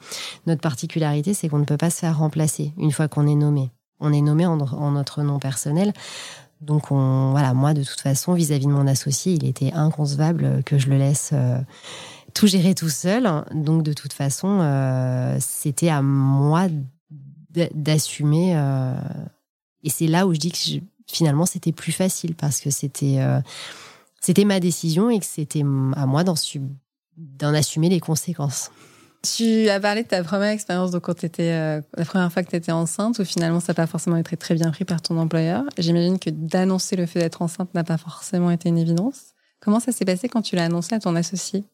notre 0.48 0.62
particularité, 0.62 1.34
c'est 1.34 1.50
qu'on 1.50 1.60
ne 1.60 1.66
peut 1.66 1.78
pas 1.78 1.90
se 1.90 2.00
faire 2.00 2.18
remplacer 2.18 2.74
une 2.78 2.92
fois 2.92 3.08
qu'on 3.08 3.28
est 3.28 3.36
nommé. 3.36 3.70
On 4.00 4.12
est 4.14 4.22
nommé 4.22 4.46
en, 4.46 4.58
notre 4.92 5.22
nom 5.24 5.40
personnel. 5.40 5.94
Donc, 6.62 6.92
on, 6.92 7.32
voilà, 7.32 7.54
moi, 7.54 7.74
de 7.74 7.84
toute 7.84 8.02
façon, 8.02 8.34
vis-à-vis 8.34 8.66
de 8.66 8.72
mon 8.72 8.88
associé, 8.88 9.34
il 9.34 9.46
était 9.46 9.72
inconcevable 9.74 10.64
que 10.64 10.78
je 10.78 10.90
le 10.90 10.98
laisse 10.98 11.34
tout 12.34 12.48
gérer 12.48 12.76
tout 12.76 12.90
seul. 12.90 13.30
Donc, 13.54 13.84
de 13.84 13.94
toute 13.94 14.14
façon, 14.14 14.60
c'était 15.40 15.90
à 15.90 16.02
moi 16.02 16.68
d'assumer. 17.74 18.54
et 19.84 19.90
c'est 19.90 20.08
là 20.08 20.28
où 20.28 20.34
je 20.34 20.40
dis 20.40 20.52
que 20.52 20.86
finalement, 21.08 21.46
c'était 21.46 21.74
plus 21.74 21.92
facile 21.92 22.36
parce 22.36 22.62
que 22.62 22.70
c'était 22.70 23.20
c'était 24.22 24.46
ma 24.46 24.60
décision 24.60 25.10
et 25.10 25.20
que 25.20 25.26
c'était 25.26 25.62
à 25.62 26.06
moi 26.06 26.24
d'en 26.24 27.54
assumer 27.54 27.90
les 27.90 28.00
conséquences. 28.00 28.72
Tu 29.22 29.68
as 29.68 29.82
parlé 29.82 30.04
de 30.04 30.08
ta 30.08 30.24
première 30.24 30.50
expérience, 30.50 30.92
donc 30.92 31.04
quand 31.04 31.24
étais 31.26 31.52
euh, 31.52 31.82
la 31.98 32.06
première 32.06 32.32
fois 32.32 32.42
que 32.42 32.50
tu 32.50 32.56
étais 32.56 32.72
enceinte, 32.72 33.20
où 33.20 33.26
finalement 33.26 33.60
ça 33.60 33.74
n'a 33.74 33.76
pas 33.76 33.88
forcément 33.88 34.16
été 34.16 34.38
très 34.38 34.56
bien 34.56 34.72
pris 34.72 34.86
par 34.86 35.02
ton 35.02 35.18
employeur. 35.18 35.64
J'imagine 35.78 36.20
que 36.20 36.30
d'annoncer 36.30 36.96
le 36.96 37.06
fait 37.06 37.20
d'être 37.20 37.42
enceinte 37.42 37.74
n'a 37.74 37.84
pas 37.84 37.98
forcément 37.98 38.50
été 38.50 38.70
une 38.70 38.78
évidence. 38.78 39.34
Comment 39.60 39.82
ça 39.82 39.92
s'est 39.92 40.06
passé 40.06 40.30
quand 40.30 40.42
tu 40.42 40.56
l'as 40.56 40.66
annoncé 40.66 40.96
à 40.96 41.00
ton 41.00 41.18
associé? 41.18 41.66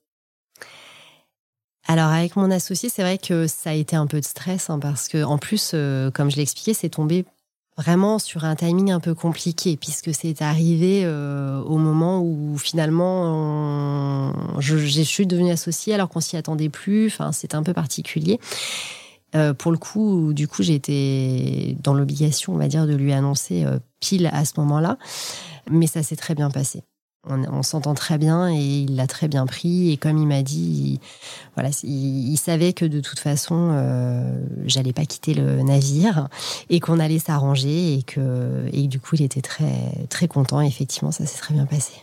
Alors 1.87 2.09
avec 2.09 2.35
mon 2.35 2.49
associé, 2.49 2.89
c'est 2.89 3.03
vrai 3.03 3.19
que 3.19 3.45
ça 3.45 3.69
a 3.69 3.73
été 3.73 3.95
un 3.95 4.07
peu 4.07 4.19
de 4.19 4.25
stress 4.25 4.71
hein, 4.71 4.79
parce 4.79 5.07
que 5.07 5.23
en 5.23 5.37
plus, 5.37 5.71
euh, 5.75 6.09
comme 6.09 6.31
je 6.31 6.37
l'ai 6.37 6.41
expliqué, 6.41 6.73
c'est 6.73 6.89
tombé 6.89 7.25
vraiment 7.77 8.19
sur 8.19 8.45
un 8.45 8.55
timing 8.55 8.91
un 8.91 8.99
peu 8.99 9.13
compliqué 9.13 9.77
puisque 9.77 10.13
c'est 10.13 10.41
arrivé 10.41 11.01
euh, 11.03 11.61
au 11.61 11.77
moment 11.77 12.21
où 12.21 12.57
finalement 12.57 14.31
je, 14.59 14.77
suis 15.03 15.27
devenue 15.27 15.51
associée 15.51 15.93
alors 15.93 16.09
qu'on 16.09 16.21
s'y 16.21 16.37
attendait 16.37 16.69
plus. 16.69 17.07
Enfin, 17.07 17.31
c'était 17.31 17.55
un 17.55 17.63
peu 17.63 17.73
particulier. 17.73 18.39
Euh, 19.35 19.53
pour 19.53 19.71
le 19.71 19.77
coup, 19.77 20.33
du 20.33 20.47
coup, 20.47 20.61
été 20.61 21.75
dans 21.83 21.93
l'obligation, 21.93 22.53
on 22.53 22.57
va 22.57 22.67
dire, 22.67 22.87
de 22.87 22.95
lui 22.95 23.11
annoncer 23.11 23.65
euh, 23.65 23.79
pile 23.99 24.29
à 24.31 24.45
ce 24.45 24.53
moment-là, 24.57 24.97
mais 25.69 25.87
ça 25.87 26.03
s'est 26.03 26.15
très 26.15 26.35
bien 26.35 26.49
passé 26.49 26.83
on, 27.27 27.63
s'entend 27.63 27.93
très 27.93 28.17
bien 28.17 28.49
et 28.49 28.57
il 28.57 28.95
l'a 28.95 29.07
très 29.07 29.27
bien 29.27 29.45
pris. 29.45 29.91
Et 29.91 29.97
comme 29.97 30.17
il 30.17 30.27
m'a 30.27 30.43
dit, 30.43 30.93
il, 30.95 30.99
voilà, 31.55 31.69
il, 31.83 32.37
savait 32.37 32.73
que 32.73 32.85
de 32.85 32.99
toute 32.99 33.19
façon, 33.19 33.69
euh, 33.71 34.39
j'allais 34.65 34.93
pas 34.93 35.05
quitter 35.05 35.33
le 35.33 35.61
navire 35.61 36.27
et 36.69 36.79
qu'on 36.79 36.99
allait 36.99 37.19
s'arranger 37.19 37.95
et 37.95 38.03
que, 38.03 38.67
et 38.71 38.87
du 38.87 38.99
coup, 38.99 39.15
il 39.15 39.23
était 39.23 39.41
très, 39.41 40.05
très 40.09 40.27
content. 40.27 40.61
Et 40.61 40.67
effectivement, 40.67 41.11
ça 41.11 41.25
s'est 41.25 41.37
très 41.37 41.53
bien 41.53 41.65
passé. 41.65 41.93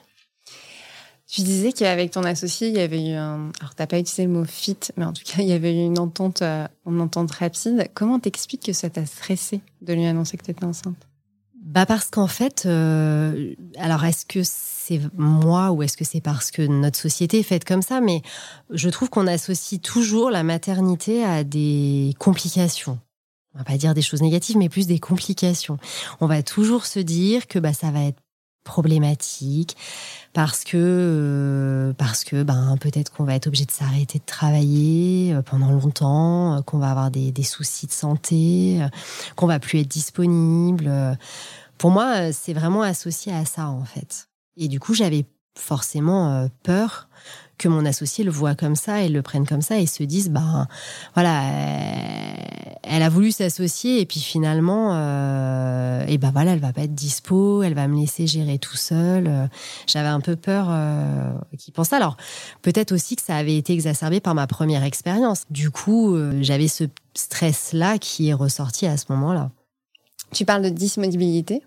Tu 1.33 1.41
disais 1.41 1.73
qu'avec 1.73 2.11
ton 2.11 2.25
associé, 2.25 2.69
il 2.69 2.75
y 2.75 2.81
avait 2.81 3.03
eu 3.03 3.15
un. 3.15 3.51
Alors, 3.61 3.75
t'as 3.75 3.87
pas 3.87 3.99
utilisé 3.99 4.25
le 4.25 4.33
mot 4.33 4.45
fit, 4.45 4.77
mais 4.99 5.07
en 5.07 5.15
tout 5.15 5.23
cas, 5.25 5.41
il 5.41 5.49
y 5.49 5.53
avait 5.53 5.75
eu 5.75 5.87
une 5.87 5.99
entente, 5.99 6.43
euh, 6.43 6.69
une 6.87 7.01
entente 7.01 7.31
rapide. 7.31 7.89
Comment 7.95 8.19
t'expliques 8.19 8.65
que 8.65 8.75
ça 8.75 8.91
t'a 8.91 9.07
stressé 9.07 9.63
de 9.81 9.95
lui 9.95 10.05
annoncer 10.05 10.37
que 10.37 10.45
tu 10.45 10.51
étais 10.51 10.65
enceinte? 10.65 11.09
Bah 11.63 11.87
parce 11.87 12.11
qu'en 12.11 12.27
fait, 12.27 12.65
euh, 12.67 13.55
alors 13.79 14.05
est-ce 14.05 14.27
que 14.27 14.43
c'est 14.85 15.01
moi 15.17 15.71
ou 15.71 15.83
est-ce 15.83 15.97
que 15.97 16.05
c'est 16.05 16.21
parce 16.21 16.51
que 16.51 16.63
notre 16.63 16.99
société 16.99 17.39
est 17.39 17.45
faite 17.45 17.65
comme 17.65 17.83
ça 17.83 18.01
Mais 18.01 18.23
je 18.71 18.89
trouve 18.89 19.11
qu'on 19.11 19.27
associe 19.27 19.81
toujours 19.81 20.31
la 20.31 20.43
maternité 20.43 21.25
à 21.25 21.45
des 21.45 22.15
complications. 22.19 22.99
On 23.55 23.59
va 23.59 23.65
pas 23.65 23.77
dire 23.77 23.95
des 23.95 24.03
choses 24.03 24.23
négatives, 24.23 24.57
mais 24.57 24.69
plus 24.69 24.87
des 24.87 24.99
complications. 24.99 25.79
On 26.21 26.27
va 26.27 26.43
toujours 26.43 26.87
se 26.87 26.99
dire 26.99 27.47
que 27.47 27.59
bah, 27.59 27.73
ça 27.73 27.91
va 27.91 28.05
être 28.05 28.19
problématique 28.65 29.77
parce 30.33 30.63
que 30.65 30.77
euh, 30.79 31.93
parce 31.95 32.23
que 32.23 32.45
ben 32.45 32.77
peut-être 32.81 33.13
qu'on 33.13 33.25
va 33.25 33.35
être 33.35 33.49
obligé 33.49 33.65
de 33.65 33.73
s'arrêter 33.73 34.21
de 34.21 34.25
travailler 34.25 35.35
euh, 35.35 35.43
pendant 35.43 35.73
longtemps, 35.73 36.59
euh, 36.59 36.63
qu'on 36.63 36.79
va 36.79 36.91
avoir 36.91 37.11
des, 37.11 37.33
des, 37.33 37.43
soucis 37.43 37.87
de 37.89 37.93
santé, 37.93 38.81
qu'on 39.37 39.47
va 39.47 39.59
plus 39.59 39.81
être 39.81 39.89
disponible. 39.89 40.91
Pour 41.77 41.91
moi, 41.91 42.33
c'est 42.33 42.53
vraiment 42.53 42.83
associé 42.83 43.33
à 43.33 43.45
ça 43.45 43.67
en 43.67 43.85
fait. 43.85 44.29
Et 44.57 44.69
du 44.69 44.81
coup, 44.81 44.95
j'avais 44.95 45.27
forcément 45.59 46.49
peur 46.63 47.09
que 47.63 47.69
mon 47.69 47.87
associé 47.87 48.25
le 48.25 48.31
voit 48.31 48.55
comme 48.55 48.75
ça 48.75 49.03
et 49.03 49.09
le 49.09 49.23
prenne 49.23 49.47
comme 49.47 49.63
ça 49.63 49.79
et 49.79 49.87
se 49.87 50.03
dise 50.03 50.31
ben 50.31 50.67
voilà 51.15 51.43
elle 52.83 53.03
a 53.03 53.09
voulu 53.09 53.31
s'associer 53.31 54.01
et 54.01 54.07
puis 54.07 54.21
finalement 54.21 54.91
euh, 54.95 56.05
et 56.09 56.19
ben 56.19 56.33
voilà 56.33 56.53
elle 56.53 56.59
va 56.59 56.73
pas 56.73 56.83
être 56.83 56.95
dispo 56.95 57.63
elle 57.63 57.75
va 57.75 57.87
me 57.87 57.97
laisser 58.01 58.27
gérer 58.27 58.59
tout 58.59 58.77
seul. 58.77 59.49
J'avais 59.87 60.09
un 60.09 60.21
peu 60.21 60.35
peur 60.35 60.67
euh, 60.71 61.33
qu'il 61.57 61.73
pense 61.73 61.93
alors 61.93 62.17
peut-être 62.63 62.93
aussi 62.93 63.15
que 63.15 63.23
ça 63.23 63.37
avait 63.37 63.57
été 63.57 63.73
exacerbé 63.73 64.21
par 64.21 64.35
ma 64.35 64.47
première 64.49 64.83
expérience. 64.83 65.45
Du 65.51 65.71
coup 65.71 66.15
euh, 66.15 66.39
j'avais 66.41 66.69
ce 66.69 66.85
stress 67.15 67.73
là 67.73 67.99
qui 67.99 68.29
est 68.29 68.35
ressorti 68.35 68.87
à 68.87 68.97
ce 68.97 69.05
moment-là. 69.11 69.51
Tu 70.33 70.45
parles 70.45 70.63
de 70.63 70.71
disponibilité. 70.71 71.63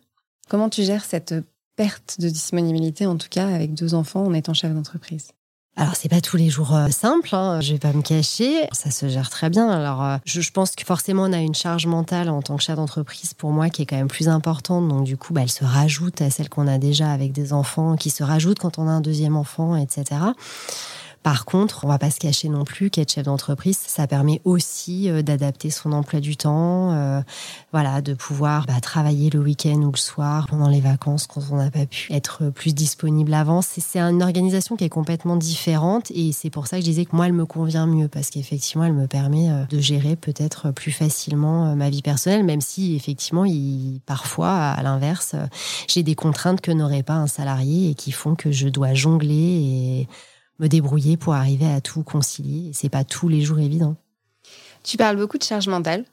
Comment 0.50 0.69
tu 0.69 0.84
gères 0.84 1.06
cette 1.06 1.36
perte 1.75 2.19
de 2.19 2.29
disponibilité 2.29 3.05
en 3.05 3.17
tout 3.17 3.29
cas 3.29 3.47
avec 3.47 3.73
deux 3.73 3.93
enfants 3.93 4.25
en 4.25 4.33
étant 4.33 4.53
chef 4.53 4.73
d'entreprise 4.73 5.29
alors 5.77 5.95
c'est 5.97 6.07
pas 6.07 6.21
tous 6.21 6.38
les 6.38 6.49
jours 6.49 6.73
euh, 6.73 6.88
simple, 6.88 7.35
hein, 7.35 7.59
je 7.59 7.73
vais 7.73 7.79
pas 7.79 7.91
me 7.91 8.01
cacher, 8.01 8.65
ça 8.71 8.91
se 8.91 9.09
gère 9.09 9.29
très 9.29 9.49
bien. 9.49 9.69
Alors 9.69 10.01
euh, 10.05 10.17
je, 10.23 10.49
pense 10.49 10.71
que 10.73 10.85
forcément 10.85 11.23
on 11.23 11.33
a 11.33 11.39
une 11.39 11.53
charge 11.53 11.85
mentale 11.85 12.29
en 12.29 12.41
tant 12.41 12.55
que 12.55 12.63
chef 12.63 12.77
d'entreprise 12.77 13.33
pour 13.33 13.51
moi 13.51 13.69
qui 13.69 13.81
est 13.81 13.85
quand 13.85 13.97
même 13.97 14.07
plus 14.07 14.29
importante, 14.29 14.88
donc 14.88 15.03
du 15.03 15.17
coup 15.17 15.33
bah, 15.33 15.41
elle 15.43 15.51
se 15.51 15.65
rajoute 15.65 16.21
à 16.21 16.29
celle 16.29 16.47
qu'on 16.47 16.67
a 16.67 16.77
déjà 16.77 17.11
avec 17.11 17.33
des 17.33 17.51
enfants, 17.51 17.97
qui 17.97 18.09
se 18.09 18.23
rajoute 18.23 18.59
quand 18.59 18.79
on 18.79 18.88
a 18.88 18.91
un 18.91 19.01
deuxième 19.01 19.35
enfant, 19.35 19.75
etc. 19.75 20.21
Par 21.25 21.45
contre, 21.45 21.85
on 21.85 21.88
va 21.88 21.97
pas 21.97 22.11
se 22.11 22.19
cacher 22.19 22.49
non 22.49 22.65
plus 22.65 22.91
qu'être 22.91 23.11
chef 23.11 23.23
d'entreprise, 23.23 23.79
ça 23.79 24.05
permet 24.05 24.41
aussi 24.43 25.09
euh, 25.09 25.23
d'adapter 25.23 25.71
son 25.71 25.91
emploi 25.91 26.19
du 26.19 26.38
temps, 26.38 26.91
euh, 26.91 27.19
voilà, 27.71 28.03
de 28.03 28.13
pouvoir 28.13 28.67
bah, 28.67 28.79
travailler 28.79 29.31
le 29.31 29.39
week-end 29.39 29.81
ou 29.81 29.91
le 29.91 29.97
soir 29.97 30.45
pendant 30.47 30.69
les 30.69 30.81
vacances 30.81 31.25
quand 31.25 31.41
on 31.49 31.55
n'a 31.55 31.71
pas 31.71 31.88
pu 31.88 32.13
être 32.13 32.51
plus 32.51 32.75
disponible 32.75 33.33
avant. 33.33 33.63
C'est 33.63 33.97
une 33.97 34.21
organisation 34.21 34.75
qui 34.75 34.83
est 34.83 34.89
complètement 34.89 35.35
différente 35.35 36.11
et 36.11 36.31
c'est 36.31 36.51
pour 36.51 36.67
ça 36.67 36.77
que 36.77 36.83
je 36.83 36.89
disais 36.89 37.05
que 37.05 37.15
moi, 37.15 37.25
elle 37.25 37.33
me 37.33 37.47
convient 37.47 37.88
mieux 37.88 38.07
parce 38.07 38.29
qu'effectivement, 38.29 38.83
elle 38.83 38.93
me 38.93 39.07
permet 39.07 39.49
euh, 39.49 39.65
de 39.71 39.79
gérer 39.79 40.15
peut-être 40.15 40.69
plus 40.69 40.91
facilement 40.91 41.75
ma 41.75 41.89
vie 41.89 42.03
personnelle, 42.03 42.43
même 42.43 42.61
si 42.61 42.95
effectivement, 42.95 43.45
il, 43.45 43.99
parfois, 44.05 44.55
à 44.55 44.83
l'inverse, 44.83 45.35
j'ai 45.88 46.03
des 46.03 46.13
contraintes 46.13 46.61
que 46.61 46.69
n'aurait 46.69 47.01
pas 47.01 47.15
un 47.15 47.25
salarié 47.25 47.89
et 47.89 47.95
qui 47.95 48.11
font 48.11 48.35
que 48.35 48.51
je 48.51 48.67
dois 48.67 48.93
jongler 48.93 49.33
et 49.33 50.07
me 50.60 50.68
débrouiller 50.68 51.18
pour 51.18 51.34
arriver 51.34 51.72
à 51.72 51.82
tout 51.82 52.04
concilier. 52.04 52.70
Et 52.70 52.74
c'est 52.74 52.89
pas 52.89 53.04
tous 53.04 53.28
les 53.28 53.41
jours 53.41 53.60
évident. 53.60 53.96
Tu 54.84 54.98
parles 54.98 55.18
beaucoup 55.18 55.38
de 55.38 55.44
charge 55.44 55.68
mentale. 55.68 56.06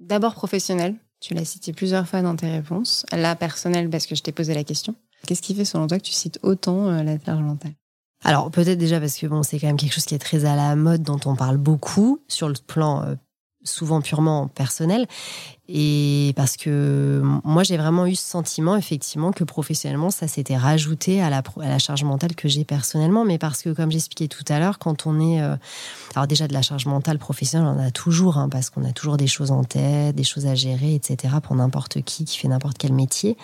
D'abord 0.00 0.34
professionnelle. 0.34 0.94
Tu 1.20 1.34
l'as 1.34 1.44
cité 1.44 1.72
plusieurs 1.72 2.06
fois 2.06 2.22
dans 2.22 2.36
tes 2.36 2.50
réponses. 2.50 3.06
Là, 3.10 3.34
personnelle, 3.36 3.88
parce 3.88 4.06
que 4.06 4.14
je 4.14 4.22
t'ai 4.22 4.32
posé 4.32 4.54
la 4.54 4.64
question. 4.64 4.94
Qu'est-ce 5.26 5.42
qui 5.42 5.54
fait, 5.54 5.64
selon 5.64 5.86
toi, 5.86 5.98
que 5.98 6.04
tu 6.04 6.12
cites 6.12 6.38
autant 6.42 6.88
euh, 6.88 7.02
la 7.02 7.18
charge 7.18 7.42
mentale? 7.42 7.72
Alors 8.24 8.50
peut-être 8.50 8.78
déjà 8.78 8.98
parce 8.98 9.16
que 9.16 9.26
bon 9.26 9.42
c'est 9.42 9.58
quand 9.58 9.66
même 9.66 9.76
quelque 9.76 9.92
chose 9.92 10.06
qui 10.06 10.14
est 10.14 10.18
très 10.18 10.44
à 10.44 10.56
la 10.56 10.74
mode 10.74 11.02
dont 11.02 11.20
on 11.26 11.36
parle 11.36 11.58
beaucoup 11.58 12.20
sur 12.28 12.48
le 12.48 12.54
plan 12.66 13.04
euh, 13.04 13.14
souvent 13.66 14.00
purement 14.00 14.48
personnel. 14.48 15.06
Et 15.68 16.32
parce 16.36 16.56
que 16.56 17.20
moi, 17.44 17.64
j'ai 17.64 17.76
vraiment 17.76 18.06
eu 18.06 18.14
ce 18.14 18.24
sentiment, 18.24 18.76
effectivement, 18.76 19.32
que 19.32 19.42
professionnellement, 19.42 20.10
ça 20.10 20.28
s'était 20.28 20.56
rajouté 20.56 21.20
à 21.20 21.28
la, 21.28 21.42
à 21.60 21.68
la 21.68 21.78
charge 21.78 22.04
mentale 22.04 22.36
que 22.36 22.48
j'ai 22.48 22.64
personnellement. 22.64 23.24
Mais 23.24 23.36
parce 23.36 23.62
que, 23.62 23.70
comme 23.70 23.90
j'expliquais 23.90 24.28
tout 24.28 24.44
à 24.48 24.60
l'heure, 24.60 24.78
quand 24.78 25.06
on 25.06 25.18
est. 25.18 25.42
Euh, 25.42 25.56
alors, 26.14 26.28
déjà, 26.28 26.46
de 26.46 26.52
la 26.52 26.62
charge 26.62 26.86
mentale 26.86 27.18
professionnelle, 27.18 27.68
on 27.68 27.80
en 27.80 27.84
a 27.84 27.90
toujours, 27.90 28.38
hein, 28.38 28.48
parce 28.48 28.70
qu'on 28.70 28.84
a 28.84 28.92
toujours 28.92 29.16
des 29.16 29.26
choses 29.26 29.50
en 29.50 29.64
tête, 29.64 30.14
des 30.14 30.24
choses 30.24 30.46
à 30.46 30.54
gérer, 30.54 30.94
etc., 30.94 31.34
pour 31.42 31.56
n'importe 31.56 32.00
qui 32.02 32.24
qui 32.24 32.38
fait 32.38 32.48
n'importe 32.48 32.78
quel 32.78 32.92
métier. 32.92 33.36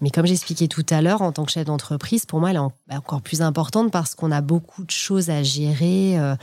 Mais 0.00 0.10
comme 0.10 0.26
j'expliquais 0.26 0.66
tout 0.66 0.84
à 0.90 1.02
l'heure, 1.02 1.22
en 1.22 1.30
tant 1.30 1.44
que 1.44 1.52
chef 1.52 1.64
d'entreprise, 1.64 2.26
pour 2.26 2.40
moi, 2.40 2.50
elle 2.50 2.56
est 2.56 2.96
encore 2.96 3.22
plus 3.22 3.42
importante 3.42 3.92
parce 3.92 4.14
qu'on 4.14 4.32
a 4.32 4.40
beaucoup 4.40 4.84
de 4.84 4.90
choses 4.90 5.30
à 5.30 5.42
gérer. 5.42 6.18
Euh, 6.18 6.34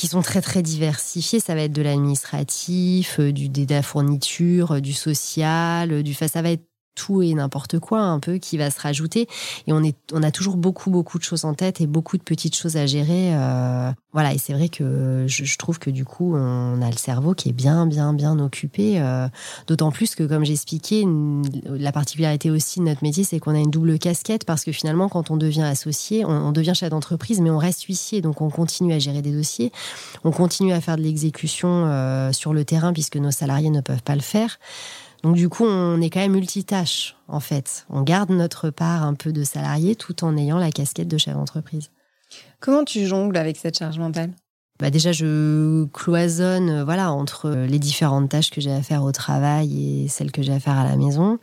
qui 0.00 0.06
sont 0.06 0.22
très 0.22 0.40
très 0.40 0.62
diversifiés. 0.62 1.40
Ça 1.40 1.54
va 1.54 1.60
être 1.60 1.74
de 1.74 1.82
l'administratif, 1.82 3.20
euh, 3.20 3.32
du 3.32 3.50
de 3.50 3.66
la 3.68 3.82
fourniture, 3.82 4.72
euh, 4.72 4.80
du 4.80 4.94
social, 4.94 5.92
euh, 5.92 6.02
du 6.02 6.14
ça 6.14 6.40
va 6.40 6.52
être 6.52 6.69
tout 6.94 7.22
et 7.22 7.32
n'importe 7.34 7.78
quoi 7.78 8.00
un 8.00 8.20
peu 8.20 8.38
qui 8.38 8.58
va 8.58 8.70
se 8.70 8.80
rajouter. 8.80 9.28
Et 9.66 9.72
on 9.72 9.82
est 9.82 9.96
on 10.12 10.22
a 10.22 10.30
toujours 10.30 10.56
beaucoup 10.56 10.90
beaucoup 10.90 11.18
de 11.18 11.24
choses 11.24 11.44
en 11.44 11.54
tête 11.54 11.80
et 11.80 11.86
beaucoup 11.86 12.16
de 12.18 12.22
petites 12.22 12.56
choses 12.56 12.76
à 12.76 12.86
gérer 12.86 13.34
euh, 13.34 13.90
voilà. 14.12 14.34
Et 14.34 14.38
c'est 14.38 14.52
vrai 14.52 14.68
que 14.68 15.24
je, 15.28 15.58
trouve 15.58 15.78
que 15.78 15.90
du 15.90 16.04
coup 16.04 16.34
on 16.34 16.82
a 16.82 16.90
le 16.90 16.96
cerveau 16.96 17.34
qui 17.34 17.48
est 17.48 17.52
bien 17.52 17.86
bien 17.86 18.12
bien 18.12 18.38
occupé 18.38 19.00
euh, 19.00 19.28
d'autant 19.66 19.90
plus 19.90 20.14
que 20.14 20.24
comme 20.24 20.44
j'expliquais 20.44 21.04
la 21.66 21.92
particularité 21.92 22.50
aussi 22.50 22.80
de 22.80 22.84
notre 22.84 23.02
métier 23.02 23.24
c'est 23.24 23.38
qu'on 23.38 23.54
a 23.54 23.58
une 23.58 23.70
double 23.70 23.98
casquette 23.98 24.44
parce 24.44 24.64
que 24.64 24.72
finalement 24.72 25.08
quand 25.08 25.30
on 25.30 25.36
devient 25.36 25.62
associé 25.62 26.24
on, 26.24 26.52
devient 26.52 26.72
chef 26.74 26.90
d'entreprise 26.90 27.40
mais 27.40 27.50
on 27.50 27.58
reste 27.58 27.82
huissier. 27.84 28.20
Donc 28.20 28.40
on 28.40 28.50
continue 28.50 28.92
à 28.92 28.98
gérer 28.98 29.22
des 29.22 29.32
dossiers. 29.32 29.72
On 30.24 30.30
continue 30.30 30.72
à 30.72 30.80
faire 30.80 30.96
de 30.96 31.02
l'exécution 31.02 31.86
euh, 31.86 32.32
sur 32.32 32.52
le 32.52 32.64
terrain 32.64 32.92
puisque 32.92 33.16
nos 33.16 33.30
salariés 33.30 33.70
ne 33.70 33.80
peuvent 33.80 34.02
pas 34.02 34.14
le 34.14 34.22
faire 34.22 34.58
donc 35.22 35.36
du 35.36 35.48
coup, 35.48 35.64
on 35.64 36.00
est 36.00 36.10
quand 36.10 36.20
même 36.20 36.32
multitâche, 36.32 37.16
en 37.28 37.40
fait. 37.40 37.86
On 37.90 38.02
garde 38.02 38.30
notre 38.30 38.70
part 38.70 39.02
un 39.02 39.14
peu 39.14 39.32
de 39.32 39.44
salarié 39.44 39.94
tout 39.94 40.24
en 40.24 40.36
ayant 40.36 40.58
la 40.58 40.70
casquette 40.70 41.08
de 41.08 41.18
chef 41.18 41.34
d'entreprise. 41.34 41.90
Comment 42.60 42.84
tu 42.84 43.06
jongles 43.06 43.36
avec 43.36 43.56
cette 43.56 43.78
charge 43.78 43.98
mentale? 43.98 44.32
Bah 44.78 44.90
déjà, 44.90 45.12
je 45.12 45.84
cloisonne 45.92 46.82
voilà, 46.82 47.12
entre 47.12 47.50
les 47.50 47.78
différentes 47.78 48.30
tâches 48.30 48.50
que 48.50 48.62
j'ai 48.62 48.72
à 48.72 48.82
faire 48.82 49.02
au 49.02 49.12
travail 49.12 50.04
et 50.04 50.08
celles 50.08 50.32
que 50.32 50.40
j'ai 50.42 50.54
à 50.54 50.60
faire 50.60 50.78
à 50.78 50.84
la 50.84 50.96
maison. 50.96 51.38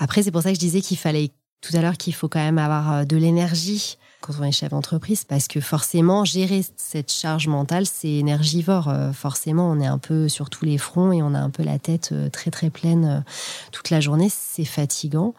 Après, 0.00 0.24
c'est 0.24 0.32
pour 0.32 0.42
ça 0.42 0.48
que 0.48 0.56
je 0.56 0.60
disais 0.60 0.80
qu'il 0.80 0.98
fallait 0.98 1.30
tout 1.60 1.76
à 1.76 1.80
l'heure 1.80 1.96
qu'il 1.96 2.12
faut 2.12 2.28
quand 2.28 2.40
même 2.40 2.58
avoir 2.58 3.06
de 3.06 3.16
l'énergie 3.16 3.98
quand 4.22 4.32
on 4.40 4.44
est 4.44 4.52
chef 4.52 4.70
d'entreprise, 4.70 5.24
parce 5.24 5.48
que 5.48 5.60
forcément, 5.60 6.24
gérer 6.24 6.64
cette 6.76 7.12
charge 7.12 7.48
mentale, 7.48 7.84
c'est 7.86 8.12
énergivore. 8.12 8.90
Forcément, 9.12 9.70
on 9.70 9.80
est 9.80 9.86
un 9.86 9.98
peu 9.98 10.28
sur 10.28 10.48
tous 10.48 10.64
les 10.64 10.78
fronts 10.78 11.12
et 11.12 11.22
on 11.22 11.34
a 11.34 11.38
un 11.38 11.50
peu 11.50 11.62
la 11.62 11.78
tête 11.78 12.14
très 12.32 12.50
très 12.50 12.70
pleine 12.70 13.24
toute 13.72 13.90
la 13.90 14.00
journée. 14.00 14.28
C'est 14.30 14.64
fatigant. 14.64 15.34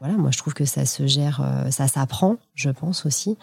Voilà, 0.00 0.18
moi 0.18 0.30
je 0.30 0.38
trouve 0.38 0.52
que 0.52 0.66
ça 0.66 0.84
se 0.84 1.06
gère, 1.06 1.40
ça 1.70 1.88
s'apprend, 1.88 2.36
je 2.54 2.68
pense 2.68 3.06
aussi 3.06 3.38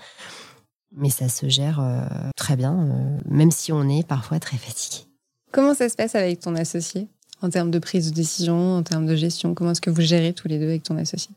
mais 0.92 1.10
ça 1.10 1.30
se 1.30 1.50
gère 1.50 1.80
euh, 1.80 2.06
très 2.36 2.56
bien, 2.56 2.78
euh, 2.78 3.18
même 3.26 3.52
si 3.52 3.72
on 3.72 3.88
est 3.88 4.06
parfois 4.06 4.40
très 4.40 4.58
fatigué. 4.58 5.06
Comment 5.52 5.74
ça 5.74 5.90
se 5.90 5.96
passe 5.96 6.16
avec 6.16 6.40
ton 6.40 6.56
associé? 6.56 7.08
En 7.42 7.50
termes 7.50 7.72
de 7.72 7.80
prise 7.80 8.10
de 8.10 8.16
décision, 8.16 8.78
en 8.78 8.84
termes 8.84 9.08
de 9.08 9.16
gestion 9.16 9.56
Comment 9.56 9.72
est-ce 9.72 9.82
que 9.82 9.90
vous 9.90 10.02
gérez 10.02 10.34
tous 10.34 10.48
les 10.48 10.60
deux 10.60 10.68
avec 10.68 10.84
ton 10.84 10.98
associé? 10.98 11.32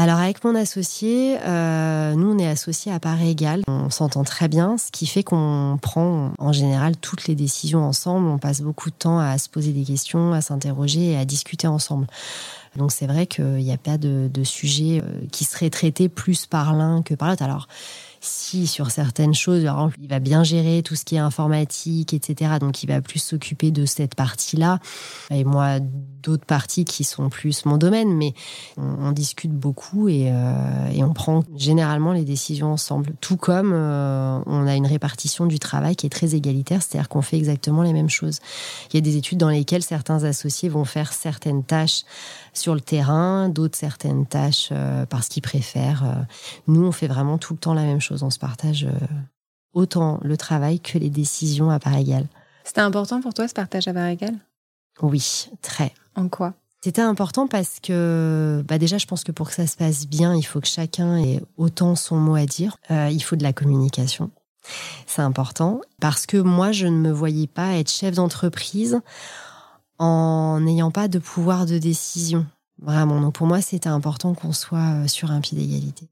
Alors 0.00 0.20
avec 0.20 0.44
mon 0.44 0.54
associé, 0.54 1.38
euh, 1.44 2.14
nous 2.14 2.32
on 2.32 2.38
est 2.38 2.46
associés 2.46 2.92
à 2.92 3.00
part 3.00 3.20
égale, 3.20 3.62
on 3.66 3.90
s'entend 3.90 4.22
très 4.22 4.46
bien, 4.46 4.78
ce 4.78 4.92
qui 4.92 5.08
fait 5.08 5.24
qu'on 5.24 5.76
prend 5.82 6.30
en 6.38 6.52
général 6.52 6.96
toutes 6.96 7.26
les 7.26 7.34
décisions 7.34 7.80
ensemble, 7.80 8.28
on 8.28 8.38
passe 8.38 8.60
beaucoup 8.60 8.90
de 8.90 8.94
temps 8.94 9.18
à 9.18 9.36
se 9.38 9.48
poser 9.48 9.72
des 9.72 9.82
questions, 9.82 10.32
à 10.32 10.40
s'interroger 10.40 11.10
et 11.10 11.16
à 11.16 11.24
discuter 11.24 11.66
ensemble. 11.66 12.06
Donc 12.76 12.92
c'est 12.92 13.08
vrai 13.08 13.26
qu'il 13.26 13.56
n'y 13.56 13.72
a 13.72 13.76
pas 13.76 13.98
de, 13.98 14.30
de 14.32 14.44
sujet 14.44 15.02
qui 15.32 15.42
serait 15.42 15.68
traité 15.68 16.08
plus 16.08 16.46
par 16.46 16.74
l'un 16.74 17.02
que 17.02 17.14
par 17.14 17.28
l'autre. 17.28 17.42
Alors 17.42 17.66
si 18.20 18.66
sur 18.66 18.90
certaines 18.90 19.34
choses, 19.34 19.66
il 20.00 20.08
va 20.08 20.18
bien 20.18 20.42
gérer 20.42 20.82
tout 20.82 20.94
ce 20.94 21.04
qui 21.04 21.16
est 21.16 21.20
informatique, 21.20 22.14
etc. 22.14 22.52
Donc 22.60 22.82
il 22.82 22.86
va 22.86 23.00
plus 23.00 23.18
s'occuper 23.18 23.70
de 23.70 23.86
cette 23.86 24.14
partie-là. 24.14 24.78
Et 25.30 25.44
moi, 25.44 25.78
d'autres 26.22 26.44
parties 26.44 26.84
qui 26.84 27.04
sont 27.04 27.28
plus 27.28 27.64
mon 27.64 27.76
domaine, 27.76 28.12
mais 28.14 28.34
on, 28.76 29.12
discute 29.12 29.52
beaucoup 29.52 30.08
et, 30.08 30.30
euh, 30.30 30.90
et, 30.92 31.02
on 31.02 31.12
prend 31.14 31.44
généralement 31.56 32.12
les 32.12 32.24
décisions 32.24 32.72
ensemble. 32.72 33.14
Tout 33.20 33.36
comme 33.36 33.72
euh, 33.72 34.38
on 34.46 34.66
a 34.66 34.74
une 34.74 34.86
répartition 34.86 35.46
du 35.46 35.58
travail 35.58 35.96
qui 35.96 36.06
est 36.06 36.10
très 36.10 36.34
égalitaire, 36.34 36.82
c'est-à-dire 36.82 37.08
qu'on 37.08 37.22
fait 37.22 37.36
exactement 37.36 37.82
les 37.82 37.92
mêmes 37.92 38.10
choses. 38.10 38.40
Il 38.92 38.96
y 38.96 38.98
a 38.98 39.00
des 39.00 39.16
études 39.16 39.38
dans 39.38 39.48
lesquelles 39.48 39.82
certains 39.82 40.24
associés 40.24 40.68
vont 40.68 40.84
faire 40.84 41.12
certaines 41.12 41.64
tâches 41.64 42.02
sur 42.58 42.74
le 42.74 42.80
terrain, 42.80 43.48
d'autres 43.48 43.78
certaines 43.78 44.26
tâches 44.26 44.68
euh, 44.72 45.06
parce 45.06 45.28
qu'ils 45.28 45.42
préfèrent. 45.42 46.04
Euh. 46.04 46.22
Nous, 46.66 46.84
on 46.84 46.92
fait 46.92 47.06
vraiment 47.06 47.38
tout 47.38 47.54
le 47.54 47.58
temps 47.58 47.74
la 47.74 47.84
même 47.84 48.00
chose. 48.00 48.22
On 48.22 48.30
se 48.30 48.38
partage 48.38 48.84
euh, 48.84 49.06
autant 49.72 50.18
le 50.22 50.36
travail 50.36 50.80
que 50.80 50.98
les 50.98 51.10
décisions 51.10 51.70
à 51.70 51.78
part 51.78 51.96
égale. 51.96 52.26
C'était 52.64 52.80
important 52.80 53.20
pour 53.20 53.34
toi 53.34 53.48
ce 53.48 53.54
partage 53.54 53.88
à 53.88 53.94
part 53.94 54.06
égale? 54.06 54.34
Oui, 55.00 55.48
très. 55.62 55.92
En 56.16 56.28
quoi? 56.28 56.54
C'était 56.82 57.02
important 57.02 57.48
parce 57.48 57.80
que 57.80 58.62
bah 58.68 58.78
déjà 58.78 58.98
je 58.98 59.06
pense 59.06 59.24
que 59.24 59.32
pour 59.32 59.48
que 59.48 59.54
ça 59.54 59.66
se 59.66 59.76
passe 59.76 60.06
bien, 60.06 60.36
il 60.36 60.44
faut 60.44 60.60
que 60.60 60.68
chacun 60.68 61.16
ait 61.16 61.42
autant 61.56 61.96
son 61.96 62.16
mot 62.16 62.36
à 62.36 62.46
dire. 62.46 62.76
il 62.88 63.20
faut 63.20 63.34
de 63.34 63.42
la 63.42 63.52
communication. 63.52 64.30
C'est 65.06 65.22
important 65.22 65.80
parce 66.00 66.26
que 66.26 66.36
moi 66.36 66.70
je 66.70 66.86
ne 66.86 66.96
me 66.96 67.10
voyais 67.10 67.46
pas 67.46 67.74
être 67.74 67.90
chef 67.90 68.14
d'entreprise 68.14 69.00
en 69.98 70.60
n'ayant 70.60 70.90
pas 70.90 71.08
de 71.08 71.18
pouvoir 71.18 71.66
de 71.66 71.78
décision. 71.78 72.46
Vraiment. 72.80 73.20
Donc 73.20 73.34
pour 73.34 73.46
moi, 73.46 73.60
c'était 73.60 73.88
important 73.88 74.34
qu'on 74.34 74.52
soit 74.52 75.02
euh, 75.02 75.08
sur 75.08 75.30
un 75.30 75.40
pied 75.40 75.58
d'égalité. 75.58 76.08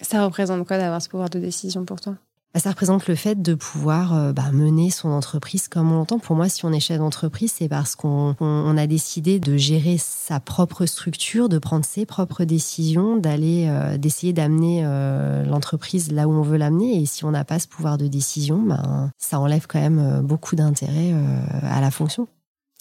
Ça 0.00 0.24
représente 0.24 0.66
quoi 0.66 0.78
d'avoir 0.78 1.00
ce 1.02 1.08
pouvoir 1.08 1.30
de 1.30 1.38
décision 1.38 1.84
pour 1.84 2.00
toi? 2.00 2.14
Bah, 2.54 2.60
ça 2.60 2.70
représente 2.70 3.06
le 3.06 3.14
fait 3.14 3.42
de 3.42 3.54
pouvoir 3.54 4.14
euh, 4.14 4.32
bah, 4.32 4.50
mener 4.50 4.90
son 4.90 5.10
entreprise 5.10 5.68
comme 5.68 5.92
on 5.92 5.96
l'entend. 5.96 6.18
Pour 6.18 6.36
moi, 6.36 6.48
si 6.48 6.64
on 6.64 6.72
est 6.72 6.80
chef 6.80 6.98
d'entreprise, 6.98 7.52
c'est 7.52 7.68
parce 7.68 7.96
qu'on 7.96 8.76
a 8.78 8.86
décidé 8.86 9.38
de 9.38 9.58
gérer 9.58 9.98
sa 9.98 10.40
propre 10.40 10.86
structure, 10.86 11.50
de 11.50 11.58
prendre 11.58 11.84
ses 11.84 12.06
propres 12.06 12.44
décisions, 12.44 13.18
d'aller, 13.18 13.66
euh, 13.68 13.98
d'essayer 13.98 14.32
d'amener 14.32 14.84
l'entreprise 15.46 16.12
là 16.12 16.28
où 16.28 16.32
on 16.32 16.42
veut 16.42 16.56
l'amener. 16.56 17.02
Et 17.02 17.04
si 17.04 17.26
on 17.26 17.30
n'a 17.30 17.44
pas 17.44 17.58
ce 17.58 17.68
pouvoir 17.68 17.98
de 17.98 18.06
décision, 18.06 18.62
ben, 18.62 19.10
ça 19.18 19.38
enlève 19.38 19.66
quand 19.66 19.80
même 19.80 20.22
beaucoup 20.22 20.56
d'intérêt 20.56 21.14
à 21.62 21.82
la 21.82 21.90
fonction. 21.90 22.26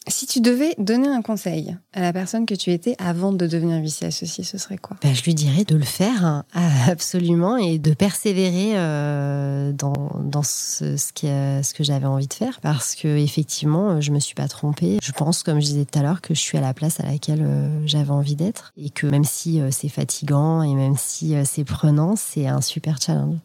Si 0.07 0.27
tu 0.27 0.39
devais 0.39 0.75
donner 0.77 1.07
un 1.07 1.23
conseil 1.23 1.75
à 1.91 2.01
la 2.01 2.13
personne 2.13 2.45
que 2.45 2.53
tu 2.53 2.71
étais 2.71 2.95
avant 2.99 3.33
de 3.33 3.47
devenir 3.47 3.81
vice-associé, 3.81 4.43
ce 4.43 4.59
serait 4.59 4.77
quoi? 4.77 4.97
Ben, 5.01 5.15
Je 5.15 5.23
lui 5.23 5.33
dirais 5.33 5.63
de 5.63 5.75
le 5.75 5.83
faire 5.83 6.23
hein, 6.23 6.45
absolument 6.87 7.57
et 7.57 7.79
de 7.79 7.93
persévérer 7.93 8.73
euh, 8.75 9.71
dans, 9.71 10.11
dans 10.23 10.43
ce, 10.43 10.95
ce, 10.95 11.11
qui, 11.11 11.25
ce 11.25 11.73
que 11.73 11.83
j'avais 11.83 12.05
envie 12.05 12.27
de 12.27 12.33
faire 12.33 12.59
parce 12.61 12.93
que 12.93 13.07
effectivement, 13.07 13.99
je 13.99 14.11
me 14.11 14.19
suis 14.19 14.35
pas 14.35 14.47
trompée. 14.47 14.99
Je 15.01 15.11
pense, 15.11 15.41
comme 15.41 15.59
je 15.59 15.65
disais 15.65 15.85
tout 15.85 15.97
à 15.97 16.03
l'heure, 16.03 16.21
que 16.21 16.35
je 16.35 16.39
suis 16.39 16.57
à 16.59 16.61
la 16.61 16.75
place 16.75 16.99
à 16.99 17.03
laquelle 17.03 17.41
euh, 17.41 17.87
j'avais 17.87 18.11
envie 18.11 18.35
d'être 18.35 18.73
et 18.77 18.91
que 18.91 19.07
même 19.07 19.25
si 19.25 19.59
euh, 19.59 19.69
c'est 19.71 19.89
fatigant 19.89 20.61
et 20.61 20.75
même 20.75 20.97
si 20.97 21.33
c'est 21.45 21.63
prenant, 21.63 22.15
c'est 22.15 22.45
un 22.45 22.61
super 22.61 23.01
challenge. 23.01 23.37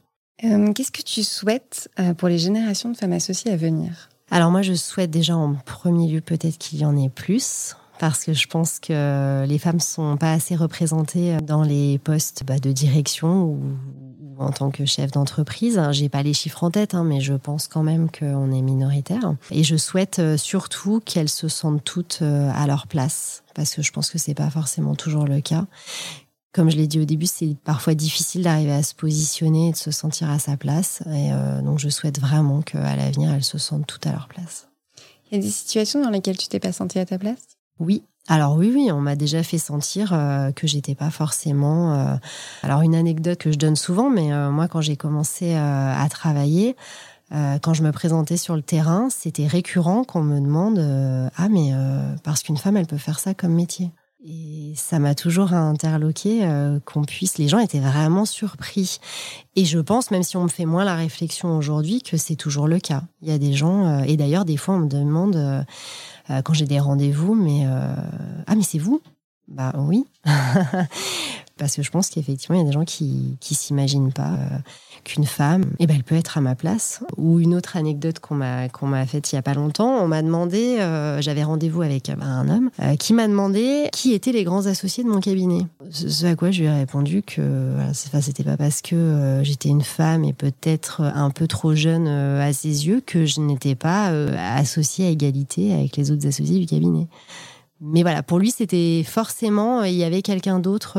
Qu'est-ce 0.74 0.92
que 0.92 1.02
tu 1.02 1.22
souhaites 1.22 1.90
pour 2.16 2.28
les 2.28 2.38
générations 2.38 2.90
de 2.90 2.96
femmes 2.96 3.12
associées 3.12 3.50
à 3.50 3.56
venir? 3.56 4.09
Alors 4.30 4.50
moi, 4.50 4.62
je 4.62 4.74
souhaite 4.74 5.10
déjà 5.10 5.36
en 5.36 5.54
premier 5.54 6.08
lieu 6.08 6.20
peut-être 6.20 6.58
qu'il 6.58 6.78
y 6.78 6.84
en 6.84 6.96
ait 6.96 7.08
plus 7.08 7.76
parce 7.98 8.24
que 8.24 8.32
je 8.32 8.46
pense 8.46 8.78
que 8.78 9.44
les 9.46 9.58
femmes 9.58 9.80
sont 9.80 10.16
pas 10.16 10.32
assez 10.32 10.56
représentées 10.56 11.36
dans 11.42 11.62
les 11.62 11.98
postes 11.98 12.44
bah, 12.46 12.58
de 12.58 12.72
direction 12.72 13.42
ou, 13.42 13.60
en 14.40 14.50
tant 14.50 14.70
que 14.70 14.86
chef 14.86 15.12
d'entreprise. 15.12 15.80
J'ai 15.92 16.08
pas 16.08 16.22
les 16.22 16.32
chiffres 16.32 16.64
en 16.64 16.70
tête, 16.70 16.94
hein, 16.94 17.04
mais 17.04 17.20
je 17.20 17.34
pense 17.34 17.68
quand 17.68 17.82
même 17.82 18.10
qu'on 18.10 18.50
est 18.50 18.62
minoritaire. 18.62 19.34
Et 19.50 19.62
je 19.62 19.76
souhaite 19.76 20.18
euh, 20.18 20.36
surtout 20.36 21.00
qu'elles 21.04 21.28
se 21.28 21.48
sentent 21.48 21.84
toutes 21.84 22.20
euh, 22.22 22.50
à 22.54 22.66
leur 22.66 22.86
place, 22.86 23.44
parce 23.54 23.74
que 23.74 23.82
je 23.82 23.92
pense 23.92 24.10
que 24.10 24.18
c'est 24.18 24.34
pas 24.34 24.50
forcément 24.50 24.94
toujours 24.94 25.26
le 25.26 25.40
cas. 25.40 25.66
Comme 26.52 26.68
je 26.68 26.76
l'ai 26.76 26.88
dit 26.88 26.98
au 26.98 27.04
début, 27.04 27.26
c'est 27.26 27.56
parfois 27.62 27.94
difficile 27.94 28.42
d'arriver 28.42 28.72
à 28.72 28.82
se 28.82 28.94
positionner 28.94 29.68
et 29.68 29.72
de 29.72 29.76
se 29.76 29.92
sentir 29.92 30.28
à 30.30 30.40
sa 30.40 30.56
place. 30.56 31.00
Et 31.06 31.32
euh, 31.32 31.62
donc, 31.62 31.78
je 31.78 31.88
souhaite 31.88 32.20
vraiment 32.20 32.60
qu'à 32.60 32.96
l'avenir, 32.96 33.32
elles 33.32 33.44
se 33.44 33.58
sentent 33.58 33.86
toutes 33.86 34.06
à 34.06 34.12
leur 34.12 34.26
place. 34.26 34.68
Il 35.30 35.36
y 35.36 35.40
a 35.40 35.42
des 35.42 35.50
situations 35.50 36.02
dans 36.02 36.10
lesquelles 36.10 36.36
tu 36.36 36.48
t'es 36.48 36.58
pas 36.58 36.72
sentie 36.72 36.98
à 36.98 37.06
ta 37.06 37.18
place? 37.18 37.56
Oui. 37.78 38.02
Alors 38.26 38.56
oui, 38.56 38.70
oui, 38.74 38.90
on 38.92 39.00
m'a 39.00 39.14
déjà 39.14 39.44
fait 39.44 39.58
sentir 39.58 40.12
euh, 40.12 40.50
que 40.50 40.66
j'étais 40.66 40.96
pas 40.96 41.10
forcément. 41.10 41.94
Euh, 41.94 42.16
alors 42.64 42.82
une 42.82 42.96
anecdote 42.96 43.38
que 43.38 43.52
je 43.52 43.58
donne 43.58 43.76
souvent, 43.76 44.10
mais 44.10 44.30
moi 44.50 44.68
quand 44.68 44.80
j'ai 44.80 44.96
commencé 44.96 45.54
à 45.54 46.06
travailler, 46.10 46.76
quand 47.30 47.74
je 47.74 47.82
me 47.82 47.92
présentais 47.92 48.36
sur 48.36 48.56
le 48.56 48.62
terrain, 48.62 49.08
c'était 49.08 49.46
récurrent 49.46 50.04
qu'on 50.04 50.22
me 50.22 50.38
demande 50.38 50.78
ah 51.34 51.48
mais 51.48 51.72
parce 52.22 52.42
qu'une 52.42 52.58
femme 52.58 52.76
elle 52.76 52.86
peut 52.86 52.98
faire 52.98 53.18
ça 53.18 53.32
comme 53.34 53.54
métier. 53.54 53.90
Et 54.22 54.74
ça 54.76 54.98
m'a 54.98 55.14
toujours 55.14 55.54
interloqué 55.54 56.44
euh, 56.44 56.78
qu'on 56.84 57.04
puisse. 57.04 57.38
Les 57.38 57.48
gens 57.48 57.58
étaient 57.58 57.80
vraiment 57.80 58.26
surpris. 58.26 58.98
Et 59.56 59.64
je 59.64 59.78
pense, 59.78 60.10
même 60.10 60.22
si 60.22 60.36
on 60.36 60.42
me 60.42 60.48
fait 60.48 60.66
moins 60.66 60.84
la 60.84 60.94
réflexion 60.94 61.56
aujourd'hui, 61.56 62.02
que 62.02 62.18
c'est 62.18 62.36
toujours 62.36 62.68
le 62.68 62.78
cas. 62.80 63.02
Il 63.22 63.28
y 63.28 63.32
a 63.32 63.38
des 63.38 63.54
gens, 63.54 63.86
euh, 63.86 64.02
et 64.02 64.18
d'ailleurs, 64.18 64.44
des 64.44 64.58
fois, 64.58 64.74
on 64.74 64.80
me 64.80 64.88
demande, 64.88 65.36
euh, 65.36 65.62
quand 66.42 66.52
j'ai 66.52 66.66
des 66.66 66.80
rendez-vous, 66.80 67.34
mais 67.34 67.64
ah, 68.46 68.54
mais 68.54 68.62
c'est 68.62 68.78
vous? 68.78 69.00
Bah 69.48 69.72
oui. 69.78 70.04
Parce 71.56 71.74
que 71.74 71.82
je 71.82 71.90
pense 71.90 72.08
qu'effectivement, 72.08 72.56
il 72.56 72.62
y 72.62 72.64
a 72.64 72.66
des 72.66 72.72
gens 72.72 72.84
qui 72.84 73.36
qui 73.40 73.54
s'imaginent 73.54 74.12
pas 74.12 74.38
qu'une 75.04 75.24
femme, 75.24 75.64
eh 75.78 75.86
ben, 75.86 75.96
elle 75.96 76.04
peut 76.04 76.14
être 76.14 76.38
à 76.38 76.40
ma 76.40 76.54
place. 76.54 77.02
Ou 77.16 77.40
une 77.40 77.54
autre 77.54 77.76
anecdote 77.76 78.18
qu'on 78.18 78.34
m'a 78.34 79.06
faite 79.06 79.32
il 79.32 79.36
y 79.36 79.38
a 79.38 79.42
pas 79.42 79.54
longtemps, 79.54 80.02
on 80.02 80.08
m'a 80.08 80.22
demandé, 80.22 80.78
euh, 80.80 81.20
j'avais 81.20 81.42
rendez-vous 81.42 81.82
avec 81.82 82.10
euh, 82.10 82.14
un 82.20 82.48
homme 82.48 82.70
euh, 82.80 82.96
qui 82.96 83.12
m'a 83.12 83.26
demandé 83.28 83.88
qui 83.92 84.12
étaient 84.12 84.32
les 84.32 84.44
grands 84.44 84.66
associés 84.66 85.04
de 85.04 85.08
mon 85.08 85.20
cabinet. 85.20 85.66
Ce 85.90 86.26
à 86.26 86.36
quoi 86.36 86.50
je 86.50 86.60
lui 86.60 86.66
ai 86.66 86.72
répondu 86.72 87.22
que 87.22 87.72
enfin, 87.90 88.20
c'était 88.20 88.44
pas 88.44 88.56
parce 88.56 88.82
que 88.82 89.40
j'étais 89.42 89.68
une 89.68 89.82
femme 89.82 90.24
et 90.24 90.32
peut-être 90.32 91.02
un 91.02 91.30
peu 91.30 91.46
trop 91.46 91.74
jeune 91.74 92.06
à 92.06 92.52
ses 92.52 92.86
yeux 92.86 93.02
que 93.04 93.26
je 93.26 93.40
n'étais 93.40 93.74
pas 93.74 94.06
associée 94.56 95.06
à 95.06 95.10
égalité 95.10 95.72
avec 95.72 95.96
les 95.96 96.10
autres 96.10 96.26
associés 96.26 96.58
du 96.58 96.66
cabinet. 96.66 97.08
Mais 97.80 98.02
voilà, 98.02 98.22
pour 98.22 98.38
lui, 98.38 98.50
c'était 98.50 99.02
forcément, 99.06 99.84
il 99.84 99.94
y 99.94 100.04
avait 100.04 100.22
quelqu'un 100.22 100.58
d'autre 100.58 100.98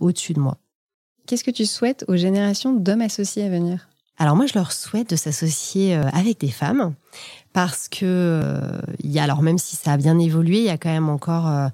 au-dessus 0.00 0.32
de 0.32 0.40
moi. 0.40 0.56
Qu'est-ce 1.26 1.44
que 1.44 1.50
tu 1.50 1.64
souhaites 1.64 2.04
aux 2.08 2.16
générations 2.16 2.72
d'hommes 2.74 3.00
associés 3.00 3.44
à 3.44 3.48
venir? 3.48 3.88
Alors 4.18 4.36
moi, 4.36 4.46
je 4.46 4.54
leur 4.54 4.72
souhaite 4.72 5.10
de 5.10 5.16
s'associer 5.16 5.96
euh, 5.96 6.04
avec 6.12 6.38
des 6.38 6.50
femmes 6.50 6.94
parce 7.52 7.88
que 7.88 8.04
euh, 8.04 8.80
il 9.02 9.10
y 9.10 9.18
a 9.18 9.24
alors 9.24 9.42
même 9.42 9.58
si 9.58 9.76
ça 9.76 9.92
a 9.92 9.96
bien 9.96 10.18
évolué, 10.18 10.58
il 10.58 10.64
y 10.64 10.70
a 10.70 10.78
quand 10.78 10.90
même 10.90 11.08
encore 11.08 11.48
euh, 11.48 11.68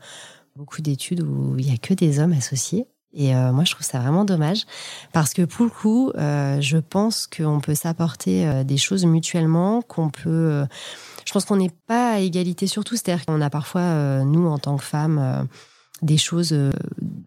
beaucoup 0.57 0.81
d'études 0.81 1.23
où 1.23 1.57
il 1.59 1.71
y 1.71 1.75
a 1.75 1.79
que 1.79 1.95
des 1.95 2.21
hommes 2.21 2.33
associés. 2.33 2.87
Et 3.13 3.35
moi, 3.35 3.65
je 3.65 3.73
trouve 3.73 3.85
ça 3.85 3.99
vraiment 3.99 4.25
dommage 4.25 4.67
parce 5.13 5.35
que 5.35 5.43
pour 5.43 5.65
le 5.65 5.71
coup, 5.73 6.13
je 6.15 6.77
pense 6.77 7.27
qu'on 7.27 7.59
peut 7.59 7.75
s'apporter 7.75 8.63
des 8.63 8.77
choses 8.77 9.05
mutuellement, 9.05 9.83
qu'on 9.83 10.11
peut. 10.11 10.65
je 11.27 11.33
pense 11.33 11.45
qu'on 11.45 11.57
n'est 11.57 11.73
pas 11.89 12.13
à 12.13 12.19
égalité 12.21 12.69
sur 12.69 12.85
tout. 12.85 12.95
C'est-à-dire 12.95 13.27
qu'on 13.27 13.41
a 13.41 13.51
parfois, 13.51 14.23
nous, 14.23 14.47
en 14.47 14.59
tant 14.59 14.77
que 14.77 14.85
femmes, 14.85 15.49
des 16.03 16.17
choses 16.17 16.53
euh, 16.53 16.73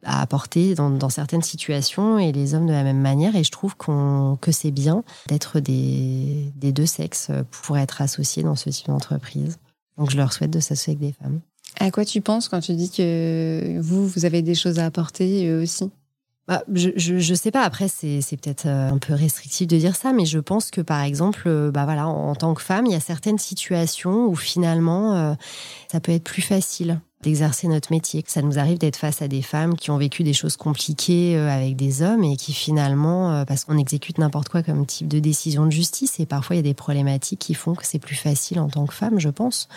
à 0.05 0.21
apporter 0.21 0.75
dans, 0.75 0.89
dans, 0.89 1.09
certaines 1.09 1.41
situations 1.41 2.19
et 2.19 2.31
les 2.31 2.55
hommes 2.55 2.67
de 2.67 2.71
la 2.71 2.83
même 2.83 3.01
manière. 3.01 3.35
Et 3.35 3.43
je 3.43 3.51
trouve 3.51 3.75
qu'on, 3.75 4.37
que 4.41 4.51
c'est 4.51 4.71
bien 4.71 5.03
d'être 5.27 5.59
des, 5.59 6.51
des, 6.55 6.71
deux 6.71 6.85
sexes 6.85 7.31
pour 7.51 7.77
être 7.77 8.01
associés 8.01 8.43
dans 8.43 8.55
ce 8.55 8.69
type 8.69 8.87
d'entreprise. 8.87 9.57
Donc 9.97 10.09
je 10.09 10.17
leur 10.17 10.33
souhaite 10.33 10.51
de 10.51 10.59
s'associer 10.59 10.93
avec 10.93 10.99
des 10.99 11.13
femmes. 11.13 11.39
À 11.79 11.91
quoi 11.91 12.05
tu 12.05 12.21
penses 12.21 12.49
quand 12.49 12.59
tu 12.59 12.73
dis 12.73 12.89
que 12.89 13.79
vous, 13.79 14.07
vous 14.07 14.25
avez 14.25 14.41
des 14.41 14.55
choses 14.55 14.79
à 14.79 14.85
apporter 14.85 15.47
eux 15.47 15.61
aussi? 15.61 15.91
Bah, 16.47 16.61
je, 16.73 16.89
je, 16.97 17.33
sais 17.33 17.51
pas. 17.51 17.61
Après, 17.61 17.87
c'est, 17.87 18.19
peut-être 18.41 18.65
euh, 18.65 18.89
un 18.89 18.97
peu 18.97 19.13
restrictif 19.13 19.65
de 19.65 19.77
dire 19.77 19.95
ça, 19.95 20.11
mais 20.11 20.25
je 20.25 20.39
pense 20.39 20.71
que 20.71 20.81
par 20.81 21.01
exemple, 21.01 21.43
euh, 21.45 21.71
bah 21.71 21.85
voilà, 21.85 22.07
en, 22.07 22.35
tant 22.35 22.53
que 22.53 22.61
femme, 22.61 22.85
il 22.85 22.91
y 22.91 22.95
a 22.95 22.99
certaines 22.99 23.37
situations 23.37 24.25
où 24.25 24.35
finalement, 24.35 25.15
euh, 25.15 25.33
ça 25.89 26.01
peut 26.01 26.11
être 26.11 26.25
plus 26.25 26.41
facile 26.41 26.99
d'exercer 27.23 27.67
notre 27.67 27.91
métier. 27.91 28.23
Ça 28.27 28.41
nous 28.41 28.59
arrive 28.59 28.77
d'être 28.77 28.97
face 28.97 29.21
à 29.21 29.27
des 29.27 29.41
femmes 29.41 29.75
qui 29.75 29.89
ont 29.89 29.97
vécu 29.97 30.23
des 30.23 30.33
choses 30.33 30.57
compliquées 30.57 31.37
avec 31.37 31.75
des 31.75 32.03
hommes 32.03 32.23
et 32.23 32.37
qui 32.37 32.53
finalement, 32.53 33.43
parce 33.45 33.65
qu'on 33.65 33.77
exécute 33.77 34.17
n'importe 34.17 34.49
quoi 34.49 34.61
comme 34.61 34.85
type 34.85 35.07
de 35.07 35.19
décision 35.19 35.65
de 35.65 35.71
justice, 35.71 36.19
et 36.19 36.25
parfois 36.25 36.55
il 36.55 36.59
y 36.59 36.59
a 36.59 36.63
des 36.63 36.73
problématiques 36.73 37.39
qui 37.39 37.53
font 37.53 37.73
que 37.73 37.85
c'est 37.85 37.99
plus 37.99 38.15
facile 38.15 38.59
en 38.59 38.69
tant 38.69 38.85
que 38.85 38.93
femme, 38.93 39.19
je 39.19 39.29
pense. 39.29 39.67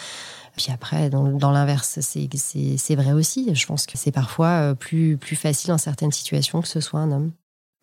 Puis 0.57 0.72
après, 0.72 1.11
dans, 1.11 1.53
l'inverse, 1.53 1.99
c'est 2.01 2.94
vrai 2.94 3.12
aussi. 3.12 3.55
Je 3.55 3.66
pense 3.66 3.86
que 3.86 3.99
c'est 3.99 4.11
parfois 4.11 4.70
euh, 4.70 4.74
plus, 4.74 5.16
plus 5.18 5.36
facile 5.36 5.68
dans 5.68 5.78
certaines 5.78 6.12
situations 6.12 6.62
que 6.62 6.68
ce 6.68 6.80
soit 6.80 7.01
un 7.01 7.12
homme. 7.12 7.32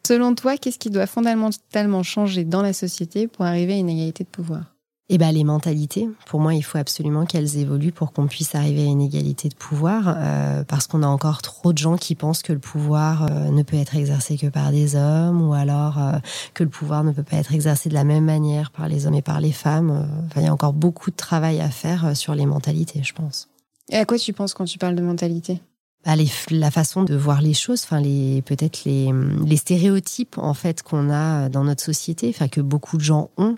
Selon 0.06 0.36
toi, 0.36 0.58
qu'est-ce 0.58 0.80
qui 0.80 0.90
doit 0.90 1.08
fondamentalement 1.08 2.04
changer 2.04 2.44
dans 2.44 2.62
la 2.62 2.74
société 2.74 3.28
pour 3.28 3.46
arriver 3.46 3.74
à 3.74 3.78
une 3.78 3.90
égalité 3.90 4.24
de 4.24 4.30
pouvoir? 4.30 4.73
Eh 5.16 5.20
ben, 5.20 5.32
les 5.32 5.44
mentalités, 5.44 6.10
pour 6.26 6.40
moi, 6.40 6.56
il 6.56 6.64
faut 6.64 6.80
absolument 6.80 7.28
qu'elles 7.28 7.58
évoluent 7.58 7.92
pour 7.92 8.14
qu'on 8.14 8.26
puisse 8.26 8.56
arriver 8.56 8.82
à 8.82 8.86
une 8.86 9.00
égalité 9.00 9.48
de 9.48 9.54
pouvoir, 9.54 10.16
euh, 10.18 10.64
parce 10.64 10.88
qu'on 10.88 11.04
a 11.04 11.08
encore 11.08 11.44
trop 11.44 11.72
de 11.72 11.78
gens 11.78 11.98
qui 11.98 12.16
pensent 12.16 12.42
que 12.42 12.52
le 12.52 12.58
pouvoir 12.58 13.28
euh, 13.30 13.52
ne 13.52 13.62
peut 13.62 13.78
être 13.78 13.96
exercé 13.96 14.40
que 14.40 14.48
par 14.48 14.72
des 14.72 14.96
hommes, 14.96 15.48
ou 15.48 15.54
alors 15.54 16.00
euh, 16.00 16.14
que 16.56 16.64
le 16.64 16.72
pouvoir 16.72 17.04
ne 17.04 17.12
peut 17.12 17.22
pas 17.22 17.38
être 17.38 17.54
exercé 17.54 17.90
de 17.90 17.94
la 17.94 18.06
même 18.06 18.26
manière 18.26 18.72
par 18.72 18.88
les 18.88 19.06
hommes 19.06 19.14
et 19.14 19.22
par 19.22 19.40
les 19.40 19.52
femmes. 19.52 19.92
Enfin, 20.26 20.42
il 20.42 20.46
y 20.46 20.48
a 20.48 20.52
encore 20.52 20.74
beaucoup 20.74 21.12
de 21.12 21.16
travail 21.16 21.62
à 21.62 21.70
faire 21.70 22.18
sur 22.18 22.34
les 22.34 22.48
mentalités, 22.48 23.04
je 23.04 23.14
pense. 23.14 23.50
Et 23.92 23.98
à 23.98 24.06
quoi 24.06 24.18
tu 24.18 24.34
penses 24.34 24.56
quand 24.56 24.66
tu 24.66 24.80
parles 24.80 24.96
de 24.96 25.04
mentalité? 25.04 25.62
Bah, 26.04 26.14
la 26.50 26.72
façon 26.72 27.04
de 27.04 27.16
voir 27.16 27.40
les 27.40 27.54
choses, 27.54 27.84
enfin 27.84 28.02
les 28.02 28.42
peut-être 28.42 28.84
les, 28.84 29.12
les 29.46 29.58
stéréotypes 29.58 30.40
en 30.40 30.56
fait 30.56 30.82
qu'on 30.82 31.12
a 31.12 31.50
dans 31.50 31.66
notre 31.66 31.84
société, 31.84 32.30
enfin 32.34 32.48
que 32.48 32.62
beaucoup 32.62 32.98
de 32.98 33.04
gens 33.04 33.30
ont. 33.38 33.58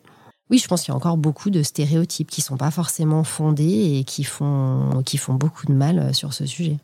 Oui, 0.50 0.60
je 0.60 0.68
pense 0.68 0.84
qu'il 0.84 0.92
y 0.92 0.94
a 0.94 0.96
encore 0.96 1.18
beaucoup 1.18 1.50
de 1.50 1.64
stéréotypes 1.64 2.30
qui 2.30 2.42
sont 2.42 2.58
pas 2.58 2.72
forcément 2.72 3.24
fondés 3.24 3.98
et 3.98 4.04
qui 4.04 4.24
font, 4.24 5.02
qui 5.06 5.18
font 5.18 5.34
beaucoup 5.34 5.66
de 5.66 5.74
mal 5.74 6.00
euh, 6.00 6.14
sur 6.14 6.34
ce 6.34 6.46
sujet. 6.46 6.78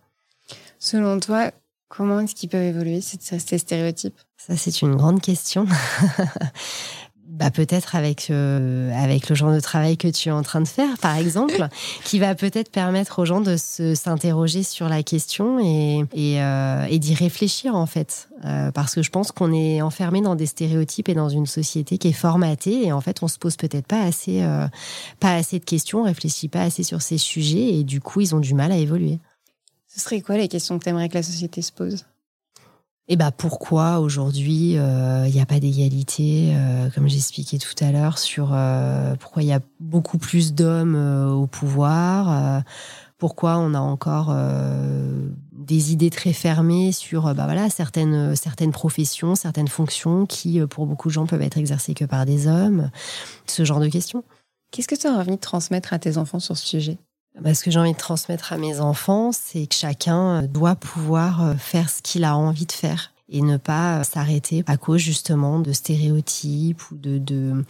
Selon 0.79 1.19
toi, 1.19 1.51
comment 1.87 2.19
est-ce 2.21 2.33
qu'ils 2.33 2.49
peuvent 2.49 2.63
évoluer 2.63 3.01
ces 3.01 3.57
stéréotypes? 3.57 4.19
Ça, 4.37 4.57
c'est 4.57 4.81
une 4.81 4.95
grande 4.95 5.21
question. 5.21 5.67
bah 7.31 7.49
peut-être 7.49 7.95
avec 7.95 8.29
euh, 8.29 8.91
avec 8.93 9.29
le 9.29 9.35
genre 9.35 9.53
de 9.53 9.61
travail 9.61 9.95
que 9.95 10.09
tu 10.09 10.27
es 10.27 10.31
en 10.33 10.41
train 10.41 10.59
de 10.59 10.67
faire 10.67 10.97
par 10.97 11.15
exemple 11.15 11.69
qui 12.03 12.19
va 12.19 12.35
peut-être 12.35 12.69
permettre 12.69 13.19
aux 13.19 13.25
gens 13.25 13.39
de 13.39 13.55
se 13.55 13.95
s'interroger 13.95 14.63
sur 14.63 14.89
la 14.89 15.01
question 15.01 15.57
et 15.59 16.05
et, 16.13 16.41
euh, 16.41 16.85
et 16.89 16.99
d'y 16.99 17.13
réfléchir 17.13 17.75
en 17.75 17.85
fait. 17.85 18.27
Euh, 18.43 18.71
parce 18.71 18.95
que 18.95 19.01
je 19.01 19.11
pense 19.11 19.31
qu'on 19.31 19.53
est 19.53 19.81
enfermé 19.81 20.19
dans 20.19 20.35
des 20.35 20.45
stéréotypes 20.45 21.07
et 21.07 21.13
dans 21.13 21.29
une 21.29 21.45
société 21.45 21.97
qui 21.97 22.09
est 22.09 22.13
formatée 22.13 22.85
et 22.85 22.91
en 22.91 22.99
fait 22.99 23.23
on 23.23 23.29
se 23.29 23.37
pose 23.37 23.55
peut-être 23.55 23.87
pas 23.87 24.01
assez 24.01 24.43
pas 25.19 25.33
assez 25.33 25.59
de 25.59 25.63
questions 25.63 26.01
on 26.01 26.03
réfléchit 26.03 26.49
pas 26.49 26.63
assez 26.63 26.83
sur 26.83 27.01
ces 27.01 27.17
sujets 27.17 27.79
et 27.79 27.83
du 27.83 28.01
coup 28.01 28.19
ils 28.19 28.35
ont 28.35 28.39
du 28.39 28.53
mal 28.53 28.73
à 28.73 28.77
évoluer. 28.77 29.19
Ce 29.87 30.01
serait 30.01 30.21
quoi 30.21 30.37
les 30.37 30.49
questions 30.49 30.77
que 30.77 30.83
tu 30.83 30.89
aimerais 30.89 31.07
que 31.07 31.13
la 31.13 31.23
société 31.23 31.61
se 31.61 31.71
pose? 31.71 32.05
Et 33.07 33.15
bah 33.17 33.31
pourquoi 33.31 33.99
aujourd'hui 33.99 34.77
euh, 34.77 35.25
il 35.27 35.33
n'y 35.33 35.41
a 35.41 35.45
pas 35.45 35.59
d'égalité, 35.59 36.53
euh, 36.53 36.89
comme 36.91 37.07
j'expliquais 37.07 37.57
tout 37.57 37.75
à 37.83 37.91
l'heure, 37.91 38.17
sur 38.17 38.51
euh, 38.53 39.15
pourquoi 39.15 39.43
il 39.43 39.49
y 39.49 39.53
a 39.53 39.59
beaucoup 39.79 40.17
plus 40.17 40.53
d'hommes 40.53 40.95
au 40.95 41.47
pouvoir, 41.47 42.63
pourquoi 43.17 43.57
on 43.57 43.73
a 43.73 43.79
encore 43.79 44.35
des 45.51 45.91
idées 45.91 46.09
très 46.09 46.33
fermées 46.33 46.91
sur 46.91 47.33
bah 47.35 47.45
voilà 47.45 47.69
certaines 47.69 48.35
certaines 48.35 48.71
professions, 48.71 49.35
certaines 49.35 49.67
fonctions 49.67 50.25
qui 50.25 50.59
pour 50.67 50.85
beaucoup 50.85 51.09
de 51.09 51.13
gens 51.13 51.25
peuvent 51.25 51.41
être 51.41 51.57
exercées 51.57 51.93
que 51.93 52.05
par 52.05 52.25
des 52.25 52.47
hommes, 52.47 52.91
ce 53.45 53.65
genre 53.65 53.79
de 53.79 53.89
questions. 53.89 54.23
Qu'est-ce 54.71 54.87
que 54.87 54.95
tu 54.95 55.07
as 55.07 55.11
envie 55.11 55.31
de 55.31 55.35
transmettre 55.35 55.91
à 55.91 55.99
tes 55.99 56.17
enfants 56.17 56.39
sur 56.39 56.57
ce 56.57 56.65
sujet? 56.65 56.97
Ce 57.53 57.63
que 57.63 57.71
j'ai 57.71 57.79
envie 57.79 57.93
de 57.93 57.97
transmettre 57.97 58.53
à 58.53 58.57
mes 58.57 58.79
enfants, 58.79 59.31
c'est 59.31 59.67
que 59.67 59.75
chacun 59.75 60.43
doit 60.43 60.75
pouvoir 60.75 61.55
faire 61.57 61.89
ce 61.89 62.01
qu'il 62.01 62.23
a 62.23 62.35
envie 62.35 62.65
de 62.65 62.71
faire 62.71 63.11
et 63.31 63.41
ne 63.41 63.57
pas 63.57 64.03
s'arrêter 64.03 64.63
à 64.67 64.77
cause 64.77 64.99
justement 64.99 65.59
de 65.59 65.71
stéréotypes 65.71 66.81
ou 66.91 66.97
de, 66.97 67.17
de, 67.17 67.63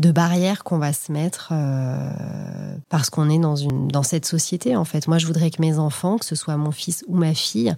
de 0.00 0.10
barrières 0.10 0.64
qu'on 0.64 0.78
va 0.78 0.92
se 0.92 1.12
mettre 1.12 1.50
euh, 1.52 2.76
parce 2.88 3.08
qu'on 3.08 3.30
est 3.30 3.38
dans 3.38 3.54
une 3.54 3.88
dans 3.88 4.02
cette 4.02 4.26
société 4.26 4.74
en 4.74 4.84
fait. 4.84 5.06
Moi, 5.06 5.18
je 5.18 5.26
voudrais 5.26 5.50
que 5.50 5.62
mes 5.62 5.78
enfants, 5.78 6.18
que 6.18 6.24
ce 6.24 6.34
soit 6.34 6.56
mon 6.56 6.72
fils 6.72 7.04
ou 7.06 7.16
ma 7.16 7.34
fille, 7.34 7.74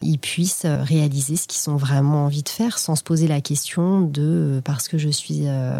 ils 0.00 0.18
puissent 0.18 0.66
réaliser 0.66 1.36
ce 1.36 1.46
qu'ils 1.46 1.70
ont 1.70 1.76
vraiment 1.76 2.24
envie 2.24 2.42
de 2.42 2.48
faire 2.48 2.78
sans 2.78 2.96
se 2.96 3.02
poser 3.02 3.28
la 3.28 3.42
question 3.42 4.00
de 4.00 4.62
parce 4.64 4.88
que 4.88 4.96
je 4.96 5.10
suis 5.10 5.42
euh, 5.46 5.78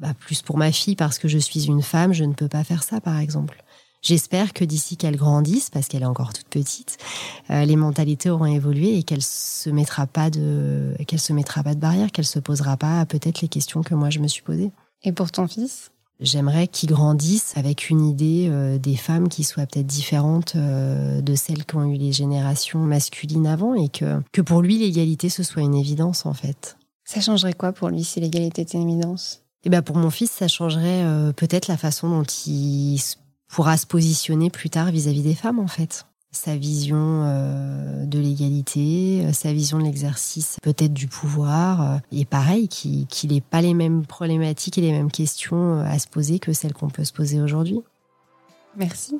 bah, 0.00 0.14
plus 0.18 0.40
pour 0.40 0.56
ma 0.56 0.70
fille 0.70 0.96
parce 0.96 1.18
que 1.18 1.26
je 1.26 1.38
suis 1.38 1.66
une 1.66 1.82
femme, 1.82 2.12
je 2.12 2.24
ne 2.24 2.32
peux 2.32 2.48
pas 2.48 2.62
faire 2.62 2.84
ça 2.84 3.00
par 3.00 3.18
exemple. 3.18 3.62
J'espère 4.06 4.52
que 4.52 4.64
d'ici 4.64 4.96
qu'elle 4.96 5.16
grandisse, 5.16 5.68
parce 5.68 5.88
qu'elle 5.88 6.02
est 6.02 6.06
encore 6.06 6.32
toute 6.32 6.46
petite, 6.46 6.96
euh, 7.50 7.64
les 7.64 7.74
mentalités 7.74 8.30
auront 8.30 8.46
évolué 8.46 8.96
et 8.96 9.02
qu'elle 9.02 9.20
se 9.20 9.68
mettra 9.68 10.06
pas 10.06 10.30
de, 10.30 10.94
qu'elle 11.08 11.18
se 11.18 11.32
mettra 11.32 11.64
pas 11.64 11.74
de 11.74 11.80
barrière, 11.80 12.12
qu'elle 12.12 12.24
se 12.24 12.38
posera 12.38 12.76
pas 12.76 13.04
peut-être 13.04 13.40
les 13.40 13.48
questions 13.48 13.82
que 13.82 13.96
moi 13.96 14.08
je 14.08 14.20
me 14.20 14.28
suis 14.28 14.42
posées. 14.42 14.70
Et 15.02 15.10
pour 15.10 15.32
ton 15.32 15.48
fils? 15.48 15.90
J'aimerais 16.20 16.68
qu'il 16.68 16.90
grandisse 16.90 17.52
avec 17.56 17.90
une 17.90 18.06
idée 18.06 18.46
euh, 18.48 18.78
des 18.78 18.94
femmes 18.94 19.28
qui 19.28 19.42
soit 19.42 19.66
peut-être 19.66 19.88
différente 19.88 20.52
euh, 20.54 21.20
de 21.20 21.34
celles 21.34 21.66
qu'ont 21.66 21.82
eu 21.82 21.96
les 21.96 22.12
générations 22.12 22.78
masculines 22.78 23.48
avant 23.48 23.74
et 23.74 23.88
que, 23.88 24.22
que 24.30 24.40
pour 24.40 24.62
lui 24.62 24.78
l'égalité 24.78 25.28
ce 25.30 25.42
soit 25.42 25.62
une 25.62 25.74
évidence 25.74 26.26
en 26.26 26.32
fait. 26.32 26.76
Ça 27.04 27.20
changerait 27.20 27.54
quoi 27.54 27.72
pour 27.72 27.88
lui 27.88 28.04
si 28.04 28.20
l'égalité 28.20 28.62
était 28.62 28.78
une 28.78 28.88
évidence? 28.88 29.42
Eh 29.64 29.68
ben 29.68 29.82
pour 29.82 29.96
mon 29.96 30.10
fils, 30.10 30.30
ça 30.30 30.46
changerait 30.46 31.02
peut-être 31.34 31.66
la 31.66 31.76
façon 31.76 32.08
dont 32.08 32.22
il 32.46 33.00
pourra 33.56 33.78
se 33.78 33.86
positionner 33.86 34.50
plus 34.50 34.68
tard 34.68 34.90
vis-à-vis 34.90 35.22
des 35.22 35.34
femmes, 35.34 35.58
en 35.58 35.66
fait. 35.66 36.04
Sa 36.30 36.56
vision 36.56 37.22
euh, 37.24 38.04
de 38.04 38.18
l'égalité, 38.18 39.22
euh, 39.24 39.32
sa 39.32 39.50
vision 39.50 39.78
de 39.78 39.84
l'exercice 39.84 40.58
peut-être 40.62 40.92
du 40.92 41.06
pouvoir, 41.06 41.80
euh, 41.80 41.96
et 42.12 42.26
pareil, 42.26 42.68
qu'il 42.68 43.06
n'ait 43.30 43.40
pas 43.40 43.62
les 43.62 43.72
mêmes 43.72 44.04
problématiques 44.04 44.76
et 44.76 44.82
les 44.82 44.92
mêmes 44.92 45.10
questions 45.10 45.80
à 45.80 45.98
se 45.98 46.06
poser 46.06 46.38
que 46.38 46.52
celles 46.52 46.74
qu'on 46.74 46.90
peut 46.90 47.04
se 47.04 47.14
poser 47.14 47.40
aujourd'hui. 47.40 47.80
Merci. 48.76 49.18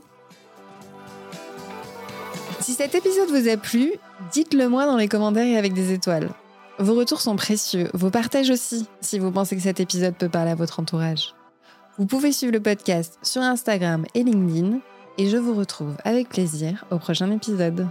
Si 2.60 2.74
cet 2.74 2.94
épisode 2.94 3.30
vous 3.30 3.48
a 3.48 3.56
plu, 3.56 3.94
dites-le 4.32 4.68
moi 4.68 4.84
dans 4.84 4.98
les 4.98 5.08
commentaires 5.08 5.46
et 5.46 5.56
avec 5.56 5.72
des 5.72 5.94
étoiles. 5.94 6.28
Vos 6.78 6.94
retours 6.94 7.22
sont 7.22 7.36
précieux, 7.36 7.88
vos 7.94 8.10
partages 8.10 8.50
aussi, 8.50 8.86
si 9.00 9.18
vous 9.18 9.30
pensez 9.30 9.56
que 9.56 9.62
cet 9.62 9.80
épisode 9.80 10.14
peut 10.14 10.28
parler 10.28 10.50
à 10.50 10.56
votre 10.56 10.78
entourage. 10.78 11.32
Vous 11.98 12.04
pouvez 12.04 12.30
suivre 12.30 12.52
le 12.52 12.60
podcast 12.60 13.18
sur 13.22 13.40
Instagram 13.40 14.04
et 14.14 14.22
LinkedIn 14.22 14.80
et 15.16 15.28
je 15.28 15.38
vous 15.38 15.54
retrouve 15.54 15.96
avec 16.04 16.28
plaisir 16.28 16.84
au 16.90 16.98
prochain 16.98 17.30
épisode. 17.30 17.88